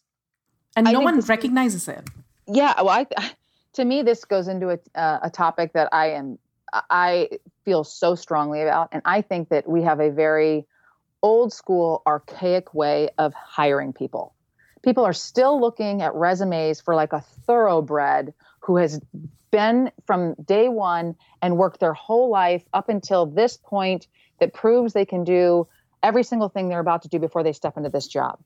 and 0.76 0.88
I 0.88 0.92
no 0.92 1.00
one 1.00 1.20
recognizes 1.22 1.88
it. 1.88 2.08
Yeah, 2.48 2.80
well, 2.80 2.90
I, 2.90 3.08
to 3.74 3.84
me, 3.84 4.04
this 4.04 4.24
goes 4.24 4.48
into 4.48 4.70
a, 4.70 4.80
uh, 4.94 5.20
a 5.24 5.30
topic 5.32 5.74
that 5.74 5.90
I 5.92 6.12
am 6.12 6.38
I 6.72 7.30
feel 7.66 7.84
so 7.84 8.14
strongly 8.14 8.62
about, 8.62 8.90
and 8.92 9.02
I 9.04 9.22
think 9.22 9.50
that 9.50 9.68
we 9.68 9.82
have 9.82 10.00
a 10.00 10.12
very 10.12 10.68
old 11.22 11.54
school, 11.54 12.02
archaic 12.06 12.74
way 12.74 13.10
of 13.18 13.34
hiring 13.34 13.94
people. 13.94 14.34
People 14.84 15.06
are 15.06 15.14
still 15.14 15.60
looking 15.60 16.02
at 16.02 16.16
resumes 16.16 16.82
for 16.82 16.96
like 16.96 17.14
a 17.14 17.22
thoroughbred 17.22 18.34
who 18.62 18.78
has 18.78 19.00
been 19.52 19.92
from 20.06 20.34
day 20.36 20.70
one 20.70 21.16
and 21.42 21.58
worked 21.58 21.80
their 21.80 21.94
whole 21.94 22.30
life 22.30 22.64
up 22.74 22.90
until 22.90 23.26
this 23.26 23.58
point 23.58 24.08
that 24.40 24.54
proves 24.54 24.94
they 24.94 25.06
can 25.06 25.24
do 25.24 25.68
every 26.02 26.24
single 26.24 26.50
thing 26.50 26.70
they're 26.70 26.80
about 26.80 27.04
to 27.04 27.10
do 27.10 27.20
before 27.20 27.44
they 27.44 27.54
step 27.54 27.78
into 27.78 27.90
this 27.90 28.08
job. 28.08 28.40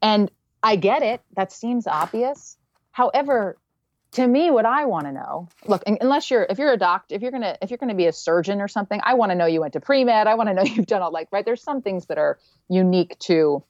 And 0.00 0.30
I 0.62 0.76
get 0.76 1.02
it, 1.02 1.20
that 1.34 1.50
seems 1.50 1.86
obvious. 1.86 2.56
However, 2.92 3.56
to 4.12 4.26
me 4.26 4.50
what 4.50 4.64
i 4.64 4.84
want 4.84 5.06
to 5.06 5.12
know 5.12 5.48
look 5.66 5.82
unless 5.86 6.30
you're 6.30 6.46
if 6.48 6.58
you're 6.58 6.72
a 6.72 6.78
doctor 6.78 7.14
if 7.14 7.22
you're 7.22 7.30
gonna 7.30 7.56
if 7.60 7.70
you're 7.70 7.78
gonna 7.78 7.94
be 7.94 8.06
a 8.06 8.12
surgeon 8.12 8.60
or 8.60 8.68
something 8.68 9.00
i 9.04 9.14
want 9.14 9.30
to 9.30 9.36
know 9.36 9.46
you 9.46 9.60
went 9.60 9.72
to 9.72 9.80
pre-med 9.80 10.26
i 10.26 10.34
want 10.34 10.48
to 10.48 10.54
know 10.54 10.62
you've 10.74 10.86
done 10.86 11.02
all 11.02 11.12
like 11.12 11.28
right 11.30 11.44
there's 11.44 11.62
some 11.62 11.82
things 11.82 12.06
that 12.06 12.18
are 12.18 12.38
unique 12.68 13.18
to 13.18 13.62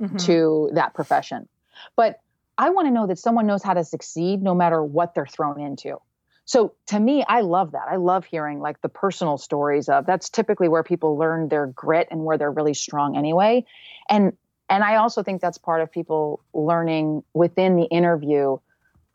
mm-hmm. 0.00 0.16
to 0.16 0.70
that 0.74 0.94
profession. 0.94 1.48
But 1.96 2.20
i 2.56 2.70
want 2.70 2.86
to 2.88 2.92
know 2.92 3.06
that 3.06 3.18
someone 3.18 3.46
knows 3.46 3.62
how 3.62 3.74
to 3.74 3.84
succeed 3.84 4.42
no 4.42 4.54
matter 4.54 4.82
what 4.82 5.14
they're 5.14 5.26
thrown 5.26 5.60
into. 5.60 5.98
So 6.44 6.74
to 6.86 6.98
me 6.98 7.24
i 7.28 7.40
love 7.40 7.72
that. 7.72 7.88
I 7.88 7.96
love 7.96 8.24
hearing 8.24 8.60
like 8.60 8.80
the 8.80 8.88
personal 8.88 9.38
stories 9.38 9.88
of 9.88 10.06
that's 10.06 10.28
typically 10.28 10.68
where 10.68 10.82
people 10.82 11.16
learn 11.16 11.48
their 11.48 11.66
grit 11.66 12.08
and 12.10 12.24
where 12.24 12.38
they're 12.38 12.52
really 12.52 12.74
strong 12.74 13.16
anyway. 13.16 13.64
And 14.08 14.36
and 14.68 14.84
i 14.84 14.96
also 14.96 15.22
think 15.22 15.40
that's 15.40 15.58
part 15.58 15.80
of 15.80 15.90
people 15.90 16.42
learning 16.52 17.22
within 17.32 17.76
the 17.76 17.84
interview 17.86 18.58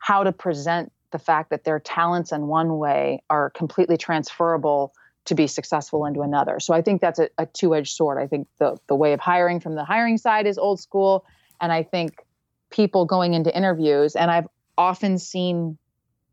how 0.04 0.22
to 0.22 0.32
present 0.32 0.92
the 1.12 1.18
fact 1.18 1.48
that 1.48 1.64
their 1.64 1.80
talents 1.80 2.30
in 2.30 2.46
one 2.46 2.76
way 2.76 3.22
are 3.30 3.48
completely 3.48 3.96
transferable 3.96 4.92
to 5.24 5.34
be 5.34 5.46
successful 5.46 6.04
into 6.04 6.20
another. 6.20 6.60
So 6.60 6.74
I 6.74 6.82
think 6.82 7.00
that's 7.00 7.18
a, 7.18 7.30
a 7.38 7.46
two-edged 7.46 7.90
sword. 7.90 8.18
I 8.18 8.26
think 8.26 8.46
the 8.58 8.76
the 8.86 8.94
way 8.94 9.14
of 9.14 9.20
hiring 9.20 9.60
from 9.60 9.76
the 9.76 9.84
hiring 9.84 10.18
side 10.18 10.46
is 10.46 10.58
old 10.58 10.78
school, 10.78 11.24
and 11.58 11.72
I 11.72 11.84
think 11.84 12.22
people 12.68 13.06
going 13.06 13.32
into 13.32 13.56
interviews, 13.56 14.14
and 14.14 14.30
I've 14.30 14.46
often 14.76 15.16
seen 15.16 15.78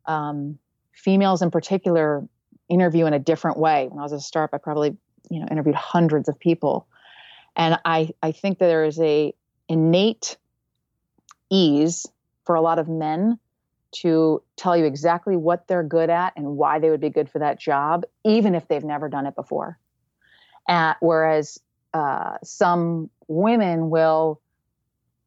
um, 0.06 0.60
females 0.92 1.42
in 1.42 1.50
particular 1.50 2.28
interview 2.68 3.06
in 3.06 3.14
a 3.14 3.20
different 3.20 3.58
way. 3.58 3.88
When 3.88 4.00
I 4.00 4.04
was 4.04 4.12
a 4.12 4.20
startup, 4.20 4.54
I 4.54 4.58
probably 4.58 4.98
you 5.30 5.40
know 5.40 5.48
interviewed 5.50 5.76
hundreds 5.76 6.28
of 6.28 6.38
people, 6.38 6.88
and 7.56 7.80
I 7.86 8.10
I 8.22 8.34
think 8.34 8.60
that 8.60 8.68
there 8.68 8.84
is 8.84 9.00
a 9.00 9.34
innate 9.70 10.36
ease 11.50 12.06
for 12.44 12.56
a 12.56 12.62
lot 12.62 12.78
of 12.78 12.90
men 12.90 13.40
to 13.91 14.41
tell 14.56 14.77
you 14.77 14.86
exactly 14.86 15.36
what 15.36 15.67
they're 15.67 15.84
good 15.84 16.10
at 16.10 16.34
and 16.36 16.58
why 16.58 16.80
they 16.80 16.89
would 16.89 17.01
be 17.01 17.10
good 17.10 17.30
for 17.30 17.39
that 17.39 17.60
job, 17.60 18.06
even 18.23 18.56
if 18.56 18.67
they've 18.67 18.84
never 18.84 19.10
done 19.10 19.25
it 19.25 19.36
before. 19.36 19.77
Whereas 21.01 21.60
uh, 21.93 22.38
some 22.43 23.10
women 23.27 23.89
will, 23.89 24.39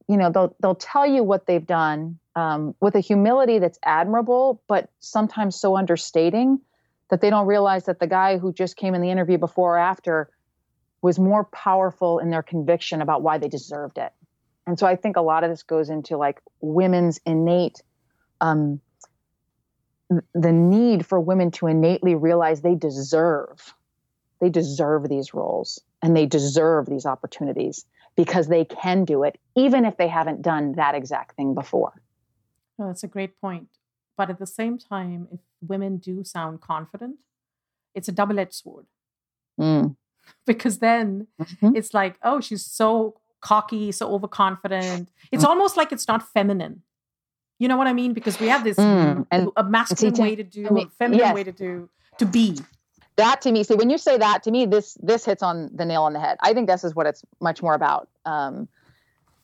you 0.08 0.16
know, 0.16 0.30
they'll 0.30 0.56
they'll 0.60 0.74
tell 0.74 1.06
you 1.06 1.22
what 1.22 1.46
they've 1.46 1.66
done 1.66 2.18
um, 2.36 2.74
with 2.80 2.94
a 2.94 3.00
humility 3.00 3.58
that's 3.58 3.78
admirable, 3.82 4.62
but 4.66 4.90
sometimes 5.00 5.56
so 5.56 5.76
understating 5.76 6.60
that 7.10 7.20
they 7.20 7.30
don't 7.30 7.46
realize 7.46 7.84
that 7.84 8.00
the 8.00 8.06
guy 8.06 8.38
who 8.38 8.52
just 8.52 8.76
came 8.76 8.94
in 8.94 9.00
the 9.00 9.10
interview 9.10 9.38
before 9.38 9.74
or 9.74 9.78
after 9.78 10.30
was 11.02 11.18
more 11.18 11.44
powerful 11.44 12.18
in 12.18 12.30
their 12.30 12.42
conviction 12.42 13.02
about 13.02 13.22
why 13.22 13.36
they 13.36 13.48
deserved 13.48 13.98
it. 13.98 14.12
And 14.66 14.78
so 14.78 14.86
I 14.86 14.96
think 14.96 15.16
a 15.16 15.20
lot 15.20 15.44
of 15.44 15.50
this 15.50 15.62
goes 15.62 15.90
into 15.90 16.16
like 16.16 16.40
women's 16.60 17.20
innate 17.26 17.82
um, 18.44 18.80
the 20.34 20.52
need 20.52 21.06
for 21.06 21.18
women 21.18 21.50
to 21.50 21.66
innately 21.66 22.14
realize 22.14 22.60
they 22.60 22.74
deserve 22.74 23.74
they 24.40 24.50
deserve 24.50 25.08
these 25.08 25.32
roles 25.32 25.80
and 26.02 26.14
they 26.14 26.26
deserve 26.26 26.86
these 26.86 27.06
opportunities 27.06 27.86
because 28.16 28.48
they 28.48 28.64
can 28.64 29.04
do 29.04 29.22
it 29.24 29.40
even 29.56 29.84
if 29.84 29.96
they 29.96 30.08
haven't 30.08 30.42
done 30.42 30.72
that 30.72 30.94
exact 30.94 31.34
thing 31.36 31.54
before 31.54 31.94
well, 32.76 32.88
that's 32.88 33.02
a 33.02 33.08
great 33.08 33.40
point 33.40 33.68
but 34.16 34.28
at 34.28 34.38
the 34.38 34.46
same 34.46 34.76
time 34.78 35.26
if 35.32 35.40
women 35.66 35.96
do 35.96 36.22
sound 36.22 36.60
confident 36.60 37.16
it's 37.94 38.08
a 38.08 38.12
double-edged 38.12 38.54
sword 38.54 38.86
mm. 39.58 39.96
because 40.46 40.78
then 40.80 41.26
mm-hmm. 41.40 41.74
it's 41.74 41.94
like 41.94 42.18
oh 42.22 42.40
she's 42.40 42.64
so 42.64 43.18
cocky 43.40 43.90
so 43.90 44.12
overconfident 44.14 45.10
it's 45.32 45.44
mm. 45.44 45.48
almost 45.48 45.76
like 45.76 45.92
it's 45.92 46.06
not 46.06 46.30
feminine 46.32 46.82
you 47.58 47.68
know 47.68 47.76
what 47.76 47.86
I 47.86 47.92
mean? 47.92 48.12
Because 48.12 48.38
we 48.40 48.48
have 48.48 48.64
this 48.64 48.76
mm, 48.76 49.26
and 49.30 49.50
a 49.56 49.64
masculine 49.64 50.14
way 50.14 50.36
to 50.36 50.42
do, 50.42 50.66
I 50.66 50.70
mean, 50.70 50.86
a 50.86 50.90
feminine 50.90 51.18
yes. 51.20 51.34
way 51.34 51.44
to 51.44 51.52
do, 51.52 51.88
to 52.18 52.26
be. 52.26 52.58
That 53.16 53.42
to 53.42 53.52
me, 53.52 53.62
see, 53.62 53.74
when 53.74 53.90
you 53.90 53.98
say 53.98 54.18
that 54.18 54.42
to 54.42 54.50
me, 54.50 54.66
this 54.66 54.98
this 55.00 55.24
hits 55.24 55.42
on 55.42 55.70
the 55.72 55.84
nail 55.84 56.02
on 56.02 56.12
the 56.12 56.20
head. 56.20 56.36
I 56.40 56.52
think 56.52 56.68
this 56.68 56.82
is 56.82 56.94
what 56.94 57.06
it's 57.06 57.22
much 57.40 57.62
more 57.62 57.74
about 57.74 58.08
um, 58.24 58.68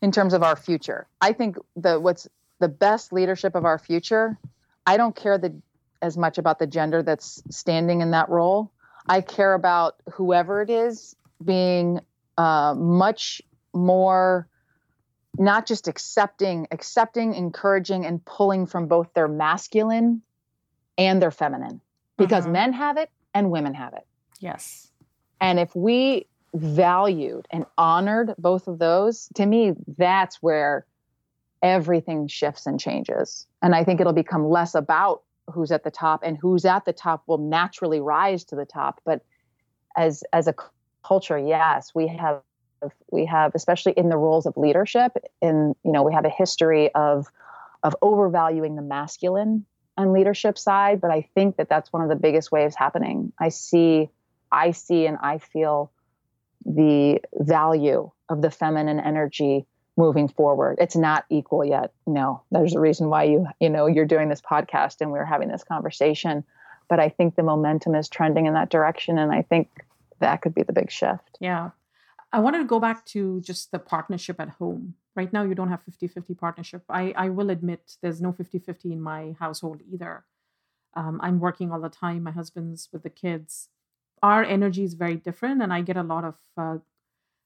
in 0.03 0.11
terms 0.11 0.35
of 0.35 0.43
our 0.43 0.57
future. 0.57 1.07
I 1.21 1.33
think 1.33 1.57
the 1.77 2.01
what's 2.01 2.27
the 2.59 2.69
best 2.69 3.13
leadership 3.13 3.55
of 3.55 3.65
our 3.65 3.79
future. 3.79 4.39
I 4.87 4.97
don't 4.97 5.15
care 5.15 5.39
the 5.39 5.55
as 6.03 6.17
much 6.17 6.39
about 6.39 6.59
the 6.59 6.67
gender 6.67 7.03
that's 7.03 7.43
standing 7.51 8.01
in 8.01 8.11
that 8.11 8.29
role. 8.29 8.73
I 9.07 9.21
care 9.21 9.55
about 9.55 9.97
whoever 10.13 10.63
it 10.63 10.71
is 10.71 11.15
being 11.45 12.01
uh, 12.39 12.75
much 12.77 13.41
more 13.73 14.49
not 15.39 15.67
just 15.67 15.89
accepting, 15.89 16.67
accepting, 16.71 17.35
encouraging, 17.35 18.05
and 18.05 18.25
pulling 18.25 18.67
from 18.67 18.87
both 18.87 19.13
their 19.15 19.29
masculine 19.29 20.23
and 20.99 21.23
their 21.23 21.31
feminine 21.31 21.81
because 22.19 22.45
mm-hmm. 22.45 22.53
men 22.53 22.73
have 22.73 22.97
it 22.97 23.11
and 23.35 23.51
women 23.51 23.75
have 23.75 23.95
it. 23.95 24.07
Yes. 24.41 24.91
And 25.41 25.59
if 25.59 25.75
we 25.75 26.27
valued 26.55 27.47
and 27.51 27.65
honored 27.79 28.35
both 28.39 28.67
of 28.67 28.79
those, 28.79 29.29
to 29.35 29.47
me, 29.47 29.73
that's 29.97 30.37
where 30.43 30.85
everything 31.63 32.27
shifts 32.27 32.67
and 32.67 32.81
changes. 32.81 33.47
And 33.63 33.75
I 33.75 33.85
think 33.85 34.01
it'll 34.01 34.13
become 34.13 34.49
less 34.49 34.75
about 34.75 35.23
who's 35.53 35.73
at 35.73 35.85
the 35.85 35.91
top 35.91 36.23
and 36.25 36.37
who's 36.37 36.65
at 36.65 36.85
the 36.85 36.93
top 36.93 37.23
will 37.27 37.39
naturally 37.39 38.01
rise 38.01 38.45
to 38.45 38.57
the 38.57 38.65
top. 38.65 39.01
But 39.05 39.25
as 39.97 40.23
as 40.33 40.47
a 40.47 40.55
culture, 41.05 41.39
yes, 41.39 41.93
we 41.95 42.07
have 42.09 42.43
we 43.11 43.27
have 43.27 43.55
especially 43.55 43.93
in 43.93 44.09
the 44.09 44.17
roles 44.17 44.47
of 44.47 44.57
leadership 44.57 45.17
in 45.41 45.75
you 45.85 45.93
know 45.93 46.03
we 46.03 46.13
have 46.13 46.25
a 46.25 46.31
history 46.31 46.93
of 46.95 47.27
of 47.83 47.97
overvaluing 48.03 48.77
the 48.77 48.83
masculine 48.83 49.65
on 49.97 50.13
leadership 50.13 50.59
side 50.59 51.01
but 51.01 51.11
i 51.11 51.27
think 51.35 51.57
that 51.57 51.69
that's 51.69 51.93
one 51.93 52.03
of 52.03 52.09
the 52.09 52.17
biggest 52.17 52.53
waves 52.53 52.75
happening. 52.75 53.33
I 53.39 53.49
see 53.51 54.09
i 54.53 54.71
see 54.73 55.07
and 55.07 55.19
i 55.23 55.39
feel 55.39 55.91
the 56.65 57.21
value 57.35 58.11
of 58.29 58.43
the 58.43 58.51
feminine 58.51 59.01
energy 59.01 59.65
moving 59.97 60.29
forward. 60.29 60.77
It's 60.79 60.97
not 60.97 61.25
equal 61.31 61.65
yet. 61.65 61.93
No 62.07 62.43
there's 62.51 62.75
a 62.75 62.81
reason 62.81 63.09
why 63.09 63.25
you 63.25 63.47
you 63.61 63.69
know 63.69 63.87
you're 63.87 64.07
doing 64.07 64.29
this 64.29 64.41
podcast 64.41 65.01
and 65.01 65.11
we're 65.11 65.25
having 65.25 65.49
this 65.49 65.65
conversation 65.65 66.45
but 66.89 67.01
i 67.01 67.09
think 67.09 67.37
the 67.37 67.43
momentum 67.43 67.95
is 67.95 68.09
trending 68.09 68.47
in 68.47 68.55
that 68.55 68.71
direction 68.71 69.19
and 69.19 69.33
i 69.33 69.43
think 69.43 69.69
that 70.21 70.43
could 70.43 70.55
be 70.55 70.63
the 70.63 70.73
big 70.73 70.91
shift. 70.91 71.39
Yeah 71.41 71.71
I 72.33 72.39
wanted 72.39 72.59
to 72.59 72.65
go 72.65 72.79
back 72.79 73.05
to 73.07 73.41
just 73.41 73.73
the 73.73 73.79
partnership 73.79 74.41
at 74.41 74.51
home. 74.51 74.95
Right 75.17 75.33
now, 75.33 75.43
you 75.43 75.55
don't 75.55 75.69
have 75.69 75.83
50 75.83 76.07
50 76.07 76.35
partnership. 76.35 76.85
I, 76.89 77.13
I 77.17 77.29
will 77.29 77.51
admit 77.51 77.97
there's 78.03 78.21
no 78.21 78.33
50 78.33 78.59
50 78.59 78.93
in 78.93 79.01
my 79.01 79.35
household 79.39 79.81
either. 79.91 80.25
Um, 80.95 81.21
I'm 81.23 81.41
working 81.41 81.73
all 81.73 81.81
the 81.81 81.89
time. 81.89 82.23
My 82.23 82.31
husband's 82.31 82.89
with 82.93 83.03
the 83.03 83.11
kids. 83.11 83.69
Our 84.23 84.45
energy 84.45 84.85
is 84.85 84.95
very 84.95 85.17
different, 85.17 85.63
and 85.63 85.73
I 85.73 85.81
get 85.81 85.97
a 85.97 86.03
lot 86.03 86.25
of 86.25 86.37
uh, 86.57 86.79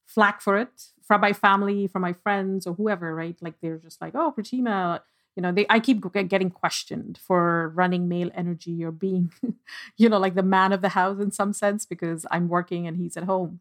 flack 0.07 0.41
for 0.41 0.59
it 0.59 0.89
from 1.03 1.21
my 1.21 1.33
family, 1.33 1.87
from 1.87 2.03
my 2.03 2.13
friends, 2.13 2.67
or 2.67 2.75
whoever, 2.75 3.15
right? 3.15 3.37
Like 3.41 3.61
they're 3.61 3.79
just 3.79 4.01
like, 4.01 4.15
oh, 4.15 4.35
Pratima, 4.37 5.01
you 5.37 5.43
know, 5.43 5.53
they 5.53 5.67
I 5.69 5.81
keep 5.81 6.05
getting 6.29 6.51
questioned 6.51 7.19
for 7.19 7.73
running 7.75 8.09
male 8.09 8.31
energy 8.35 8.85
or 8.85 8.91
being, 8.91 9.33
you 9.97 10.09
know, 10.09 10.19
like 10.19 10.35
the 10.35 10.43
man 10.43 10.73
of 10.73 10.81
the 10.81 10.91
house 10.91 11.21
in 11.21 11.31
some 11.31 11.53
sense 11.53 11.87
because 11.87 12.27
I'm 12.31 12.49
working 12.49 12.87
and 12.87 12.97
he's 12.97 13.17
at 13.17 13.25
home. 13.25 13.61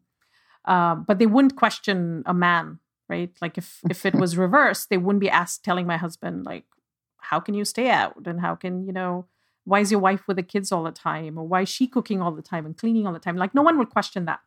Um, 0.64 1.04
but 1.06 1.18
they 1.18 1.26
wouldn't 1.26 1.56
question 1.56 2.22
a 2.26 2.34
man, 2.34 2.78
right? 3.08 3.30
Like 3.40 3.58
if 3.58 3.80
if 3.90 4.06
it 4.06 4.14
was 4.14 4.36
reversed, 4.46 4.90
they 4.90 4.98
wouldn't 4.98 5.20
be 5.20 5.30
asked 5.30 5.64
telling 5.64 5.86
my 5.86 5.96
husband 5.96 6.44
like, 6.44 6.64
how 7.18 7.40
can 7.40 7.54
you 7.54 7.64
stay 7.64 7.90
out 7.90 8.26
and 8.26 8.40
how 8.40 8.54
can 8.54 8.86
you 8.86 8.92
know 8.92 9.26
why 9.64 9.80
is 9.80 9.90
your 9.90 10.00
wife 10.00 10.28
with 10.28 10.36
the 10.36 10.42
kids 10.42 10.70
all 10.70 10.84
the 10.84 10.92
time 10.92 11.38
or 11.38 11.46
why 11.46 11.62
is 11.62 11.68
she 11.68 11.86
cooking 11.86 12.20
all 12.20 12.32
the 12.32 12.42
time 12.42 12.66
and 12.66 12.76
cleaning 12.76 13.06
all 13.06 13.12
the 13.12 13.18
time? 13.18 13.36
Like 13.36 13.54
no 13.54 13.62
one 13.62 13.78
would 13.78 13.90
question 13.90 14.26
that. 14.26 14.40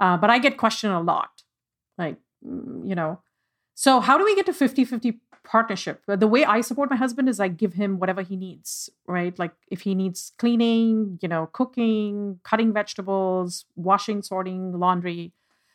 Uh, 0.00 0.16
but 0.16 0.30
I 0.30 0.38
get 0.38 0.56
questioned 0.56 0.94
a 0.94 1.00
lot, 1.00 1.42
like 1.96 2.16
mm, 2.46 2.88
you 2.88 2.94
know. 2.94 3.20
So 3.74 4.00
how 4.00 4.18
do 4.18 4.24
we 4.24 4.34
get 4.34 4.46
to 4.46 4.52
50-50 4.52 5.18
partnership? 5.48 6.02
But 6.06 6.20
The 6.20 6.28
way 6.28 6.44
I 6.44 6.60
support 6.60 6.90
my 6.90 6.96
husband 6.96 7.28
is 7.28 7.40
I 7.40 7.48
give 7.48 7.72
him 7.72 7.98
whatever 7.98 8.22
he 8.22 8.36
needs, 8.36 8.90
right? 9.06 9.36
Like 9.38 9.54
if 9.68 9.80
he 9.80 9.94
needs 9.94 10.32
cleaning, 10.38 11.18
you 11.22 11.28
know, 11.28 11.48
cooking, 11.52 12.40
cutting 12.44 12.72
vegetables, 12.72 13.64
washing, 13.74 14.22
sorting, 14.22 14.78
laundry, 14.78 15.32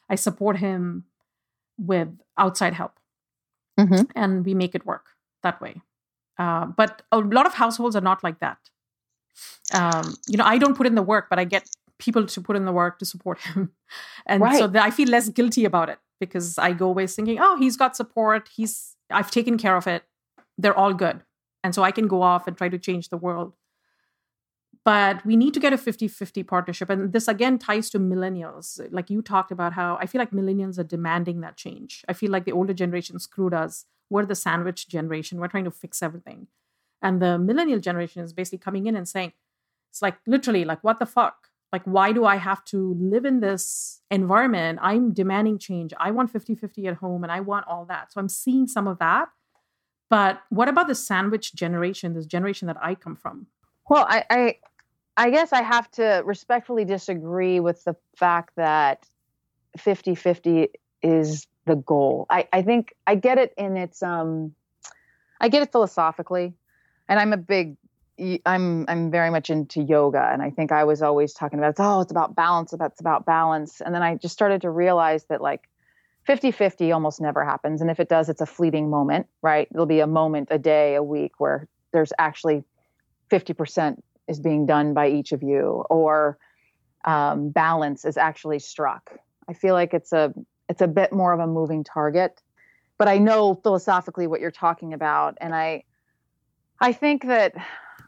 I 0.09 0.15
support 0.15 0.57
him 0.57 1.05
with 1.77 2.09
outside 2.37 2.73
help. 2.73 2.99
Mm-hmm. 3.79 4.03
And 4.15 4.45
we 4.45 4.53
make 4.53 4.75
it 4.75 4.85
work 4.85 5.07
that 5.41 5.59
way. 5.59 5.81
Uh, 6.37 6.67
but 6.67 7.01
a 7.11 7.17
lot 7.17 7.45
of 7.47 7.55
households 7.55 7.95
are 7.95 8.01
not 8.01 8.23
like 8.23 8.39
that. 8.39 8.59
Um, 9.73 10.15
you 10.27 10.37
know, 10.37 10.45
I 10.45 10.59
don't 10.59 10.77
put 10.77 10.85
in 10.85 10.93
the 10.93 11.01
work, 11.01 11.27
but 11.29 11.39
I 11.39 11.45
get 11.45 11.67
people 11.97 12.25
to 12.27 12.41
put 12.41 12.55
in 12.55 12.65
the 12.65 12.71
work 12.71 12.99
to 12.99 13.05
support 13.05 13.39
him. 13.47 13.71
and 14.27 14.41
right. 14.41 14.59
so 14.59 14.71
I 14.75 14.91
feel 14.91 15.09
less 15.09 15.29
guilty 15.29 15.65
about 15.65 15.89
it 15.89 15.99
because 16.19 16.57
I 16.57 16.73
go 16.73 16.89
away 16.89 17.07
thinking, 17.07 17.39
oh, 17.39 17.57
he's 17.57 17.75
got 17.75 17.95
support. 17.95 18.49
He's, 18.55 18.92
I've 19.09 19.31
taken 19.31 19.57
care 19.57 19.75
of 19.75 19.87
it. 19.87 20.03
They're 20.57 20.77
all 20.77 20.93
good. 20.93 21.21
And 21.63 21.73
so 21.73 21.83
I 21.83 21.91
can 21.91 22.07
go 22.07 22.21
off 22.21 22.47
and 22.47 22.57
try 22.57 22.69
to 22.69 22.77
change 22.77 23.09
the 23.09 23.17
world. 23.17 23.53
But 24.85 25.25
we 25.25 25.37
need 25.37 25.53
to 25.53 25.61
get 25.61 25.71
a 25.71 25.77
50-50 25.77 26.45
partnership. 26.45 26.89
And 26.89 27.13
this 27.13 27.29
again 27.29 27.57
ties 27.57 27.89
to 27.91 27.99
millennials. 27.99 28.85
Like 28.91 29.09
you 29.09 29.21
talked 29.21 29.51
about 29.51 29.73
how 29.73 29.97
i 30.01 30.05
feel 30.05 30.19
like 30.19 30.31
millennials 30.31 30.77
are 30.77 30.83
demanding 30.83 31.39
that 31.41 31.55
change. 31.55 32.03
I 32.09 32.13
feel 32.13 32.31
like 32.31 32.43
the 32.43 32.51
older 32.51 32.73
generation 32.73 33.17
screwed 33.19 33.53
us. 33.53 33.85
We're 34.09 34.25
the 34.25 34.35
sandwich 34.35 34.89
generation. 34.89 35.39
We're 35.39 35.47
trying 35.47 35.63
to 35.63 35.71
fix 35.71 36.03
everything. 36.03 36.47
And 37.01 37.21
the 37.21 37.37
millennial 37.37 37.79
generation 37.79 38.23
is 38.23 38.33
basically 38.33 38.59
coming 38.59 38.85
in 38.85 38.95
and 38.95 39.07
saying 39.07 39.33
it's 39.89 40.01
like 40.01 40.17
literally 40.27 40.65
like 40.65 40.83
what 40.83 40.99
the 40.99 41.05
fuck 41.05 41.49
like 41.73 41.83
why 41.83 42.13
do 42.13 42.23
i 42.25 42.37
have 42.37 42.63
to 42.63 42.95
live 42.99 43.25
in 43.25 43.41
this 43.41 43.99
environment 44.11 44.79
i'm 44.81 45.11
demanding 45.13 45.57
change 45.57 45.93
i 45.99 46.11
want 46.11 46.31
50-50 46.31 46.87
at 46.87 46.95
home 46.95 47.23
and 47.23 47.31
i 47.31 47.39
want 47.41 47.67
all 47.67 47.85
that 47.85 48.13
so 48.13 48.21
i'm 48.21 48.29
seeing 48.29 48.67
some 48.67 48.87
of 48.87 48.99
that 48.99 49.27
but 50.09 50.41
what 50.49 50.69
about 50.69 50.87
the 50.87 50.95
sandwich 50.95 51.53
generation 51.53 52.13
this 52.13 52.25
generation 52.25 52.67
that 52.67 52.77
i 52.81 52.95
come 52.95 53.15
from 53.15 53.47
well 53.89 54.05
i, 54.07 54.23
I 54.29 54.55
I 55.15 55.29
guess 55.29 55.53
I 55.53 55.61
have 55.61 55.89
to 55.91 56.23
respectfully 56.25 56.85
disagree 56.85 57.59
with 57.59 57.83
the 57.83 57.95
fact 58.15 58.53
that 58.55 59.05
50 59.77 60.15
50 60.15 60.69
is 61.01 61.47
the 61.65 61.75
goal. 61.75 62.25
I, 62.29 62.47
I 62.51 62.61
think 62.61 62.93
I 63.07 63.15
get 63.15 63.37
it 63.37 63.53
in 63.57 63.77
its, 63.77 64.01
um, 64.01 64.53
I 65.39 65.49
get 65.49 65.61
it 65.61 65.71
philosophically. 65.71 66.53
And 67.07 67.19
I'm 67.19 67.33
a 67.33 67.37
big, 67.37 67.75
I'm, 68.45 68.85
I'm 68.87 69.11
very 69.11 69.29
much 69.29 69.49
into 69.49 69.81
yoga. 69.81 70.29
And 70.31 70.41
I 70.41 70.49
think 70.49 70.71
I 70.71 70.83
was 70.83 71.01
always 71.01 71.33
talking 71.33 71.59
about, 71.59 71.75
oh, 71.79 72.01
it's 72.01 72.11
about 72.11 72.35
balance, 72.35 72.73
it's 72.73 72.99
about 72.99 73.25
balance. 73.25 73.81
And 73.81 73.93
then 73.93 74.03
I 74.03 74.15
just 74.15 74.33
started 74.33 74.61
to 74.61 74.69
realize 74.69 75.25
that 75.25 75.41
like 75.41 75.67
50 76.25 76.51
50 76.51 76.91
almost 76.91 77.19
never 77.19 77.43
happens. 77.43 77.81
And 77.81 77.89
if 77.89 77.99
it 77.99 78.09
does, 78.09 78.29
it's 78.29 78.41
a 78.41 78.45
fleeting 78.45 78.89
moment, 78.89 79.27
right? 79.41 79.67
There'll 79.71 79.85
be 79.85 79.99
a 79.99 80.07
moment, 80.07 80.49
a 80.51 80.59
day, 80.59 80.95
a 80.95 81.03
week 81.03 81.39
where 81.39 81.67
there's 81.91 82.13
actually 82.17 82.63
50% 83.29 84.01
is 84.27 84.39
being 84.39 84.65
done 84.65 84.93
by 84.93 85.09
each 85.09 85.31
of 85.31 85.43
you 85.43 85.83
or 85.89 86.37
um, 87.05 87.49
balance 87.49 88.05
is 88.05 88.17
actually 88.17 88.59
struck 88.59 89.11
i 89.49 89.53
feel 89.53 89.73
like 89.73 89.93
it's 89.93 90.13
a 90.13 90.33
it's 90.69 90.81
a 90.81 90.87
bit 90.87 91.11
more 91.11 91.33
of 91.33 91.39
a 91.39 91.47
moving 91.47 91.83
target 91.83 92.41
but 92.97 93.07
i 93.07 93.17
know 93.17 93.55
philosophically 93.55 94.27
what 94.27 94.39
you're 94.39 94.51
talking 94.51 94.93
about 94.93 95.37
and 95.41 95.53
i 95.53 95.83
i 96.79 96.93
think 96.93 97.25
that 97.25 97.53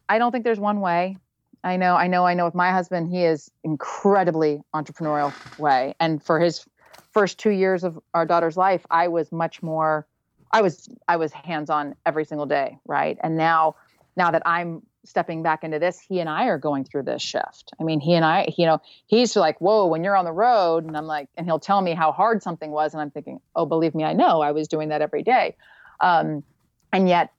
i 0.09 0.17
don't 0.17 0.31
think 0.31 0.43
there's 0.43 0.59
one 0.59 0.81
way 0.81 1.17
i 1.63 1.77
know 1.77 1.95
i 1.95 2.07
know 2.07 2.25
i 2.25 2.33
know 2.33 2.45
with 2.45 2.55
my 2.55 2.71
husband 2.71 3.09
he 3.09 3.23
is 3.23 3.51
incredibly 3.63 4.61
entrepreneurial 4.73 5.33
way 5.59 5.93
and 5.99 6.23
for 6.23 6.39
his 6.39 6.65
first 7.11 7.37
two 7.39 7.51
years 7.51 7.83
of 7.83 7.99
our 8.13 8.25
daughter's 8.25 8.57
life 8.57 8.85
i 8.89 9.07
was 9.07 9.31
much 9.31 9.61
more 9.61 10.07
i 10.51 10.61
was 10.61 10.89
i 11.07 11.17
was 11.17 11.31
hands 11.31 11.69
on 11.69 11.95
every 12.05 12.25
single 12.25 12.45
day 12.45 12.77
right 12.85 13.17
and 13.21 13.37
now 13.37 13.75
now 14.15 14.31
that 14.31 14.41
i'm 14.45 14.81
stepping 15.05 15.43
back 15.43 15.63
into 15.63 15.79
this, 15.79 15.99
he 15.99 16.19
and 16.19 16.27
I 16.27 16.45
are 16.45 16.57
going 16.57 16.83
through 16.83 17.03
this 17.03 17.21
shift. 17.21 17.71
I 17.79 17.83
mean, 17.83 17.99
he 17.99 18.13
and 18.13 18.25
I, 18.25 18.49
you 18.57 18.65
know, 18.65 18.81
he's 19.05 19.35
like, 19.35 19.61
whoa, 19.61 19.85
when 19.85 20.03
you're 20.03 20.15
on 20.15 20.25
the 20.25 20.31
road, 20.31 20.85
and 20.85 20.97
I'm 20.97 21.05
like, 21.05 21.29
and 21.37 21.45
he'll 21.45 21.59
tell 21.59 21.81
me 21.81 21.93
how 21.93 22.11
hard 22.11 22.43
something 22.43 22.71
was, 22.71 22.93
and 22.93 23.01
I'm 23.01 23.11
thinking, 23.11 23.39
oh, 23.55 23.65
believe 23.65 23.95
me, 23.95 24.03
I 24.03 24.13
know, 24.13 24.41
I 24.41 24.51
was 24.51 24.67
doing 24.67 24.89
that 24.89 25.01
every 25.01 25.23
day, 25.23 25.55
um, 26.01 26.43
and 26.91 27.07
yet. 27.07 27.31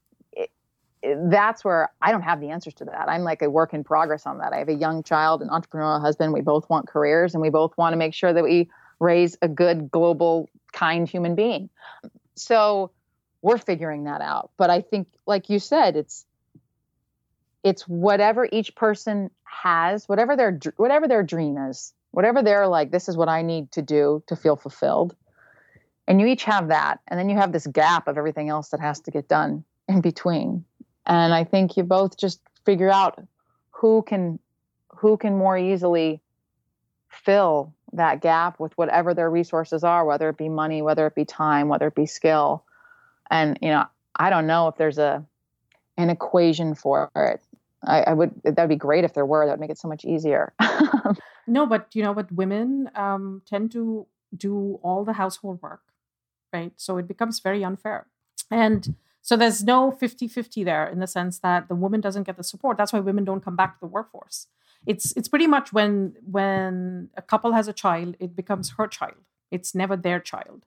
That's 1.03 1.65
where 1.65 1.91
I 2.01 2.11
don't 2.11 2.23
have 2.23 2.41
the 2.41 2.51
answers 2.51 2.75
to 2.75 2.85
that. 2.87 3.09
I'm 3.09 3.23
like 3.23 3.43
a 3.43 3.51
work 3.51 3.75
in 3.75 3.85
progress 3.85 4.27
on 4.27 4.39
that. 4.39 4.53
I 4.53 4.59
have 4.59 4.69
a 4.69 4.75
young 4.75 5.03
child, 5.03 5.43
an 5.43 5.49
entrepreneurial 5.49 6.01
husband. 6.01 6.33
We 6.33 6.41
both 6.41 6.69
want 6.69 6.89
careers 6.89 7.35
and 7.35 7.43
we 7.43 7.51
both 7.51 7.77
want 7.77 7.93
to 7.93 7.97
make 7.97 8.15
sure 8.15 8.33
that 8.33 8.43
we 8.43 8.69
raise 8.99 9.37
a 9.43 9.49
good, 9.49 9.91
global, 9.91 10.49
kind 10.73 11.09
human 11.09 11.35
being. 11.35 11.71
So 12.35 12.91
we're 13.43 13.59
figuring 13.59 14.05
that 14.05 14.21
out. 14.21 14.51
But 14.57 14.71
I 14.71 14.81
think, 14.81 15.09
like 15.27 15.51
you 15.51 15.59
said, 15.59 15.97
it's 15.97 16.27
it's 17.67 17.83
whatever 17.83 18.49
each 18.53 18.77
person 18.77 19.29
has 19.43 20.09
whatever 20.09 20.37
their 20.37 20.59
whatever 20.77 21.09
their 21.09 21.25
dream 21.25 21.57
is 21.57 21.93
whatever 22.13 22.41
they're 22.43 22.69
like 22.69 22.93
this 22.93 23.09
is 23.09 23.17
what 23.17 23.29
i 23.29 23.43
need 23.43 23.71
to 23.73 23.83
do 23.83 24.23
to 24.29 24.37
feel 24.37 24.55
fulfilled 24.55 25.17
and 26.07 26.21
you 26.21 26.27
each 26.29 26.45
have 26.45 26.69
that 26.69 27.01
and 27.09 27.19
then 27.19 27.29
you 27.29 27.37
have 27.37 27.53
this 27.53 27.67
gap 27.67 28.07
of 28.07 28.17
everything 28.17 28.49
else 28.49 28.69
that 28.69 28.81
has 28.81 29.01
to 29.01 29.11
get 29.11 29.27
done 29.27 29.65
in 29.89 30.01
between 30.01 30.65
and 31.07 31.35
i 31.35 31.45
think 31.45 31.77
you 31.77 31.83
both 31.83 32.17
just 32.17 32.41
figure 32.65 32.91
out 32.91 33.23
who 33.71 34.03
can 34.03 34.39
who 34.91 35.17
can 35.17 35.37
more 35.37 35.57
easily 35.59 36.21
fill 37.09 37.73
that 37.93 38.21
gap 38.21 38.59
with 38.61 38.77
whatever 38.77 39.15
their 39.15 39.31
resources 39.31 39.85
are 39.85 40.05
whether 40.05 40.29
it 40.29 40.37
be 40.37 40.49
money 40.49 40.83
whether 40.83 41.07
it 41.07 41.15
be 41.15 41.25
time 41.25 41.69
whether 41.69 41.87
it 41.87 41.95
be 41.95 42.07
skill 42.07 42.65
and 43.31 43.59
you 43.63 43.69
know 43.69 43.85
i 44.17 44.31
don't 44.31 44.47
know 44.47 44.69
if 44.69 44.77
there's 44.77 44.99
a 44.99 45.25
an 45.97 46.11
equation 46.11 46.75
for 46.75 47.11
it 47.17 47.41
I, 47.87 48.03
I 48.03 48.13
would 48.13 48.33
that'd 48.43 48.69
be 48.69 48.77
great 48.77 49.05
if 49.05 49.15
there 49.15 49.27
were. 49.27 49.47
That 49.47 49.53
would 49.53 49.61
make 49.61 49.71
it 49.71 49.79
so 49.79 49.89
much 49.89 50.05
easier. 50.05 50.53
no, 51.47 51.67
but 51.67 51.89
you 51.95 52.03
know, 52.03 52.15
but 52.15 52.31
women 52.33 52.91
um, 52.95 53.43
tend 53.47 53.73
to 53.73 54.07
do 54.37 54.79
all 54.83 55.05
the 55.05 55.15
household 55.15 55.63
work, 55.63 55.83
right? 56.53 56.73
So 56.77 56.99
it 56.99 57.07
becomes 57.07 57.41
very 57.41 57.65
unfair. 57.65 58.07
And 58.51 58.95
so 59.27 59.37
there's 59.37 59.65
no 59.65 59.91
50 59.91 60.29
50 60.29 60.63
there 60.63 60.87
in 60.87 61.01
the 61.01 61.07
sense 61.09 61.41
that 61.41 61.67
the 61.67 61.75
woman 61.75 62.01
doesn't 62.01 62.23
get 62.23 62.37
the 62.37 62.45
support. 62.45 62.79
That's 62.79 62.93
why 62.93 63.01
women 63.01 63.25
don't 63.25 63.45
come 63.45 63.57
back 63.57 63.75
to 63.75 63.81
the 63.81 63.89
workforce. 63.89 64.47
It's, 64.87 65.11
it's 65.17 65.27
pretty 65.27 65.49
much 65.49 65.73
when, 65.73 66.15
when 66.25 67.11
a 67.17 67.23
couple 67.23 67.51
has 67.51 67.67
a 67.67 67.73
child, 67.73 68.15
it 68.21 68.37
becomes 68.37 68.75
her 68.79 68.87
child. 68.87 69.17
It's 69.51 69.75
never 69.75 69.97
their 69.97 70.21
child. 70.21 70.65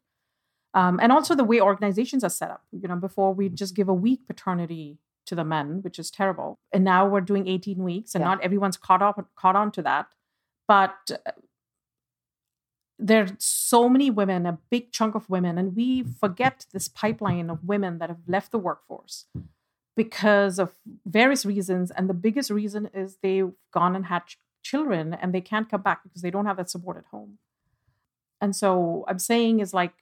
Um, 0.73 0.99
and 1.01 1.09
also 1.09 1.35
the 1.35 1.45
way 1.45 1.61
organizations 1.61 2.21
are 2.21 2.29
set 2.29 2.51
up. 2.51 2.63
You 2.73 2.89
know, 2.89 2.97
before 2.97 3.33
we 3.33 3.47
just 3.47 3.77
give 3.77 3.87
a 3.87 3.93
week 3.93 4.27
paternity 4.27 4.97
to 5.27 5.35
the 5.35 5.45
men, 5.45 5.81
which 5.81 5.97
is 5.97 6.11
terrible. 6.11 6.59
And 6.73 6.83
now 6.83 7.07
we're 7.07 7.21
doing 7.21 7.47
18 7.47 7.81
weeks, 7.81 8.13
and 8.13 8.21
yeah. 8.21 8.27
not 8.27 8.43
everyone's 8.43 8.75
caught 8.75 9.01
up 9.01 9.25
caught 9.37 9.55
on 9.55 9.71
to 9.71 9.81
that. 9.83 10.07
But 10.67 11.11
uh, 11.25 11.31
there 12.99 13.23
are 13.23 13.29
so 13.39 13.87
many 13.87 14.09
women, 14.09 14.45
a 14.45 14.59
big 14.69 14.91
chunk 14.91 15.15
of 15.15 15.29
women, 15.29 15.57
and 15.57 15.75
we 15.75 16.03
forget 16.03 16.65
this 16.73 16.89
pipeline 16.89 17.49
of 17.49 17.63
women 17.63 17.97
that 17.99 18.09
have 18.09 18.19
left 18.27 18.51
the 18.51 18.59
workforce 18.59 19.25
because 19.95 20.59
of 20.59 20.73
various 21.05 21.45
reasons. 21.45 21.91
And 21.91 22.09
the 22.09 22.13
biggest 22.13 22.49
reason 22.49 22.89
is 22.93 23.17
they've 23.23 23.51
gone 23.73 23.95
and 23.95 24.07
had 24.07 24.25
ch- 24.25 24.37
children 24.61 25.13
and 25.13 25.33
they 25.33 25.41
can't 25.41 25.69
come 25.69 25.81
back 25.81 26.03
because 26.03 26.21
they 26.21 26.29
don't 26.29 26.45
have 26.45 26.57
that 26.57 26.69
support 26.69 26.97
at 26.97 27.05
home. 27.05 27.37
And 28.41 28.55
so 28.55 29.05
I'm 29.07 29.19
saying 29.19 29.59
is 29.59 29.73
like 29.73 29.93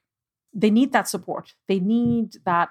they 0.54 0.72
need 0.72 0.92
that 0.94 1.08
support. 1.08 1.54
They 1.68 1.80
need 1.80 2.38
that 2.46 2.70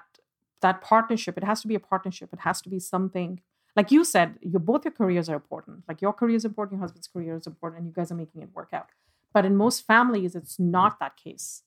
that 0.61 0.81
partnership. 0.81 1.37
It 1.37 1.43
has 1.43 1.61
to 1.61 1.67
be 1.67 1.75
a 1.75 1.79
partnership. 1.79 2.29
It 2.33 2.39
has 2.39 2.61
to 2.61 2.69
be 2.69 2.79
something 2.79 3.41
like 3.75 3.91
you 3.91 4.03
said. 4.03 4.35
Your 4.41 4.59
both 4.59 4.83
your 4.83 4.91
careers 4.91 5.29
are 5.29 5.35
important. 5.35 5.83
Like 5.87 6.01
your 6.01 6.13
career 6.13 6.35
is 6.35 6.45
important, 6.45 6.77
your 6.77 6.81
husband's 6.81 7.07
career 7.07 7.35
is 7.35 7.47
important, 7.47 7.79
and 7.79 7.87
you 7.87 7.93
guys 7.93 8.11
are 8.11 8.15
making 8.15 8.41
it 8.41 8.49
work 8.53 8.69
out. 8.73 8.89
But 9.37 9.45
in 9.45 9.55
most 9.55 9.85
families, 9.85 10.33
it's 10.33 10.57
not 10.57 10.99
that 10.99 11.15
case. 11.15 11.61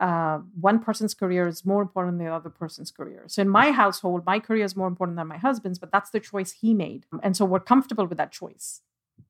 Uh, 0.00 0.38
one 0.58 0.78
person's 0.78 1.12
career 1.12 1.46
is 1.46 1.66
more 1.66 1.82
important 1.82 2.16
than 2.16 2.26
the 2.28 2.32
other 2.32 2.48
person's 2.48 2.90
career. 2.90 3.24
So 3.26 3.42
in 3.42 3.48
my 3.50 3.72
household, 3.72 4.24
my 4.24 4.38
career 4.40 4.64
is 4.64 4.74
more 4.74 4.88
important 4.88 5.18
than 5.18 5.26
my 5.26 5.36
husband's, 5.36 5.78
but 5.78 5.92
that's 5.92 6.08
the 6.08 6.20
choice 6.20 6.52
he 6.52 6.72
made. 6.72 7.04
And 7.22 7.36
so 7.36 7.44
we're 7.44 7.60
comfortable 7.60 8.06
with 8.06 8.16
that 8.16 8.32
choice, 8.32 8.80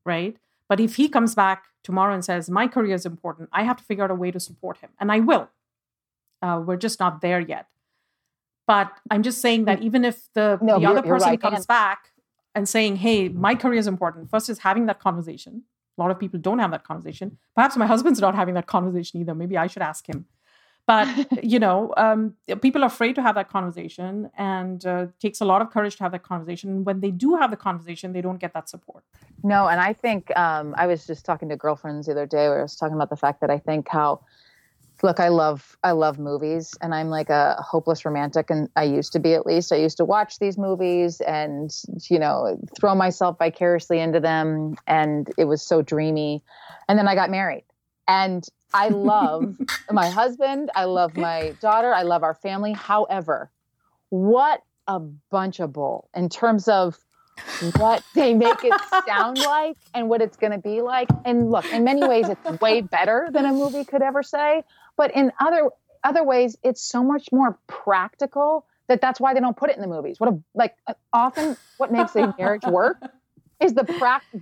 right? 0.05 0.37
But 0.69 0.79
if 0.79 0.95
he 0.95 1.09
comes 1.09 1.35
back 1.35 1.65
tomorrow 1.83 2.15
and 2.15 2.25
says, 2.25 2.49
my 2.49 2.69
career 2.69 2.95
is 2.95 3.05
important, 3.05 3.49
I 3.53 3.65
have 3.65 3.79
to 3.79 3.83
figure 3.83 4.05
out 4.05 4.13
a 4.13 4.15
way 4.15 4.31
to 4.31 4.39
support 4.39 4.77
him. 4.77 4.91
And 5.01 5.11
I 5.11 5.19
will. 5.19 5.49
Uh, 6.41 6.63
we're 6.65 6.77
just 6.77 7.01
not 7.01 7.23
there 7.23 7.41
yet. 7.41 7.67
But 8.69 8.93
I'm 9.11 9.25
just 9.25 9.41
saying 9.41 9.65
that 9.65 9.83
even 9.83 10.05
if 10.05 10.33
the, 10.35 10.61
no, 10.63 10.79
the 10.79 10.87
other 10.87 11.03
person 11.03 11.31
right. 11.31 11.41
comes 11.41 11.59
and- 11.59 11.67
back 11.67 12.11
and 12.55 12.69
saying, 12.69 12.99
hey, 12.99 13.29
my 13.29 13.57
career 13.57 13.81
is 13.81 13.89
important, 13.89 14.31
first 14.31 14.49
is 14.49 14.61
having 14.61 14.87
that 14.87 15.01
conversation. 15.01 15.65
A 16.01 16.03
lot 16.03 16.11
of 16.11 16.19
people 16.19 16.41
don't 16.41 16.59
have 16.59 16.71
that 16.71 16.85
conversation. 16.85 17.37
Perhaps 17.55 17.77
my 17.77 17.87
husband's 17.87 18.21
not 18.21 18.35
having 18.35 18.55
that 18.55 18.67
conversation 18.67 19.21
either. 19.21 19.35
Maybe 19.35 19.59
I 19.59 19.67
should 19.67 19.83
ask 19.83 20.09
him. 20.09 20.25
But, 20.87 21.09
you 21.45 21.59
know, 21.59 21.93
um, 21.99 22.35
people 22.63 22.83
are 22.83 22.87
afraid 22.87 23.15
to 23.17 23.23
have 23.23 23.35
that 23.35 23.51
conversation 23.51 24.31
and 24.39 24.85
uh, 24.87 25.07
takes 25.21 25.43
a 25.43 25.45
lot 25.45 25.61
of 25.61 25.71
courage 25.71 25.97
to 25.97 26.03
have 26.05 26.13
that 26.13 26.23
conversation. 26.23 26.85
When 26.85 27.01
they 27.01 27.11
do 27.11 27.37
have 27.37 27.51
the 27.51 27.57
conversation, 27.57 28.13
they 28.15 28.23
don't 28.23 28.39
get 28.39 28.55
that 28.55 28.71
support. 28.71 29.05
No, 29.43 29.69
and 29.69 29.79
I 29.79 29.93
think 29.93 30.35
um, 30.39 30.75
I 30.79 30.87
was 30.87 31.07
just 31.07 31.27
talking 31.27 31.51
to 31.51 31.57
girlfriends 31.57 32.07
the 32.07 32.13
other 32.13 32.27
day 32.27 32.49
where 32.49 32.61
I 32.61 32.63
was 32.63 32.77
talking 32.77 32.95
about 32.95 33.11
the 33.11 33.17
fact 33.17 33.43
that 33.43 33.51
I 33.51 33.59
think 33.59 33.89
how 33.89 34.23
look 35.03 35.21
i 35.21 35.29
love 35.29 35.77
i 35.83 35.93
love 35.93 36.19
movies 36.19 36.77
and 36.81 36.95
i'm 36.95 37.09
like 37.09 37.31
a 37.31 37.55
hopeless 37.61 38.05
romantic 38.05 38.51
and 38.51 38.69
i 38.77 38.83
used 38.83 39.13
to 39.13 39.19
be 39.19 39.35
at 39.35 39.47
least. 39.47 39.73
I 39.73 39.77
used 39.77 39.97
to 39.99 40.05
watch 40.05 40.39
these 40.39 40.59
movies 40.59 41.21
and 41.23 41.71
you 42.09 42.19
know 42.19 42.59
throw 42.79 42.95
myself 42.95 43.39
vicariously 43.39 43.99
into 43.99 44.21
them 44.21 44.77
and 44.87 45.31
it 45.39 45.45
was 45.45 45.63
so 45.63 45.83
dreamy. 45.83 46.43
And 46.89 46.99
then 46.99 47.09
i 47.09 47.15
got 47.15 47.31
married. 47.31 47.65
And 48.09 48.47
i 48.75 48.89
love 48.89 49.57
my 49.91 50.09
husband. 50.09 50.71
I 50.75 50.85
love 50.85 51.17
my 51.17 51.55
daughter. 51.61 51.93
I 51.93 52.03
love 52.03 52.23
our 52.23 52.35
family. 52.35 52.73
However 52.73 53.51
what 54.11 54.63
a 54.87 54.99
bunch 54.99 55.61
of 55.61 55.73
bull 55.73 56.09
in 56.15 56.29
terms 56.29 56.67
of 56.69 56.99
what 57.77 58.03
they 58.15 58.35
make 58.35 58.65
it 58.65 58.73
sound 59.07 59.39
like 59.39 59.77
and 59.95 60.09
what 60.09 60.23
it's 60.23 60.37
going 60.37 60.53
to 60.53 60.59
be 60.59 60.81
like. 60.83 61.09
And 61.25 61.51
look, 61.51 61.71
in 61.73 61.85
many 61.85 62.07
ways, 62.07 62.29
it's 62.29 62.61
way 62.61 62.81
better 62.81 63.29
than 63.33 63.45
a 63.45 63.53
movie 63.53 63.85
could 63.85 64.03
ever 64.03 64.23
say. 64.23 64.65
But 64.97 65.15
in 65.15 65.33
other 65.41 65.71
other 66.03 66.25
ways, 66.25 66.57
it's 66.63 66.81
so 66.81 67.03
much 67.03 67.31
more 67.33 67.59
practical 67.67 68.67
that 68.89 69.01
that's 69.01 69.21
why 69.21 69.35
they 69.35 69.41
don't 69.41 69.57
put 69.57 69.71
it 69.71 69.77
in 69.77 69.83
the 69.83 69.89
movies. 69.89 70.19
What 70.19 70.33
a 70.33 70.39
like 70.55 70.75
uh, 70.87 70.95
often 71.13 71.57
what 71.77 71.93
makes 71.93 72.15
a 72.17 72.35
marriage 72.39 72.65
work 72.65 72.99
is 73.61 73.75
the 73.75 73.85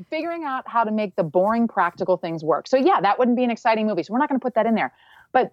figuring 0.08 0.44
out 0.44 0.66
how 0.66 0.84
to 0.84 0.90
make 0.90 1.16
the 1.16 1.24
boring 1.24 1.68
practical 1.68 2.16
things 2.16 2.44
work. 2.44 2.68
So 2.68 2.76
yeah, 2.76 3.00
that 3.00 3.18
wouldn't 3.18 3.36
be 3.36 3.44
an 3.44 3.50
exciting 3.50 3.86
movie. 3.86 4.04
So 4.04 4.12
we're 4.12 4.20
not 4.20 4.28
going 4.28 4.40
to 4.40 4.44
put 4.44 4.54
that 4.54 4.66
in 4.66 4.74
there. 4.74 4.92
But 5.32 5.52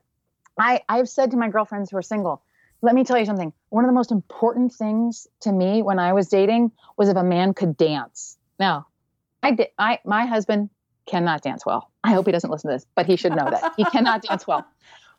I 0.58 0.82
I've 0.88 1.10
said 1.10 1.32
to 1.32 1.38
my 1.38 1.50
girlfriends 1.50 1.92
who 1.92 1.98
are 1.98 2.02
single, 2.02 2.42
let 2.86 2.94
me 2.94 3.04
tell 3.04 3.18
you 3.18 3.26
something. 3.26 3.52
One 3.70 3.84
of 3.84 3.90
the 3.90 3.96
most 3.96 4.12
important 4.12 4.72
things 4.72 5.26
to 5.42 5.52
me 5.52 5.82
when 5.82 5.98
I 5.98 6.14
was 6.14 6.28
dating 6.28 6.72
was 6.98 7.10
if 7.10 7.18
a 7.18 7.24
man 7.24 7.56
could 7.56 7.76
dance. 7.76 8.38
Now, 8.60 8.86
I 9.42 9.52
did 9.52 9.70
I 9.80 10.00
my 10.06 10.28
husband 10.28 10.70
cannot 11.08 11.42
dance 11.42 11.66
well. 11.66 11.92
I 12.04 12.14
hope 12.14 12.28
he 12.28 12.32
doesn't 12.32 12.50
listen 12.50 12.70
to 12.70 12.76
this, 12.76 12.86
but 12.96 13.08
he 13.08 13.16
should 13.16 13.36
know 13.36 13.50
that 13.50 13.74
he 13.76 13.86
cannot 13.86 14.22
dance 14.22 14.46
well. 14.46 14.66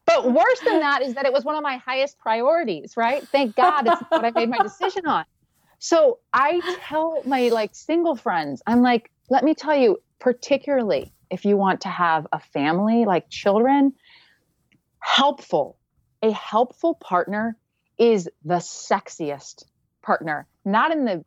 But 0.04 0.32
worse 0.32 0.60
than 0.64 0.78
that 0.78 1.02
is 1.02 1.14
that 1.14 1.26
it 1.26 1.32
was 1.32 1.44
one 1.44 1.56
of 1.56 1.64
my 1.64 1.78
highest 1.78 2.20
priorities, 2.20 2.96
right? 2.96 3.26
Thank 3.32 3.56
God 3.56 3.88
it's 3.88 4.00
what 4.10 4.24
I 4.24 4.30
made 4.30 4.48
my 4.48 4.58
decision 4.58 5.04
on. 5.06 5.24
So 5.80 6.20
I 6.32 6.60
tell 6.86 7.22
my 7.26 7.48
like 7.48 7.74
single 7.74 8.14
friends, 8.14 8.62
I'm 8.64 8.82
like, 8.82 9.10
let 9.28 9.42
me 9.42 9.54
tell 9.54 9.74
you, 9.76 9.98
particularly 10.20 11.12
if 11.30 11.44
you 11.44 11.56
want 11.56 11.80
to 11.80 11.88
have 11.88 12.28
a 12.32 12.38
family, 12.38 13.04
like 13.04 13.28
children, 13.28 13.92
helpful, 15.00 15.76
a 16.22 16.30
helpful 16.32 16.94
partner 16.94 17.56
is 17.98 18.28
the 18.44 18.56
sexiest 18.56 19.64
partner, 20.02 20.46
not 20.64 20.92
in 20.92 21.04
the 21.04 21.24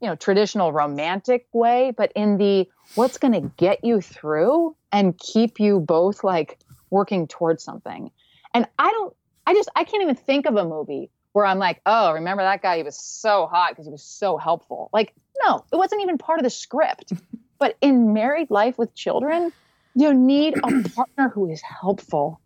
you 0.00 0.08
know 0.08 0.16
traditional 0.16 0.72
romantic 0.72 1.46
way 1.52 1.92
but 1.96 2.12
in 2.16 2.36
the 2.36 2.68
what's 2.96 3.18
going 3.18 3.32
to 3.32 3.52
get 3.56 3.84
you 3.84 4.00
through 4.00 4.76
and 4.90 5.16
keep 5.16 5.60
you 5.60 5.78
both 5.78 6.24
like 6.24 6.58
working 6.90 7.26
towards 7.28 7.62
something. 7.62 8.10
And 8.52 8.66
i 8.78 8.90
don't 8.90 9.14
i 9.46 9.54
just 9.54 9.70
i 9.76 9.84
can't 9.84 10.02
even 10.02 10.16
think 10.16 10.46
of 10.46 10.56
a 10.56 10.64
movie 10.64 11.10
where 11.32 11.46
i'm 11.46 11.58
like 11.58 11.80
oh 11.86 12.12
remember 12.12 12.42
that 12.42 12.62
guy? 12.62 12.78
He 12.78 12.82
was 12.82 12.98
so 12.98 13.46
hot 13.46 13.70
because 13.70 13.86
he 13.86 13.92
was 13.92 14.02
so 14.02 14.36
helpful. 14.36 14.90
Like 14.92 15.14
no 15.46 15.64
it 15.72 15.76
wasn't 15.76 16.02
even 16.02 16.18
part 16.18 16.38
of 16.38 16.44
the 16.44 16.50
script. 16.50 17.12
But 17.58 17.76
in 17.80 18.12
married 18.12 18.50
life 18.50 18.76
with 18.76 18.92
children 18.92 19.52
you 19.94 20.12
need 20.12 20.56
a 20.56 20.88
partner 20.96 21.28
who 21.28 21.48
is 21.48 21.62
helpful. 21.62 22.40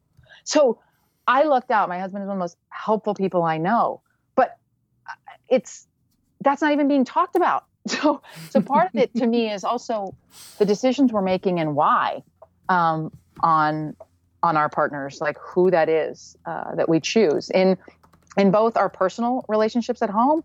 So 0.44 0.78
i 1.26 1.42
looked 1.44 1.70
out 1.70 1.88
my 1.88 1.98
husband 1.98 2.22
is 2.22 2.28
one 2.28 2.36
of 2.36 2.38
the 2.38 2.44
most 2.44 2.56
helpful 2.70 3.14
people 3.14 3.42
i 3.42 3.58
know 3.58 4.00
but 4.34 4.58
uh, 5.08 5.12
it's 5.48 5.86
that's 6.46 6.62
not 6.62 6.72
even 6.72 6.88
being 6.88 7.04
talked 7.04 7.36
about. 7.36 7.64
So, 7.88 8.20
so 8.50 8.60
part 8.60 8.92
of 8.92 9.00
it 9.00 9.14
to 9.14 9.28
me 9.28 9.48
is 9.48 9.62
also 9.62 10.12
the 10.58 10.64
decisions 10.64 11.12
we're 11.12 11.22
making 11.22 11.60
and 11.60 11.76
why 11.76 12.24
um, 12.68 13.12
on 13.44 13.94
on 14.42 14.56
our 14.56 14.68
partners, 14.68 15.20
like 15.20 15.36
who 15.38 15.70
that 15.70 15.88
is 15.88 16.36
uh, 16.46 16.74
that 16.74 16.88
we 16.88 16.98
choose 16.98 17.48
in 17.50 17.78
in 18.36 18.50
both 18.50 18.76
our 18.76 18.88
personal 18.88 19.44
relationships 19.48 20.02
at 20.02 20.10
home 20.10 20.42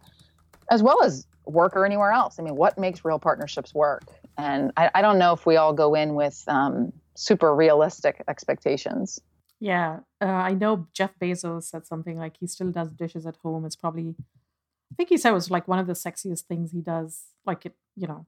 as 0.69 0.83
well 0.83 1.01
as 1.01 1.25
work 1.45 1.75
or 1.75 1.83
anywhere 1.83 2.11
else. 2.11 2.37
I 2.37 2.43
mean, 2.43 2.55
what 2.55 2.77
makes 2.77 3.03
real 3.03 3.17
partnerships 3.17 3.73
work? 3.73 4.03
And 4.37 4.71
I, 4.77 4.91
I 4.93 5.01
don't 5.01 5.17
know 5.17 5.33
if 5.33 5.47
we 5.47 5.55
all 5.55 5.73
go 5.73 5.95
in 5.95 6.13
with 6.13 6.43
um, 6.47 6.93
super 7.15 7.55
realistic 7.55 8.23
expectations. 8.27 9.19
Yeah, 9.61 10.01
uh, 10.21 10.25
I 10.25 10.53
know 10.55 10.87
Jeff 10.93 11.11
Bezos 11.19 11.65
said 11.65 11.85
something 11.85 12.17
like 12.17 12.37
he 12.39 12.47
still 12.47 12.71
does 12.71 12.89
dishes 12.91 13.27
at 13.27 13.37
home. 13.37 13.65
It's 13.65 13.75
probably 13.75 14.15
I 14.19 14.95
think 14.97 15.09
he 15.09 15.17
said 15.17 15.31
it 15.31 15.35
was 15.35 15.51
like 15.51 15.67
one 15.67 15.79
of 15.79 15.87
the 15.87 15.93
sexiest 15.93 16.43
things 16.43 16.71
he 16.71 16.81
does. 16.81 17.23
Like 17.45 17.65
it, 17.67 17.75
you 17.97 18.07
know, 18.07 18.27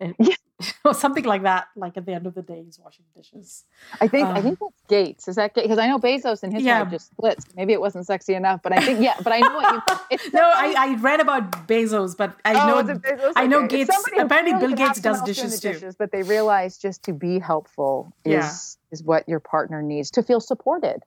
it, 0.00 0.16
yeah. 0.20 0.34
or 0.84 0.94
something 0.94 1.24
like 1.24 1.42
that. 1.42 1.68
Like 1.76 1.96
at 1.96 2.06
the 2.06 2.12
end 2.12 2.26
of 2.26 2.34
the 2.34 2.42
day, 2.42 2.62
he's 2.64 2.78
washing 2.78 3.04
dishes. 3.14 3.64
I 4.00 4.08
think 4.08 4.28
um, 4.28 4.36
I 4.36 4.42
think 4.42 4.58
that's 4.58 4.82
Gates. 4.88 5.28
Is 5.28 5.36
that 5.36 5.54
because 5.54 5.78
I 5.78 5.86
know 5.86 5.98
Bezos 5.98 6.42
and 6.42 6.52
his 6.52 6.62
yeah. 6.62 6.82
wife 6.82 6.92
just 6.92 7.10
splits. 7.10 7.46
Maybe 7.56 7.72
it 7.72 7.80
wasn't 7.80 8.06
sexy 8.06 8.34
enough, 8.34 8.60
but 8.62 8.72
I 8.72 8.80
think 8.80 9.00
yeah. 9.00 9.14
But 9.22 9.32
I 9.32 9.38
know 9.40 9.54
what 9.54 9.74
you. 9.74 9.96
It's 10.10 10.32
no, 10.32 10.42
I, 10.42 10.74
I 10.76 10.94
read 10.96 11.20
about 11.20 11.68
Bezos, 11.68 12.16
but 12.16 12.36
I 12.44 12.54
oh, 12.54 12.82
know 12.82 12.92
okay. 12.92 13.32
I 13.36 13.46
know 13.46 13.66
Gates. 13.66 13.96
Apparently, 14.18 14.54
Bill 14.54 14.74
Gates 14.74 15.00
does 15.00 15.22
dishes 15.22 15.60
too. 15.60 15.72
Dishes, 15.72 15.96
but 15.96 16.12
they 16.12 16.22
realize 16.22 16.78
just 16.78 17.02
to 17.04 17.12
be 17.12 17.38
helpful 17.38 18.12
is 18.24 18.32
yeah. 18.32 18.92
is 18.92 19.02
what 19.02 19.28
your 19.28 19.40
partner 19.40 19.82
needs 19.82 20.10
to 20.12 20.22
feel 20.22 20.40
supported 20.40 21.02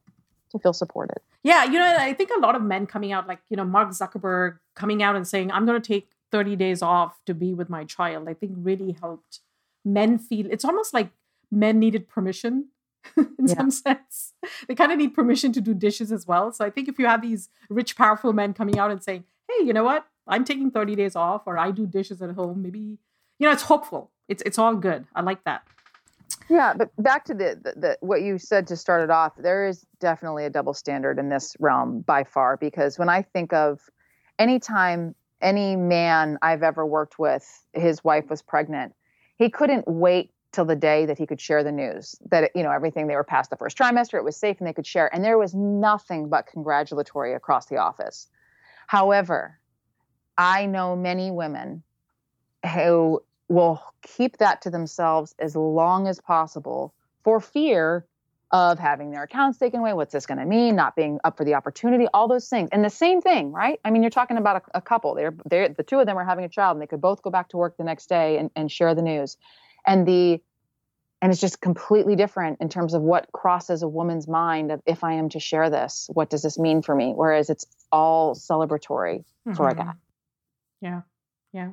to 0.54 0.60
feel 0.60 0.74
supported. 0.74 1.18
Yeah, 1.44 1.66
you 1.66 1.74
know, 1.74 1.96
I 2.00 2.14
think 2.14 2.30
a 2.36 2.40
lot 2.40 2.56
of 2.56 2.62
men 2.62 2.86
coming 2.86 3.12
out, 3.12 3.28
like, 3.28 3.40
you 3.50 3.58
know, 3.58 3.66
Mark 3.66 3.90
Zuckerberg 3.90 4.60
coming 4.76 5.04
out 5.04 5.16
and 5.16 5.28
saying, 5.28 5.52
I'm 5.52 5.66
going 5.66 5.82
to 5.82 5.86
take 5.86 6.08
30 6.34 6.56
days 6.56 6.82
off 6.82 7.20
to 7.28 7.36
be 7.36 7.54
with 7.54 7.70
my 7.70 7.84
child, 7.84 8.28
I 8.28 8.34
think 8.34 8.54
really 8.58 8.98
helped 9.00 9.42
men 9.86 10.18
feel 10.18 10.48
it's 10.50 10.66
almost 10.66 10.92
like 10.92 11.12
men 11.52 11.78
needed 11.78 12.08
permission 12.08 12.70
in 13.18 13.28
yeah. 13.46 13.54
some 13.54 13.70
sense. 13.70 14.34
They 14.68 14.74
kind 14.74 14.92
of 14.92 14.98
need 14.98 15.14
permission 15.14 15.54
to 15.54 15.62
do 15.62 15.76
dishes 15.76 16.12
as 16.12 16.26
well. 16.26 16.52
So 16.52 16.66
I 16.66 16.72
think 16.72 16.88
if 16.88 16.98
you 16.98 17.06
have 17.06 17.22
these 17.22 17.50
rich, 17.70 17.96
powerful 17.96 18.34
men 18.34 18.56
coming 18.56 18.80
out 18.80 18.90
and 18.90 19.04
saying, 19.04 19.26
hey, 19.48 19.64
you 19.64 19.74
know 19.74 19.84
what? 19.84 20.08
I'm 20.28 20.44
taking 20.44 20.72
30 20.72 20.96
days 20.96 21.16
off 21.16 21.44
or 21.46 21.56
I 21.56 21.70
do 21.70 21.86
dishes 21.86 22.20
at 22.24 22.32
home, 22.32 22.64
maybe, 22.64 22.98
you 23.38 23.48
know, 23.48 23.52
it's 23.52 23.64
hopeful. 23.64 24.10
It's, 24.28 24.42
it's 24.44 24.58
all 24.58 24.76
good. 24.76 25.06
I 25.14 25.22
like 25.22 25.44
that. 25.44 25.68
Yeah, 26.50 26.74
but 26.76 26.90
back 26.98 27.26
to 27.26 27.36
the, 27.36 27.60
the, 27.62 27.80
the, 27.80 27.98
what 28.02 28.24
you 28.24 28.40
said 28.40 28.66
to 28.68 28.76
start 28.76 29.04
it 29.04 29.12
off, 29.12 29.34
there 29.38 29.68
is 29.68 29.86
definitely 30.00 30.46
a 30.46 30.50
double 30.50 30.74
standard 30.74 31.20
in 31.20 31.30
this 31.30 31.56
realm 31.60 32.02
by 32.02 32.24
far 32.24 32.58
because 32.58 32.98
when 32.98 33.10
I 33.10 33.22
think 33.22 33.54
of 33.54 33.82
anytime 34.40 35.14
any 35.44 35.76
man 35.76 36.40
I've 36.42 36.64
ever 36.64 36.86
worked 36.86 37.20
with, 37.20 37.64
his 37.74 38.04
wife 38.04 38.30
was 38.30 38.42
pregnant, 38.42 38.96
he 39.38 39.50
couldn't 39.50 39.88
wait 39.88 40.32
till 40.52 40.66
the 40.66 40.76
day 40.76 41.06
that 41.06 41.18
he 41.18 41.26
could 41.26 41.42
share 41.42 41.64
the 41.64 41.72
news 41.72 42.16
that 42.30 42.52
you 42.56 42.64
know 42.64 42.72
everything 42.72 43.08
they 43.08 43.16
were 43.16 43.24
past 43.24 43.50
the 43.50 43.58
first 43.58 43.78
trimester, 43.78 44.16
it 44.16 44.24
was 44.24 44.38
safe 44.38 44.58
and 44.60 44.68
they 44.68 44.74
could 44.74 44.88
share, 44.88 45.14
and 45.14 45.24
there 45.24 45.38
was 45.38 45.54
nothing 45.54 46.30
but 46.30 46.48
congratulatory 46.48 47.34
across 47.34 47.66
the 47.66 47.78
office. 47.78 48.28
However, 48.88 49.60
I 50.38 50.66
know 50.66 50.96
many 50.96 51.32
women 51.32 51.84
who 52.74 53.22
will 53.50 53.84
keep 54.02 54.38
that 54.38 54.62
to 54.62 54.70
themselves 54.70 55.36
as 55.40 55.56
long 55.56 56.08
as 56.08 56.20
possible 56.20 56.94
for 57.24 57.40
fear 57.40 58.06
of 58.54 58.78
having 58.78 59.10
their 59.10 59.24
accounts 59.24 59.58
taken 59.58 59.80
away. 59.80 59.94
What's 59.94 60.14
this 60.14 60.28
going 60.28 60.38
to 60.38 60.46
mean? 60.46 60.76
Not 60.76 60.96
being 60.96 61.20
up 61.24 61.38
for 61.38 61.44
the 61.44 61.56
opportunity, 61.56 62.06
all 62.14 62.28
those 62.28 62.48
things. 62.48 62.70
And 62.72 62.86
the 62.86 62.90
same 62.90 63.20
thing, 63.20 63.52
right? 63.52 63.80
I 63.84 63.90
mean, 63.90 64.04
you're 64.04 64.12
talking 64.12 64.38
about 64.38 64.58
a, 64.58 64.78
a 64.78 64.82
couple. 64.82 65.16
They're, 65.16 65.36
they're, 65.46 65.70
the 65.70 65.82
two 65.82 66.00
of 66.00 66.06
them 66.06 66.18
are 66.18 66.24
having 66.24 66.46
a 66.46 66.50
child 66.50 66.76
and 66.76 66.82
they 66.82 66.86
could 66.86 67.02
both 67.02 67.24
go 67.24 67.32
back 67.32 67.50
to 67.50 67.58
work 67.58 67.78
the 67.78 67.84
next 67.84 68.10
day 68.10 68.38
and, 68.38 68.52
and 68.56 68.72
share 68.72 68.94
the 68.94 69.02
news. 69.02 69.38
And 69.88 70.08
the, 70.08 70.40
and 71.20 71.32
it's 71.32 71.42
just 71.42 71.62
completely 71.62 72.16
different 72.16 72.62
in 72.62 72.70
terms 72.70 72.94
of 72.94 73.02
what 73.02 73.32
crosses 73.32 73.82
a 73.82 73.88
woman's 73.88 74.28
mind 74.28 74.72
of 74.72 74.82
if 74.86 75.04
I 75.04 75.14
am 75.14 75.30
to 75.30 75.40
share 75.40 75.72
this, 75.72 76.08
what 76.14 76.30
does 76.30 76.44
this 76.44 76.60
mean 76.60 76.84
for 76.84 76.94
me? 76.94 77.14
Whereas 77.16 77.50
it's 77.50 77.66
all 77.92 78.36
celebratory 78.36 79.20
mm-hmm. 79.48 79.54
for 79.54 79.70
a 79.70 79.74
guy. 79.74 79.94
Yeah. 80.80 81.02
Yeah. 81.54 81.72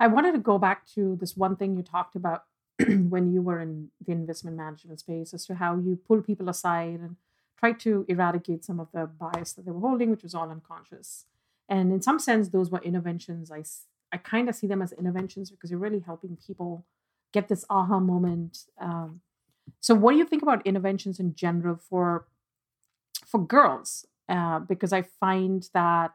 I 0.00 0.08
wanted 0.08 0.32
to 0.32 0.38
go 0.38 0.58
back 0.58 0.88
to 0.94 1.16
this 1.20 1.36
one 1.36 1.54
thing 1.54 1.76
you 1.76 1.82
talked 1.82 2.16
about 2.16 2.42
when 3.08 3.32
you 3.32 3.42
were 3.42 3.60
in 3.60 3.90
the 4.04 4.12
investment 4.12 4.56
management 4.56 5.00
space 5.00 5.34
as 5.34 5.46
to 5.46 5.54
how 5.54 5.76
you 5.76 5.98
pull 6.06 6.22
people 6.22 6.48
aside 6.48 7.00
and 7.00 7.16
try 7.58 7.72
to 7.72 8.04
eradicate 8.08 8.64
some 8.64 8.80
of 8.80 8.88
the 8.92 9.06
bias 9.06 9.52
that 9.52 9.64
they 9.64 9.70
were 9.70 9.80
holding, 9.80 10.10
which 10.10 10.22
was 10.22 10.34
all 10.34 10.50
unconscious. 10.50 11.26
And 11.68 11.92
in 11.92 12.00
some 12.00 12.18
sense, 12.18 12.48
those 12.48 12.70
were 12.70 12.80
interventions. 12.82 13.52
I, 13.52 13.62
I 14.12 14.16
kind 14.16 14.48
of 14.48 14.54
see 14.54 14.66
them 14.66 14.82
as 14.82 14.92
interventions 14.92 15.50
because 15.50 15.70
you're 15.70 15.78
really 15.78 16.00
helping 16.00 16.36
people 16.44 16.84
get 17.32 17.48
this 17.48 17.64
aha 17.70 18.00
moment. 18.00 18.64
Um, 18.80 19.20
so, 19.80 19.94
what 19.94 20.12
do 20.12 20.18
you 20.18 20.24
think 20.24 20.42
about 20.42 20.66
interventions 20.66 21.20
in 21.20 21.34
general 21.34 21.76
for 21.76 22.26
for 23.26 23.44
girls? 23.44 24.06
Uh, 24.28 24.60
because 24.60 24.92
I 24.92 25.02
find 25.02 25.68
that 25.74 26.12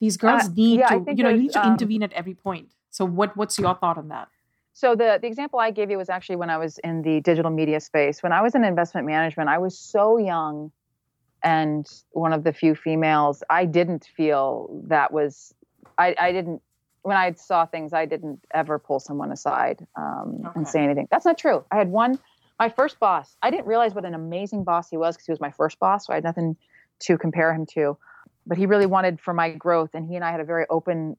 these 0.00 0.16
girls 0.16 0.44
uh, 0.44 0.48
need 0.54 0.80
yeah, 0.80 0.88
to, 0.88 1.14
you 1.14 1.22
know, 1.22 1.30
you 1.30 1.42
need 1.42 1.52
to 1.52 1.64
um, 1.64 1.72
intervene 1.72 2.02
at 2.02 2.12
every 2.12 2.34
point. 2.34 2.72
So, 2.90 3.04
what 3.04 3.36
what's 3.36 3.58
your 3.58 3.74
thought 3.74 3.98
on 3.98 4.08
that? 4.08 4.28
So 4.80 4.96
the, 4.96 5.18
the 5.20 5.26
example 5.26 5.58
I 5.58 5.72
gave 5.72 5.90
you 5.90 5.98
was 5.98 6.08
actually 6.08 6.36
when 6.36 6.48
I 6.48 6.56
was 6.56 6.78
in 6.78 7.02
the 7.02 7.20
digital 7.20 7.50
media 7.50 7.80
space. 7.80 8.22
When 8.22 8.32
I 8.32 8.40
was 8.40 8.54
in 8.54 8.64
investment 8.64 9.06
management, 9.06 9.50
I 9.50 9.58
was 9.58 9.78
so 9.78 10.16
young 10.16 10.72
and 11.44 11.86
one 12.12 12.32
of 12.32 12.44
the 12.44 12.52
few 12.54 12.74
females. 12.74 13.42
I 13.50 13.66
didn't 13.66 14.08
feel 14.16 14.82
that 14.86 15.12
was 15.12 15.54
I, 15.98 16.14
I 16.18 16.32
didn't 16.32 16.62
when 17.02 17.18
I 17.18 17.32
saw 17.32 17.66
things, 17.66 17.92
I 17.92 18.06
didn't 18.06 18.42
ever 18.54 18.78
pull 18.78 19.00
someone 19.00 19.30
aside 19.32 19.86
um, 19.96 20.38
okay. 20.46 20.52
and 20.54 20.66
say 20.66 20.82
anything. 20.82 21.08
That's 21.10 21.26
not 21.26 21.36
true. 21.36 21.62
I 21.70 21.76
had 21.76 21.90
one, 21.90 22.18
my 22.58 22.70
first 22.70 22.98
boss. 22.98 23.36
I 23.42 23.50
didn't 23.50 23.66
realize 23.66 23.92
what 23.92 24.06
an 24.06 24.14
amazing 24.14 24.64
boss 24.64 24.88
he 24.88 24.96
was 24.96 25.14
because 25.14 25.26
he 25.26 25.32
was 25.32 25.40
my 25.40 25.50
first 25.50 25.78
boss, 25.78 26.06
so 26.06 26.14
I 26.14 26.16
had 26.16 26.24
nothing 26.24 26.56
to 27.00 27.18
compare 27.18 27.52
him 27.52 27.66
to. 27.74 27.98
But 28.46 28.56
he 28.56 28.64
really 28.64 28.86
wanted 28.86 29.20
for 29.20 29.34
my 29.34 29.50
growth, 29.50 29.90
and 29.92 30.08
he 30.08 30.16
and 30.16 30.24
I 30.24 30.30
had 30.30 30.40
a 30.40 30.44
very 30.44 30.64
open 30.70 31.18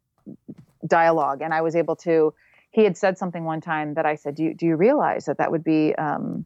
dialogue, 0.88 1.44
and 1.44 1.54
I 1.54 1.62
was 1.62 1.76
able 1.76 1.96
to 1.98 2.34
he 2.72 2.84
had 2.86 2.98
said 2.98 3.18
something 3.18 3.44
one 3.44 3.62
time 3.62 3.94
that 3.96 4.06
I 4.06 4.16
said, 4.16 4.36
"Do 4.36 4.44
you 4.44 4.54
do 4.54 4.66
you 4.66 4.76
realize 4.76 5.26
that 5.26 5.38
that 5.38 5.52
would 5.52 5.64
be?" 5.64 5.94
Um, 5.96 6.46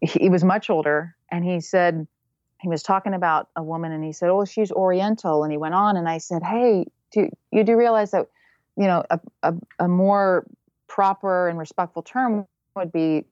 he, 0.00 0.28
was 0.28 0.44
much 0.44 0.68
older, 0.68 1.16
and 1.30 1.44
he 1.44 1.60
said 1.60 2.06
he 2.60 2.68
was 2.68 2.82
talking 2.82 3.14
about 3.14 3.48
a 3.56 3.62
woman, 3.62 3.92
and 3.92 4.02
he 4.02 4.12
said, 4.12 4.30
"Oh, 4.30 4.44
she's 4.44 4.72
Oriental," 4.72 5.44
and 5.44 5.52
he 5.52 5.58
went 5.58 5.74
on, 5.74 5.96
and 5.96 6.08
I 6.08 6.18
said, 6.18 6.42
"Hey, 6.42 6.86
do 7.12 7.28
you 7.52 7.62
do 7.62 7.76
realize 7.76 8.10
that 8.12 8.26
you 8.76 8.86
know 8.86 9.04
a, 9.10 9.20
a, 9.42 9.54
a 9.80 9.88
more 9.88 10.46
proper 10.88 11.48
and 11.48 11.58
respectful 11.58 12.02
term 12.02 12.46
would 12.74 12.90
be 12.90 13.26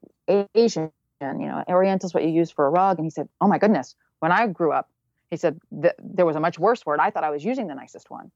Asian? 0.53 0.91
You 1.21 1.47
know, 1.47 1.63
Oriental 1.67 2.07
is 2.07 2.13
what 2.13 2.23
you 2.23 2.29
use 2.29 2.51
for 2.51 2.67
a 2.67 2.69
rug." 2.69 2.99
And 2.99 3.05
he 3.05 3.09
said, 3.09 3.27
"Oh 3.41 3.47
my 3.47 3.57
goodness, 3.57 3.95
when 4.19 4.31
I 4.31 4.47
grew 4.47 4.71
up." 4.71 4.89
He 5.31 5.37
said 5.37 5.59
th- 5.81 5.95
there 5.99 6.25
was 6.25 6.35
a 6.35 6.39
much 6.39 6.59
worse 6.59 6.85
word. 6.85 6.99
I 6.99 7.09
thought 7.09 7.23
I 7.23 7.31
was 7.31 7.43
using 7.43 7.65
the 7.65 7.73
nicest 7.73 8.11
one. 8.11 8.31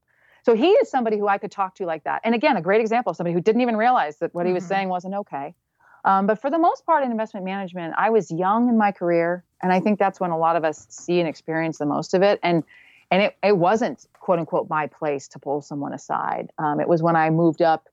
So 0.45 0.55
he 0.55 0.69
is 0.71 0.89
somebody 0.89 1.17
who 1.17 1.27
I 1.27 1.37
could 1.37 1.51
talk 1.51 1.75
to 1.75 1.85
like 1.85 2.03
that. 2.03 2.21
And 2.23 2.33
again, 2.33 2.57
a 2.57 2.61
great 2.61 2.81
example 2.81 3.11
of 3.11 3.17
somebody 3.17 3.33
who 3.33 3.41
didn't 3.41 3.61
even 3.61 3.77
realize 3.77 4.17
that 4.17 4.33
what 4.33 4.45
he 4.45 4.53
was 4.53 4.63
mm-hmm. 4.63 4.69
saying 4.69 4.89
wasn't 4.89 5.15
okay. 5.15 5.53
Um, 6.05 6.27
but 6.27 6.41
for 6.41 6.49
the 6.49 6.59
most 6.59 6.85
part 6.85 7.03
in 7.03 7.11
investment 7.11 7.45
management, 7.45 7.93
I 7.97 8.09
was 8.09 8.31
young 8.31 8.69
in 8.69 8.77
my 8.77 8.91
career, 8.91 9.43
and 9.61 9.73
I 9.73 9.79
think 9.79 9.99
that's 9.99 10.19
when 10.19 10.31
a 10.31 10.37
lot 10.37 10.55
of 10.55 10.63
us 10.63 10.87
see 10.89 11.19
and 11.19 11.27
experience 11.27 11.77
the 11.77 11.85
most 11.85 12.13
of 12.13 12.21
it. 12.21 12.39
And 12.41 12.63
and 13.11 13.23
it, 13.23 13.37
it 13.43 13.57
wasn't 13.57 14.05
quote 14.13 14.39
unquote 14.39 14.69
my 14.69 14.87
place 14.87 15.27
to 15.29 15.39
pull 15.39 15.61
someone 15.61 15.93
aside. 15.93 16.51
Um, 16.57 16.79
it 16.79 16.87
was 16.87 17.01
when 17.01 17.15
I 17.15 17.29
moved 17.31 17.61
up 17.61 17.89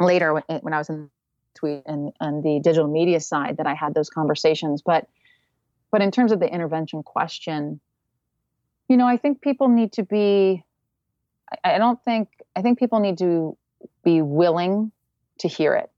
later 0.00 0.34
when, 0.34 0.42
when 0.62 0.72
I 0.72 0.78
was 0.78 0.88
in 0.88 1.10
tweet 1.54 1.82
and, 1.86 2.12
and 2.20 2.42
the 2.42 2.60
digital 2.62 2.88
media 2.88 3.20
side 3.20 3.58
that 3.58 3.66
I 3.66 3.74
had 3.74 3.94
those 3.94 4.10
conversations. 4.10 4.82
But 4.82 5.08
but 5.90 6.02
in 6.02 6.10
terms 6.10 6.32
of 6.32 6.40
the 6.40 6.52
intervention 6.52 7.02
question, 7.02 7.80
you 8.88 8.96
know, 8.96 9.06
I 9.06 9.16
think 9.16 9.40
people 9.40 9.68
need 9.68 9.92
to 9.92 10.02
be 10.02 10.64
I 11.62 11.78
don't 11.78 12.02
think 12.04 12.28
I 12.54 12.62
think 12.62 12.78
people 12.78 13.00
need 13.00 13.18
to 13.18 13.56
be 14.04 14.22
willing 14.22 14.92
to 15.38 15.48
hear 15.48 15.74
it. 15.74 15.90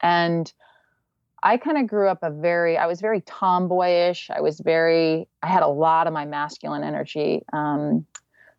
And 0.00 0.52
I 1.42 1.56
kind 1.56 1.78
of 1.78 1.86
grew 1.86 2.08
up 2.08 2.22
a 2.22 2.30
very 2.30 2.76
I 2.76 2.86
was 2.86 3.00
very 3.00 3.20
tomboyish. 3.22 4.30
I 4.30 4.40
was 4.40 4.60
very 4.60 5.28
I 5.42 5.48
had 5.48 5.62
a 5.62 5.68
lot 5.68 6.06
of 6.06 6.12
my 6.12 6.24
masculine 6.24 6.82
energy 6.82 7.42
um, 7.52 8.06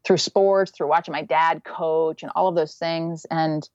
through 0.03 0.17
sports, 0.17 0.71
through 0.71 0.87
watching 0.87 1.11
my 1.11 1.21
dad 1.21 1.63
coach, 1.63 2.23
and 2.23 2.31
all 2.35 2.47
of 2.47 2.55
those 2.55 2.75
things. 2.75 3.25
And 3.29 3.67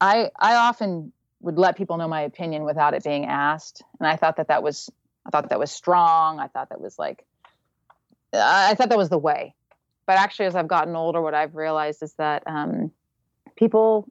I 0.00 0.30
I 0.38 0.54
often 0.54 1.12
would 1.40 1.58
let 1.58 1.76
people 1.76 1.96
know 1.96 2.08
my 2.08 2.22
opinion 2.22 2.64
without 2.64 2.94
it 2.94 3.02
being 3.02 3.26
asked, 3.26 3.82
and 3.98 4.06
I 4.06 4.16
thought 4.16 4.36
that 4.36 4.48
that 4.48 4.62
was 4.62 4.90
I 5.26 5.30
thought 5.30 5.48
that 5.50 5.58
was 5.58 5.70
strong. 5.70 6.38
I 6.38 6.46
thought 6.46 6.70
that 6.70 6.80
was 6.80 6.98
like 6.98 7.24
I 8.32 8.74
thought 8.74 8.88
that 8.88 8.98
was 8.98 9.10
the 9.10 9.18
way 9.18 9.54
but 10.06 10.16
actually, 10.16 10.46
as 10.46 10.56
I've 10.56 10.68
gotten 10.68 10.96
older, 10.96 11.20
what 11.20 11.34
I've 11.34 11.54
realized 11.54 12.02
is 12.02 12.14
that 12.14 12.42
um, 12.46 12.90
people 13.56 14.08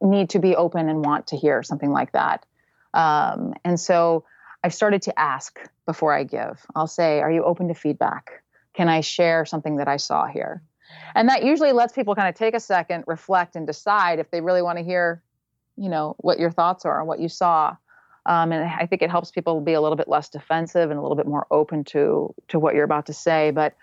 need 0.00 0.30
to 0.30 0.38
be 0.38 0.54
open 0.54 0.88
and 0.88 1.04
want 1.04 1.26
to 1.28 1.36
hear 1.36 1.62
something 1.62 1.90
like 1.90 2.12
that. 2.12 2.46
Um, 2.94 3.54
and 3.64 3.78
so 3.78 4.24
I've 4.62 4.74
started 4.74 5.02
to 5.02 5.18
ask 5.18 5.58
before 5.86 6.12
I 6.12 6.24
give. 6.24 6.64
I'll 6.74 6.86
say, 6.86 7.20
Are 7.20 7.30
you 7.30 7.44
open 7.44 7.68
to 7.68 7.74
feedback? 7.74 8.42
Can 8.74 8.88
I 8.88 9.00
share 9.00 9.44
something 9.44 9.76
that 9.76 9.88
I 9.88 9.96
saw 9.96 10.26
here? 10.26 10.62
And 11.14 11.28
that 11.28 11.44
usually 11.44 11.72
lets 11.72 11.92
people 11.92 12.14
kind 12.14 12.28
of 12.28 12.34
take 12.34 12.54
a 12.54 12.60
second, 12.60 13.04
reflect, 13.06 13.56
and 13.56 13.66
decide 13.66 14.18
if 14.18 14.30
they 14.30 14.40
really 14.40 14.62
want 14.62 14.78
to 14.78 14.84
hear, 14.84 15.22
you 15.76 15.88
know, 15.88 16.14
what 16.18 16.38
your 16.38 16.50
thoughts 16.50 16.84
are 16.84 16.98
and 16.98 17.08
what 17.08 17.20
you 17.20 17.28
saw. 17.28 17.76
Um, 18.26 18.52
and 18.52 18.64
I 18.64 18.86
think 18.86 19.02
it 19.02 19.10
helps 19.10 19.30
people 19.30 19.60
be 19.60 19.72
a 19.72 19.80
little 19.80 19.96
bit 19.96 20.08
less 20.08 20.28
defensive 20.28 20.90
and 20.90 20.98
a 20.98 21.02
little 21.02 21.16
bit 21.16 21.26
more 21.26 21.46
open 21.50 21.84
to 21.84 22.34
to 22.48 22.58
what 22.58 22.74
you're 22.74 22.84
about 22.84 23.06
to 23.06 23.12
say. 23.12 23.50
But 23.50 23.74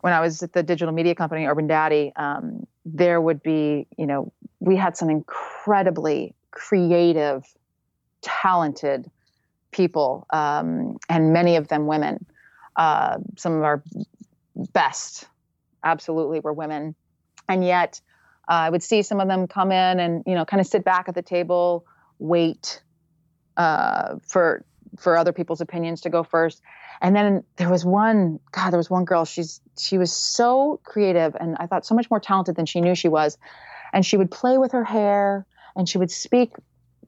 when 0.00 0.12
I 0.12 0.20
was 0.20 0.42
at 0.42 0.52
the 0.52 0.62
digital 0.62 0.92
media 0.92 1.14
company 1.14 1.44
UrbanDaddy, 1.44 2.12
um, 2.16 2.66
there 2.84 3.20
would 3.20 3.42
be, 3.42 3.86
you 3.96 4.06
know, 4.06 4.32
we 4.60 4.76
had 4.76 4.96
some 4.96 5.10
incredibly 5.10 6.34
creative, 6.50 7.44
talented 8.22 9.10
people, 9.70 10.26
um, 10.30 10.98
and 11.08 11.32
many 11.32 11.56
of 11.56 11.68
them 11.68 11.86
women. 11.86 12.24
Uh, 12.76 13.18
some 13.36 13.54
of 13.54 13.62
our 13.62 13.82
best, 14.72 15.26
absolutely, 15.82 16.40
were 16.40 16.52
women, 16.52 16.94
and 17.48 17.64
yet 17.64 18.00
uh, 18.48 18.52
I 18.52 18.70
would 18.70 18.82
see 18.82 19.02
some 19.02 19.20
of 19.20 19.28
them 19.28 19.46
come 19.48 19.72
in 19.72 20.00
and 20.00 20.22
you 20.26 20.34
know, 20.34 20.44
kind 20.44 20.60
of 20.60 20.66
sit 20.66 20.84
back 20.84 21.08
at 21.08 21.14
the 21.14 21.22
table, 21.22 21.84
wait 22.18 22.82
uh, 23.56 24.16
for 24.26 24.64
for 24.98 25.16
other 25.16 25.32
people's 25.32 25.60
opinions 25.60 26.00
to 26.02 26.10
go 26.10 26.22
first 26.22 26.62
and 27.00 27.14
then 27.14 27.44
there 27.56 27.68
was 27.68 27.84
one, 27.84 28.40
God, 28.52 28.70
there 28.70 28.78
was 28.78 28.90
one 28.90 29.04
girl. 29.04 29.24
She's 29.24 29.60
she 29.78 29.98
was 29.98 30.12
so 30.12 30.80
creative, 30.84 31.36
and 31.38 31.56
I 31.58 31.66
thought 31.66 31.84
so 31.84 31.94
much 31.94 32.10
more 32.10 32.20
talented 32.20 32.56
than 32.56 32.66
she 32.66 32.80
knew 32.80 32.94
she 32.94 33.08
was. 33.08 33.36
And 33.92 34.04
she 34.04 34.16
would 34.16 34.30
play 34.30 34.58
with 34.58 34.72
her 34.72 34.84
hair, 34.84 35.46
and 35.74 35.88
she 35.88 35.98
would 35.98 36.10
speak 36.10 36.54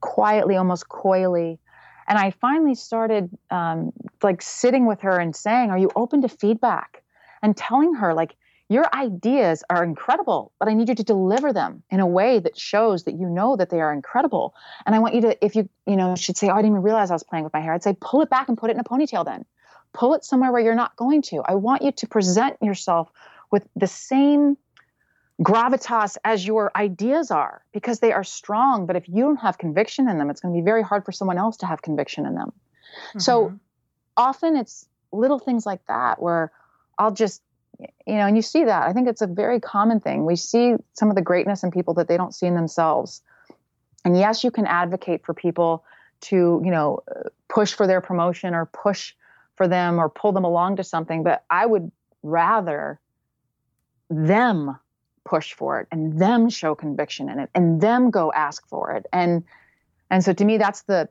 quietly, 0.01 0.55
almost 0.55 0.89
coyly. 0.89 1.59
And 2.07 2.17
I 2.17 2.31
finally 2.31 2.75
started 2.75 3.29
um, 3.51 3.91
like 4.23 4.41
sitting 4.41 4.85
with 4.85 5.01
her 5.01 5.19
and 5.19 5.35
saying, 5.35 5.71
"Are 5.71 5.77
you 5.77 5.91
open 5.95 6.21
to 6.21 6.29
feedback?" 6.29 7.03
And 7.41 7.55
telling 7.55 7.95
her 7.95 8.13
like, 8.13 8.35
"Your 8.69 8.85
ideas 8.93 9.63
are 9.69 9.83
incredible, 9.83 10.53
but 10.59 10.69
I 10.69 10.73
need 10.73 10.89
you 10.89 10.95
to 10.95 11.03
deliver 11.03 11.51
them 11.51 11.83
in 11.89 11.99
a 11.99 12.07
way 12.07 12.39
that 12.39 12.57
shows 12.57 13.03
that 13.03 13.15
you 13.15 13.27
know 13.27 13.55
that 13.55 13.69
they 13.69 13.81
are 13.81 13.91
incredible. 13.91 14.53
And 14.85 14.95
I 14.95 14.99
want 14.99 15.15
you 15.15 15.21
to, 15.21 15.45
if 15.45 15.55
you, 15.55 15.67
you 15.85 15.95
know, 15.97 16.15
she'd 16.15 16.37
say, 16.37 16.49
"Oh, 16.49 16.53
I 16.53 16.57
didn't 16.57 16.71
even 16.71 16.83
realize 16.83 17.11
I 17.11 17.15
was 17.15 17.23
playing 17.23 17.43
with 17.43 17.53
my 17.53 17.59
hair." 17.59 17.73
I'd 17.73 17.83
say, 17.83 17.97
"Pull 17.99 18.21
it 18.21 18.29
back 18.29 18.47
and 18.47 18.57
put 18.57 18.69
it 18.69 18.73
in 18.73 18.79
a 18.79 18.83
ponytail 18.83 19.25
then." 19.25 19.45
pull 19.93 20.13
it 20.13 20.23
somewhere 20.23 20.51
where 20.51 20.61
you're 20.61 20.75
not 20.75 20.95
going 20.95 21.21
to. 21.23 21.41
I 21.45 21.55
want 21.55 21.81
you 21.81 21.91
to 21.91 22.07
present 22.07 22.57
yourself 22.61 23.11
with 23.51 23.67
the 23.75 23.87
same 23.87 24.57
gravitas 25.41 26.17
as 26.23 26.45
your 26.45 26.71
ideas 26.75 27.31
are 27.31 27.63
because 27.71 27.99
they 27.99 28.11
are 28.11 28.23
strong. 28.23 28.85
But 28.85 28.95
if 28.95 29.07
you 29.07 29.23
don't 29.23 29.37
have 29.37 29.57
conviction 29.57 30.09
in 30.09 30.17
them, 30.17 30.29
it's 30.29 30.41
going 30.41 30.53
to 30.53 30.59
be 30.59 30.63
very 30.63 30.83
hard 30.83 31.05
for 31.05 31.11
someone 31.11 31.37
else 31.37 31.57
to 31.57 31.65
have 31.65 31.81
conviction 31.81 32.25
in 32.25 32.35
them. 32.35 32.51
Mm-hmm. 33.09 33.19
So 33.19 33.59
often 34.17 34.57
it's 34.57 34.87
little 35.11 35.39
things 35.39 35.65
like 35.65 35.85
that 35.87 36.21
where 36.21 36.51
I'll 36.97 37.11
just, 37.11 37.41
you 37.79 38.15
know, 38.15 38.25
and 38.25 38.35
you 38.35 38.41
see 38.41 38.63
that. 38.65 38.87
I 38.87 38.93
think 38.93 39.07
it's 39.07 39.21
a 39.21 39.27
very 39.27 39.59
common 39.59 39.99
thing. 39.99 40.25
We 40.25 40.35
see 40.35 40.75
some 40.93 41.09
of 41.09 41.15
the 41.15 41.21
greatness 41.21 41.63
in 41.63 41.71
people 41.71 41.93
that 41.95 42.07
they 42.07 42.17
don't 42.17 42.35
see 42.35 42.45
in 42.45 42.55
themselves. 42.55 43.21
And 44.03 44.17
yes, 44.17 44.43
you 44.43 44.51
can 44.51 44.65
advocate 44.65 45.25
for 45.25 45.33
people 45.33 45.83
to, 46.21 46.61
you 46.63 46.71
know, 46.71 47.03
push 47.47 47.73
for 47.73 47.87
their 47.87 48.01
promotion 48.01 48.53
or 48.53 48.65
push 48.65 49.13
for 49.55 49.67
them 49.67 49.99
or 49.99 50.09
pull 50.09 50.31
them 50.31 50.43
along 50.43 50.77
to 50.77 50.83
something, 50.83 51.23
but 51.23 51.43
I 51.49 51.65
would 51.65 51.91
rather 52.23 52.99
them 54.09 54.77
push 55.25 55.53
for 55.53 55.79
it 55.79 55.87
and 55.91 56.19
them 56.19 56.49
show 56.49 56.73
conviction 56.75 57.29
in 57.29 57.39
it 57.39 57.49
and 57.53 57.79
them 57.81 58.09
go 58.09 58.31
ask 58.33 58.67
for 58.67 58.93
it. 58.93 59.05
And 59.13 59.43
and 60.09 60.23
so 60.23 60.33
to 60.33 60.43
me 60.43 60.57
that's 60.57 60.83
the 60.83 61.07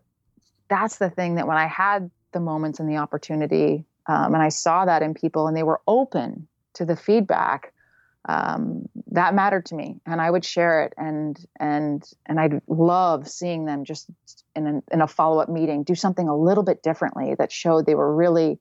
that's 0.69 0.97
the 0.97 1.09
thing 1.09 1.37
that 1.37 1.47
when 1.47 1.57
I 1.57 1.67
had 1.67 2.11
the 2.33 2.41
moments 2.41 2.81
and 2.81 2.89
the 2.89 2.97
opportunity 2.97 3.85
um, 4.07 4.35
and 4.35 4.43
I 4.43 4.49
saw 4.49 4.87
that 4.87 5.03
in 5.03 5.15
people 5.15 5.47
and 5.47 5.57
they 5.57 5.63
were 5.63 5.81
open 5.87 6.49
to 6.79 6.85
the 6.85 6.97
feedback 6.97 7.73
um, 8.29 8.89
that 9.11 9.35
mattered 9.35 9.67
to 9.67 9.75
me 9.75 10.01
and 10.07 10.21
I 10.21 10.31
would 10.31 10.45
share 10.45 10.85
it 10.85 10.93
and 10.97 11.39
and 11.59 12.05
and 12.27 12.39
I'd 12.39 12.61
love 12.67 13.29
seeing 13.29 13.65
them 13.65 13.85
just 13.85 14.11
in, 14.55 14.83
in 14.91 15.01
a 15.01 15.07
follow-up 15.07 15.49
meeting 15.49 15.83
do 15.83 15.95
something 15.95 16.29
a 16.29 16.37
little 16.37 16.65
bit 16.65 16.83
differently 16.83 17.35
that 17.39 17.51
showed 17.51 17.87
they 17.87 17.95
were 17.95 18.15
really 18.15 18.59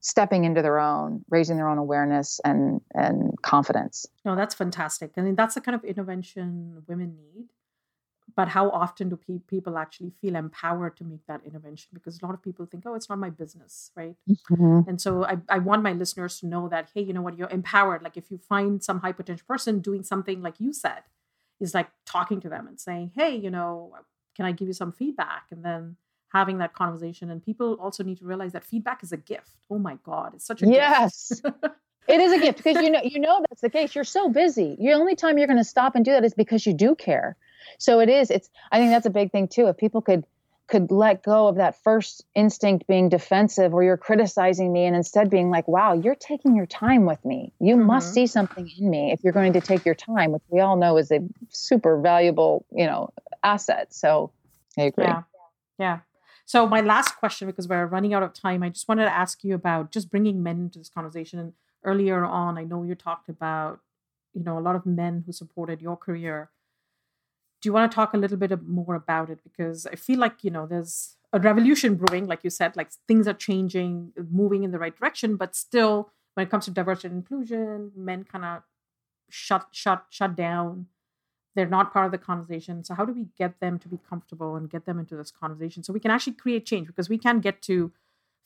stepping 0.00 0.44
into 0.44 0.62
their 0.62 0.80
own 0.80 1.24
raising 1.30 1.56
their 1.56 1.68
own 1.68 1.78
awareness 1.78 2.40
and 2.44 2.80
and 2.94 3.40
confidence. 3.42 4.06
No 4.24 4.34
that's 4.34 4.54
fantastic. 4.54 5.12
I 5.16 5.20
mean 5.20 5.36
that's 5.36 5.54
the 5.54 5.60
kind 5.60 5.76
of 5.76 5.84
intervention 5.84 6.82
women 6.88 7.16
need 7.16 7.46
but 8.34 8.48
how 8.48 8.70
often 8.70 9.08
do 9.08 9.16
pe- 9.16 9.38
people 9.46 9.78
actually 9.78 10.12
feel 10.20 10.36
empowered 10.36 10.96
to 10.96 11.04
make 11.04 11.24
that 11.26 11.40
intervention? 11.44 11.90
Because 11.92 12.20
a 12.20 12.26
lot 12.26 12.34
of 12.34 12.42
people 12.42 12.66
think 12.66 12.84
oh 12.86 12.94
it's 12.94 13.08
not 13.08 13.18
my 13.18 13.30
business 13.30 13.90
right? 13.96 14.16
Mm-hmm. 14.28 14.88
and 14.88 15.00
so 15.00 15.24
I, 15.24 15.38
I 15.48 15.58
want 15.58 15.82
my 15.82 15.92
listeners 15.92 16.40
to 16.40 16.46
know 16.46 16.68
that 16.68 16.88
hey 16.94 17.02
you 17.02 17.12
know 17.12 17.22
what? 17.22 17.38
You're 17.38 17.50
empowered. 17.50 18.02
Like 18.02 18.16
if 18.16 18.30
you 18.30 18.38
find 18.38 18.82
some 18.82 19.00
high 19.00 19.12
potential 19.12 19.44
person 19.46 19.80
doing 19.80 20.02
something 20.02 20.42
like 20.42 20.54
you 20.58 20.72
said 20.72 21.02
is 21.60 21.74
like 21.74 21.88
talking 22.06 22.40
to 22.40 22.48
them 22.48 22.66
and 22.66 22.80
saying 22.80 23.12
hey 23.14 23.34
you 23.36 23.50
know 23.50 23.94
can 24.34 24.46
i 24.46 24.52
give 24.52 24.68
you 24.68 24.74
some 24.74 24.92
feedback? 24.92 25.44
And 25.50 25.64
then 25.64 25.96
having 26.28 26.58
that 26.58 26.72
conversation 26.72 27.30
and 27.30 27.44
people 27.44 27.74
also 27.74 28.02
need 28.02 28.18
to 28.18 28.24
realize 28.24 28.52
that 28.52 28.64
feedback 28.64 29.02
is 29.02 29.12
a 29.12 29.18
gift. 29.18 29.66
Oh 29.70 29.78
my 29.78 29.98
god 30.04 30.34
it's 30.34 30.46
such 30.46 30.62
a 30.62 30.66
gift. 30.66 30.76
yes. 30.76 31.42
It 32.08 32.20
is 32.20 32.32
a 32.32 32.40
gift 32.40 32.58
because 32.58 32.82
you 32.82 32.90
know 32.90 33.00
you 33.04 33.20
know 33.20 33.44
that's 33.48 33.60
the 33.60 33.70
case. 33.70 33.94
You're 33.94 34.04
so 34.04 34.28
busy. 34.28 34.76
The 34.78 34.92
only 34.92 35.14
time 35.14 35.38
you're 35.38 35.46
going 35.46 35.58
to 35.58 35.64
stop 35.64 35.94
and 35.94 36.04
do 36.04 36.10
that 36.10 36.24
is 36.24 36.34
because 36.34 36.66
you 36.66 36.72
do 36.72 36.94
care 36.96 37.36
so 37.78 38.00
it 38.00 38.08
is. 38.08 38.30
It's. 38.30 38.48
I 38.70 38.78
think 38.78 38.90
that's 38.90 39.06
a 39.06 39.10
big 39.10 39.32
thing 39.32 39.48
too. 39.48 39.68
If 39.68 39.76
people 39.76 40.00
could 40.02 40.24
could 40.72 40.90
let 40.90 41.22
go 41.22 41.48
of 41.48 41.56
that 41.56 41.82
first 41.82 42.24
instinct 42.34 42.86
being 42.86 43.10
defensive 43.10 43.74
or 43.74 43.84
you're 43.84 43.98
criticizing 43.98 44.72
me 44.72 44.86
and 44.86 44.96
instead 44.96 45.28
being 45.28 45.50
like 45.50 45.66
wow 45.68 45.92
you're 45.92 46.14
taking 46.14 46.56
your 46.56 46.64
time 46.66 47.04
with 47.04 47.22
me 47.24 47.52
you 47.60 47.76
mm-hmm. 47.76 47.86
must 47.86 48.14
see 48.14 48.26
something 48.26 48.70
in 48.78 48.88
me 48.88 49.12
if 49.12 49.22
you're 49.22 49.34
going 49.34 49.52
to 49.52 49.60
take 49.60 49.84
your 49.84 49.94
time 49.94 50.32
which 50.32 50.42
we 50.48 50.60
all 50.60 50.76
know 50.76 50.96
is 50.96 51.10
a 51.10 51.20
super 51.50 52.00
valuable 52.00 52.64
you 52.70 52.86
know 52.86 53.10
asset 53.42 53.92
so 53.92 54.32
i 54.78 54.82
agree 54.82 55.04
yeah 55.04 55.22
yeah 55.78 55.98
so 56.46 56.66
my 56.66 56.80
last 56.80 57.16
question 57.18 57.46
because 57.46 57.68
we're 57.68 57.86
running 57.86 58.14
out 58.14 58.22
of 58.22 58.32
time 58.32 58.62
i 58.62 58.68
just 58.68 58.88
wanted 58.88 59.04
to 59.04 59.12
ask 59.12 59.44
you 59.44 59.54
about 59.54 59.90
just 59.90 60.10
bringing 60.10 60.42
men 60.42 60.56
into 60.56 60.78
this 60.78 60.88
conversation 60.88 61.38
and 61.38 61.52
earlier 61.84 62.24
on 62.24 62.56
i 62.56 62.64
know 62.64 62.82
you 62.82 62.94
talked 62.94 63.28
about 63.28 63.80
you 64.32 64.42
know 64.42 64.58
a 64.58 64.60
lot 64.60 64.76
of 64.76 64.86
men 64.86 65.24
who 65.26 65.32
supported 65.32 65.82
your 65.82 65.96
career 65.96 66.50
do 67.62 67.68
you 67.68 67.72
want 67.72 67.90
to 67.90 67.94
talk 67.94 68.12
a 68.12 68.18
little 68.18 68.36
bit 68.36 68.52
more 68.62 68.94
about 68.94 69.30
it? 69.30 69.40
Because 69.42 69.86
i 69.86 69.94
feel 69.94 70.18
like 70.18 70.44
you 70.44 70.50
know 70.50 70.66
there's 70.66 71.16
a 71.32 71.40
revolution 71.40 71.94
brewing 71.94 72.26
like 72.26 72.44
you 72.44 72.50
said 72.50 72.76
like 72.76 72.90
things 73.08 73.26
are 73.26 73.32
changing 73.32 74.12
moving 74.30 74.64
in 74.64 74.70
the 74.70 74.78
right 74.78 74.94
direction 74.94 75.36
but 75.36 75.56
still 75.56 76.10
when 76.34 76.46
it 76.46 76.50
comes 76.50 76.66
to 76.66 76.70
diversity 76.70 77.08
and 77.08 77.16
inclusion 77.16 77.90
men 77.96 78.24
kind 78.24 78.44
of 78.44 78.62
shut 79.30 79.68
shut 79.72 80.04
shut 80.10 80.36
down. 80.36 80.86
They're 81.54 81.66
not 81.66 81.92
part 81.92 82.06
of 82.06 82.12
the 82.12 82.18
conversation. 82.18 82.82
So 82.82 82.94
how 82.94 83.04
do 83.04 83.12
we 83.12 83.26
get 83.36 83.60
them 83.60 83.78
to 83.80 83.88
be 83.88 83.98
comfortable 84.08 84.56
and 84.56 84.70
get 84.70 84.86
them 84.86 84.98
into 84.98 85.16
this 85.16 85.30
conversation 85.30 85.82
so 85.82 85.92
we 85.92 86.00
can 86.00 86.10
actually 86.10 86.32
create 86.32 86.64
change? 86.64 86.86
Because 86.86 87.10
we 87.10 87.18
can 87.18 87.40
get 87.40 87.60
to 87.62 87.92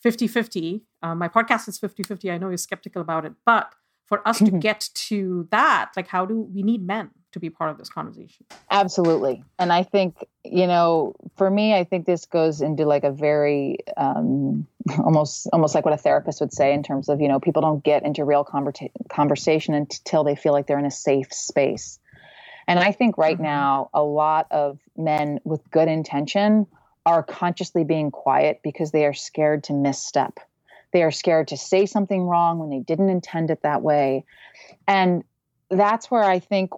50-50 0.04 0.82
uh, 1.02 1.14
my 1.14 1.28
podcast 1.28 1.68
is 1.68 1.78
50-50 1.78 2.32
i 2.32 2.38
know 2.38 2.48
you're 2.48 2.56
skeptical 2.56 3.00
about 3.00 3.24
it 3.24 3.32
but 3.44 3.72
for 4.04 4.26
us 4.28 4.38
to 4.38 4.50
get 4.68 4.90
to 4.94 5.48
that 5.50 5.90
like 5.96 6.08
how 6.08 6.26
do 6.26 6.40
we 6.40 6.62
need 6.62 6.86
men 6.86 7.10
to 7.36 7.40
be 7.40 7.50
part 7.50 7.70
of 7.70 7.76
this 7.76 7.90
conversation 7.90 8.44
absolutely 8.70 9.44
and 9.58 9.72
i 9.72 9.82
think 9.82 10.24
you 10.42 10.66
know 10.66 11.14
for 11.36 11.50
me 11.50 11.74
i 11.74 11.84
think 11.84 12.06
this 12.06 12.24
goes 12.24 12.62
into 12.62 12.86
like 12.86 13.04
a 13.04 13.10
very 13.10 13.76
um, 13.96 14.66
almost 15.04 15.46
almost 15.52 15.74
like 15.74 15.84
what 15.84 15.92
a 15.92 15.98
therapist 15.98 16.40
would 16.40 16.52
say 16.52 16.72
in 16.72 16.82
terms 16.82 17.08
of 17.08 17.20
you 17.20 17.28
know 17.28 17.38
people 17.38 17.60
don't 17.60 17.84
get 17.84 18.04
into 18.04 18.24
real 18.24 18.44
conversa- 18.44 18.90
conversation 19.10 19.74
until 19.74 20.24
they 20.24 20.34
feel 20.34 20.52
like 20.52 20.66
they're 20.66 20.78
in 20.78 20.86
a 20.86 20.90
safe 20.90 21.32
space 21.32 21.98
and 22.66 22.78
i 22.78 22.90
think 22.90 23.18
right 23.18 23.36
mm-hmm. 23.36 23.44
now 23.44 23.90
a 23.92 24.02
lot 24.02 24.46
of 24.50 24.78
men 24.96 25.38
with 25.44 25.70
good 25.70 25.88
intention 25.88 26.66
are 27.04 27.22
consciously 27.22 27.84
being 27.84 28.10
quiet 28.10 28.60
because 28.64 28.90
they 28.90 29.04
are 29.04 29.14
scared 29.14 29.62
to 29.62 29.72
misstep 29.72 30.40
they 30.92 31.02
are 31.02 31.10
scared 31.10 31.48
to 31.48 31.58
say 31.58 31.84
something 31.84 32.22
wrong 32.22 32.58
when 32.58 32.70
they 32.70 32.78
didn't 32.78 33.10
intend 33.10 33.50
it 33.50 33.62
that 33.62 33.82
way. 33.82 34.24
And 34.88 35.24
that's 35.70 36.10
where 36.10 36.24
I 36.24 36.38
think 36.38 36.70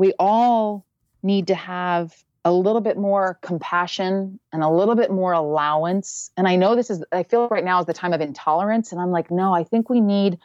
we 0.00 0.14
all 0.18 0.86
need 1.22 1.48
to 1.48 1.54
have 1.54 2.16
a 2.46 2.50
little 2.50 2.80
bit 2.80 2.96
more 2.96 3.38
compassion 3.42 4.40
and 4.50 4.62
a 4.62 4.70
little 4.70 4.94
bit 4.94 5.10
more 5.10 5.32
allowance. 5.32 6.30
And 6.38 6.48
I 6.48 6.56
know 6.56 6.74
this 6.74 6.88
is, 6.88 7.04
I 7.12 7.22
feel 7.22 7.48
right 7.48 7.62
now 7.62 7.80
is 7.80 7.86
the 7.86 7.92
time 7.92 8.14
of 8.14 8.22
intolerance. 8.22 8.92
And 8.92 9.00
I'm 9.00 9.10
like, 9.10 9.30
no, 9.30 9.54
I 9.54 9.62
think 9.62 9.90
we 9.90 10.00
need 10.00 10.38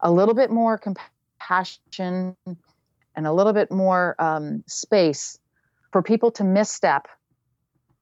a 0.00 0.10
little 0.10 0.34
bit 0.34 0.50
more 0.50 0.76
compassion 0.76 2.36
and 2.46 3.26
a 3.26 3.32
little 3.32 3.52
bit 3.52 3.70
more 3.70 4.16
um, 4.18 4.64
space 4.66 5.38
for 5.92 6.02
people 6.02 6.32
to 6.32 6.42
misstep 6.42 7.06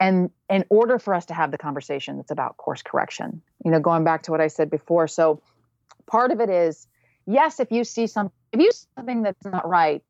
and 0.01 0.31
in 0.49 0.65
order 0.71 0.99
for 0.99 1.13
us 1.13 1.27
to 1.27 1.35
have 1.35 1.51
the 1.51 1.59
conversation 1.59 2.17
that's 2.17 2.31
about 2.31 2.57
course 2.57 2.81
correction 2.81 3.43
you 3.63 3.71
know 3.71 3.79
going 3.79 4.03
back 4.03 4.23
to 4.23 4.31
what 4.31 4.41
i 4.41 4.47
said 4.49 4.71
before 4.71 5.07
so 5.07 5.43
part 6.07 6.33
of 6.33 6.41
it 6.41 6.49
is 6.49 6.89
yes 7.27 7.61
if 7.61 7.71
you 7.71 7.85
see 7.85 8.07
some 8.07 8.33
if 8.53 8.59
you 8.59 8.73
see 8.73 8.87
something 8.97 9.23
that's 9.23 9.45
not 9.45 9.69
right 9.69 10.03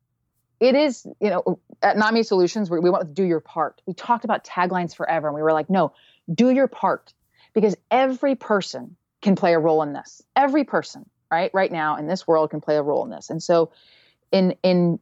it 0.59 0.75
is 0.75 1.05
you 1.19 1.29
know 1.29 1.59
at 1.81 1.97
NotMe 1.97 2.25
solutions 2.25 2.69
we, 2.69 2.79
we 2.79 2.89
want 2.89 3.07
to 3.07 3.13
do 3.13 3.23
your 3.23 3.39
part. 3.39 3.81
We 3.85 3.93
talked 3.93 4.23
about 4.23 4.43
taglines 4.43 4.95
forever 4.95 5.27
and 5.27 5.35
we 5.35 5.41
were 5.41 5.53
like 5.53 5.69
no 5.69 5.93
do 6.33 6.49
your 6.49 6.67
part. 6.67 7.13
Because 7.53 7.75
every 7.91 8.33
person 8.33 8.95
can 9.21 9.35
play 9.35 9.53
a 9.53 9.59
role 9.59 9.83
in 9.83 9.93
this. 9.93 10.23
Every 10.35 10.63
person 10.63 11.07
right 11.31 11.51
right 11.53 11.71
now 11.71 11.97
in 11.97 12.07
this 12.07 12.27
world 12.27 12.49
can 12.49 12.61
play 12.61 12.77
a 12.77 12.81
role 12.81 13.03
in 13.03 13.11
this. 13.11 13.29
And 13.29 13.41
so 13.41 13.71
in 14.31 14.55
in 14.63 14.99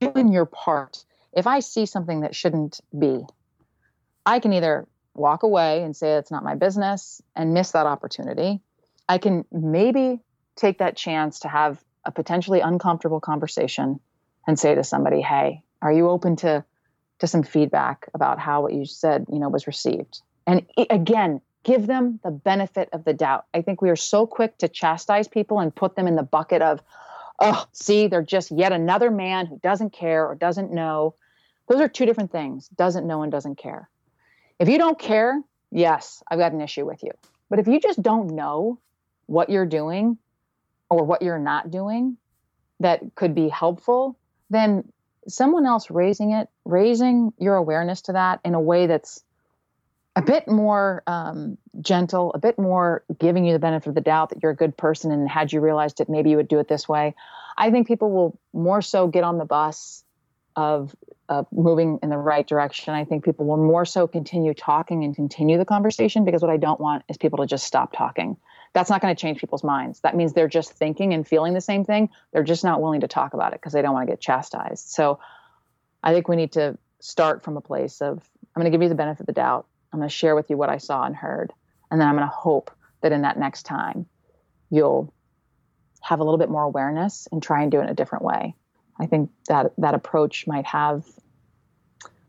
doing 0.00 0.32
your 0.32 0.46
part 0.46 1.04
if 1.34 1.46
i 1.46 1.60
see 1.60 1.84
something 1.84 2.22
that 2.22 2.34
shouldn't 2.34 2.80
be 2.98 3.22
I 4.24 4.38
can 4.38 4.52
either 4.52 4.86
walk 5.14 5.42
away 5.42 5.82
and 5.82 5.96
say 5.96 6.14
it's 6.14 6.30
not 6.30 6.44
my 6.44 6.54
business 6.54 7.20
and 7.34 7.54
miss 7.54 7.72
that 7.72 7.86
opportunity. 7.86 8.60
I 9.08 9.18
can 9.18 9.44
maybe 9.50 10.20
take 10.56 10.78
that 10.78 10.96
chance 10.96 11.40
to 11.40 11.48
have 11.48 11.82
a 12.04 12.12
potentially 12.12 12.60
uncomfortable 12.60 13.20
conversation 13.20 14.00
and 14.50 14.58
say 14.58 14.74
to 14.74 14.84
somebody, 14.84 15.22
"Hey, 15.22 15.62
are 15.80 15.92
you 15.92 16.10
open 16.10 16.36
to 16.36 16.64
to 17.20 17.26
some 17.26 17.42
feedback 17.42 18.08
about 18.14 18.38
how 18.38 18.62
what 18.62 18.72
you 18.72 18.84
said, 18.84 19.26
you 19.30 19.38
know, 19.38 19.48
was 19.48 19.66
received?" 19.66 20.20
And 20.46 20.66
again, 20.90 21.40
give 21.62 21.86
them 21.86 22.18
the 22.24 22.30
benefit 22.30 22.88
of 22.92 23.04
the 23.04 23.14
doubt. 23.14 23.46
I 23.54 23.62
think 23.62 23.80
we 23.80 23.90
are 23.90 23.96
so 23.96 24.26
quick 24.26 24.58
to 24.58 24.68
chastise 24.68 25.28
people 25.28 25.60
and 25.60 25.74
put 25.74 25.94
them 25.94 26.08
in 26.08 26.16
the 26.16 26.22
bucket 26.22 26.62
of, 26.62 26.82
"Oh, 27.38 27.64
see, 27.72 28.08
they're 28.08 28.22
just 28.22 28.50
yet 28.50 28.72
another 28.72 29.10
man 29.10 29.46
who 29.46 29.58
doesn't 29.58 29.92
care 29.92 30.26
or 30.26 30.34
doesn't 30.34 30.72
know." 30.72 31.14
Those 31.68 31.80
are 31.80 31.88
two 31.88 32.04
different 32.04 32.32
things. 32.32 32.68
Doesn't 32.70 33.06
know 33.06 33.22
and 33.22 33.30
doesn't 33.30 33.56
care. 33.56 33.88
If 34.58 34.68
you 34.68 34.78
don't 34.78 34.98
care, 34.98 35.40
yes, 35.70 36.22
I've 36.28 36.40
got 36.40 36.52
an 36.52 36.60
issue 36.60 36.84
with 36.84 37.02
you. 37.04 37.12
But 37.48 37.60
if 37.60 37.68
you 37.68 37.78
just 37.78 38.02
don't 38.02 38.32
know 38.32 38.78
what 39.26 39.48
you're 39.48 39.66
doing 39.66 40.18
or 40.88 41.04
what 41.04 41.22
you're 41.22 41.38
not 41.38 41.70
doing 41.70 42.16
that 42.80 43.00
could 43.14 43.34
be 43.34 43.48
helpful, 43.48 44.16
then 44.50 44.84
someone 45.28 45.66
else 45.66 45.90
raising 45.90 46.32
it, 46.32 46.48
raising 46.64 47.32
your 47.38 47.56
awareness 47.56 48.02
to 48.02 48.12
that 48.12 48.40
in 48.44 48.54
a 48.54 48.60
way 48.60 48.86
that's 48.86 49.22
a 50.16 50.22
bit 50.22 50.48
more 50.48 51.02
um, 51.06 51.56
gentle, 51.80 52.32
a 52.34 52.38
bit 52.38 52.58
more 52.58 53.04
giving 53.18 53.44
you 53.44 53.52
the 53.52 53.58
benefit 53.58 53.88
of 53.88 53.94
the 53.94 54.00
doubt 54.00 54.30
that 54.30 54.42
you're 54.42 54.52
a 54.52 54.56
good 54.56 54.76
person, 54.76 55.12
and 55.12 55.28
had 55.28 55.52
you 55.52 55.60
realized 55.60 56.00
it, 56.00 56.08
maybe 56.08 56.30
you 56.30 56.36
would 56.36 56.48
do 56.48 56.58
it 56.58 56.68
this 56.68 56.88
way. 56.88 57.14
I 57.56 57.70
think 57.70 57.86
people 57.86 58.10
will 58.10 58.38
more 58.52 58.82
so 58.82 59.06
get 59.06 59.22
on 59.22 59.38
the 59.38 59.44
bus 59.44 60.02
of 60.56 60.94
uh, 61.28 61.44
moving 61.52 62.00
in 62.02 62.10
the 62.10 62.18
right 62.18 62.46
direction. 62.46 62.92
I 62.92 63.04
think 63.04 63.24
people 63.24 63.46
will 63.46 63.56
more 63.56 63.84
so 63.84 64.08
continue 64.08 64.52
talking 64.52 65.04
and 65.04 65.14
continue 65.14 65.58
the 65.58 65.64
conversation 65.64 66.24
because 66.24 66.42
what 66.42 66.50
I 66.50 66.56
don't 66.56 66.80
want 66.80 67.04
is 67.08 67.16
people 67.16 67.38
to 67.38 67.46
just 67.46 67.64
stop 67.64 67.92
talking. 67.96 68.36
That's 68.72 68.90
not 68.90 69.00
going 69.00 69.14
to 69.14 69.20
change 69.20 69.40
people's 69.40 69.64
minds. 69.64 70.00
That 70.00 70.16
means 70.16 70.32
they're 70.32 70.48
just 70.48 70.72
thinking 70.72 71.12
and 71.12 71.26
feeling 71.26 71.54
the 71.54 71.60
same 71.60 71.84
thing. 71.84 72.10
They're 72.32 72.44
just 72.44 72.64
not 72.64 72.80
willing 72.80 73.00
to 73.00 73.08
talk 73.08 73.34
about 73.34 73.52
it 73.52 73.60
because 73.60 73.72
they 73.72 73.82
don't 73.82 73.94
want 73.94 74.06
to 74.06 74.12
get 74.12 74.20
chastised. 74.20 74.88
So 74.88 75.18
I 76.02 76.12
think 76.12 76.28
we 76.28 76.36
need 76.36 76.52
to 76.52 76.78
start 77.00 77.42
from 77.42 77.56
a 77.56 77.60
place 77.60 78.00
of 78.00 78.18
I'm 78.54 78.60
going 78.60 78.70
to 78.70 78.76
give 78.76 78.82
you 78.82 78.88
the 78.88 78.94
benefit 78.94 79.20
of 79.20 79.26
the 79.26 79.32
doubt. 79.32 79.66
I'm 79.92 79.98
going 79.98 80.08
to 80.08 80.14
share 80.14 80.34
with 80.34 80.50
you 80.50 80.56
what 80.56 80.70
I 80.70 80.78
saw 80.78 81.04
and 81.04 81.16
heard. 81.16 81.52
And 81.90 82.00
then 82.00 82.06
I'm 82.06 82.16
going 82.16 82.28
to 82.28 82.34
hope 82.34 82.70
that 83.02 83.12
in 83.12 83.22
that 83.22 83.38
next 83.38 83.64
time, 83.64 84.06
you'll 84.70 85.12
have 86.02 86.20
a 86.20 86.24
little 86.24 86.38
bit 86.38 86.48
more 86.48 86.62
awareness 86.62 87.26
and 87.32 87.42
try 87.42 87.62
and 87.62 87.72
do 87.72 87.80
it 87.80 87.84
in 87.84 87.88
a 87.88 87.94
different 87.94 88.24
way. 88.24 88.54
I 88.98 89.06
think 89.06 89.30
that 89.48 89.72
that 89.78 89.94
approach 89.94 90.46
might 90.46 90.66
have 90.66 91.04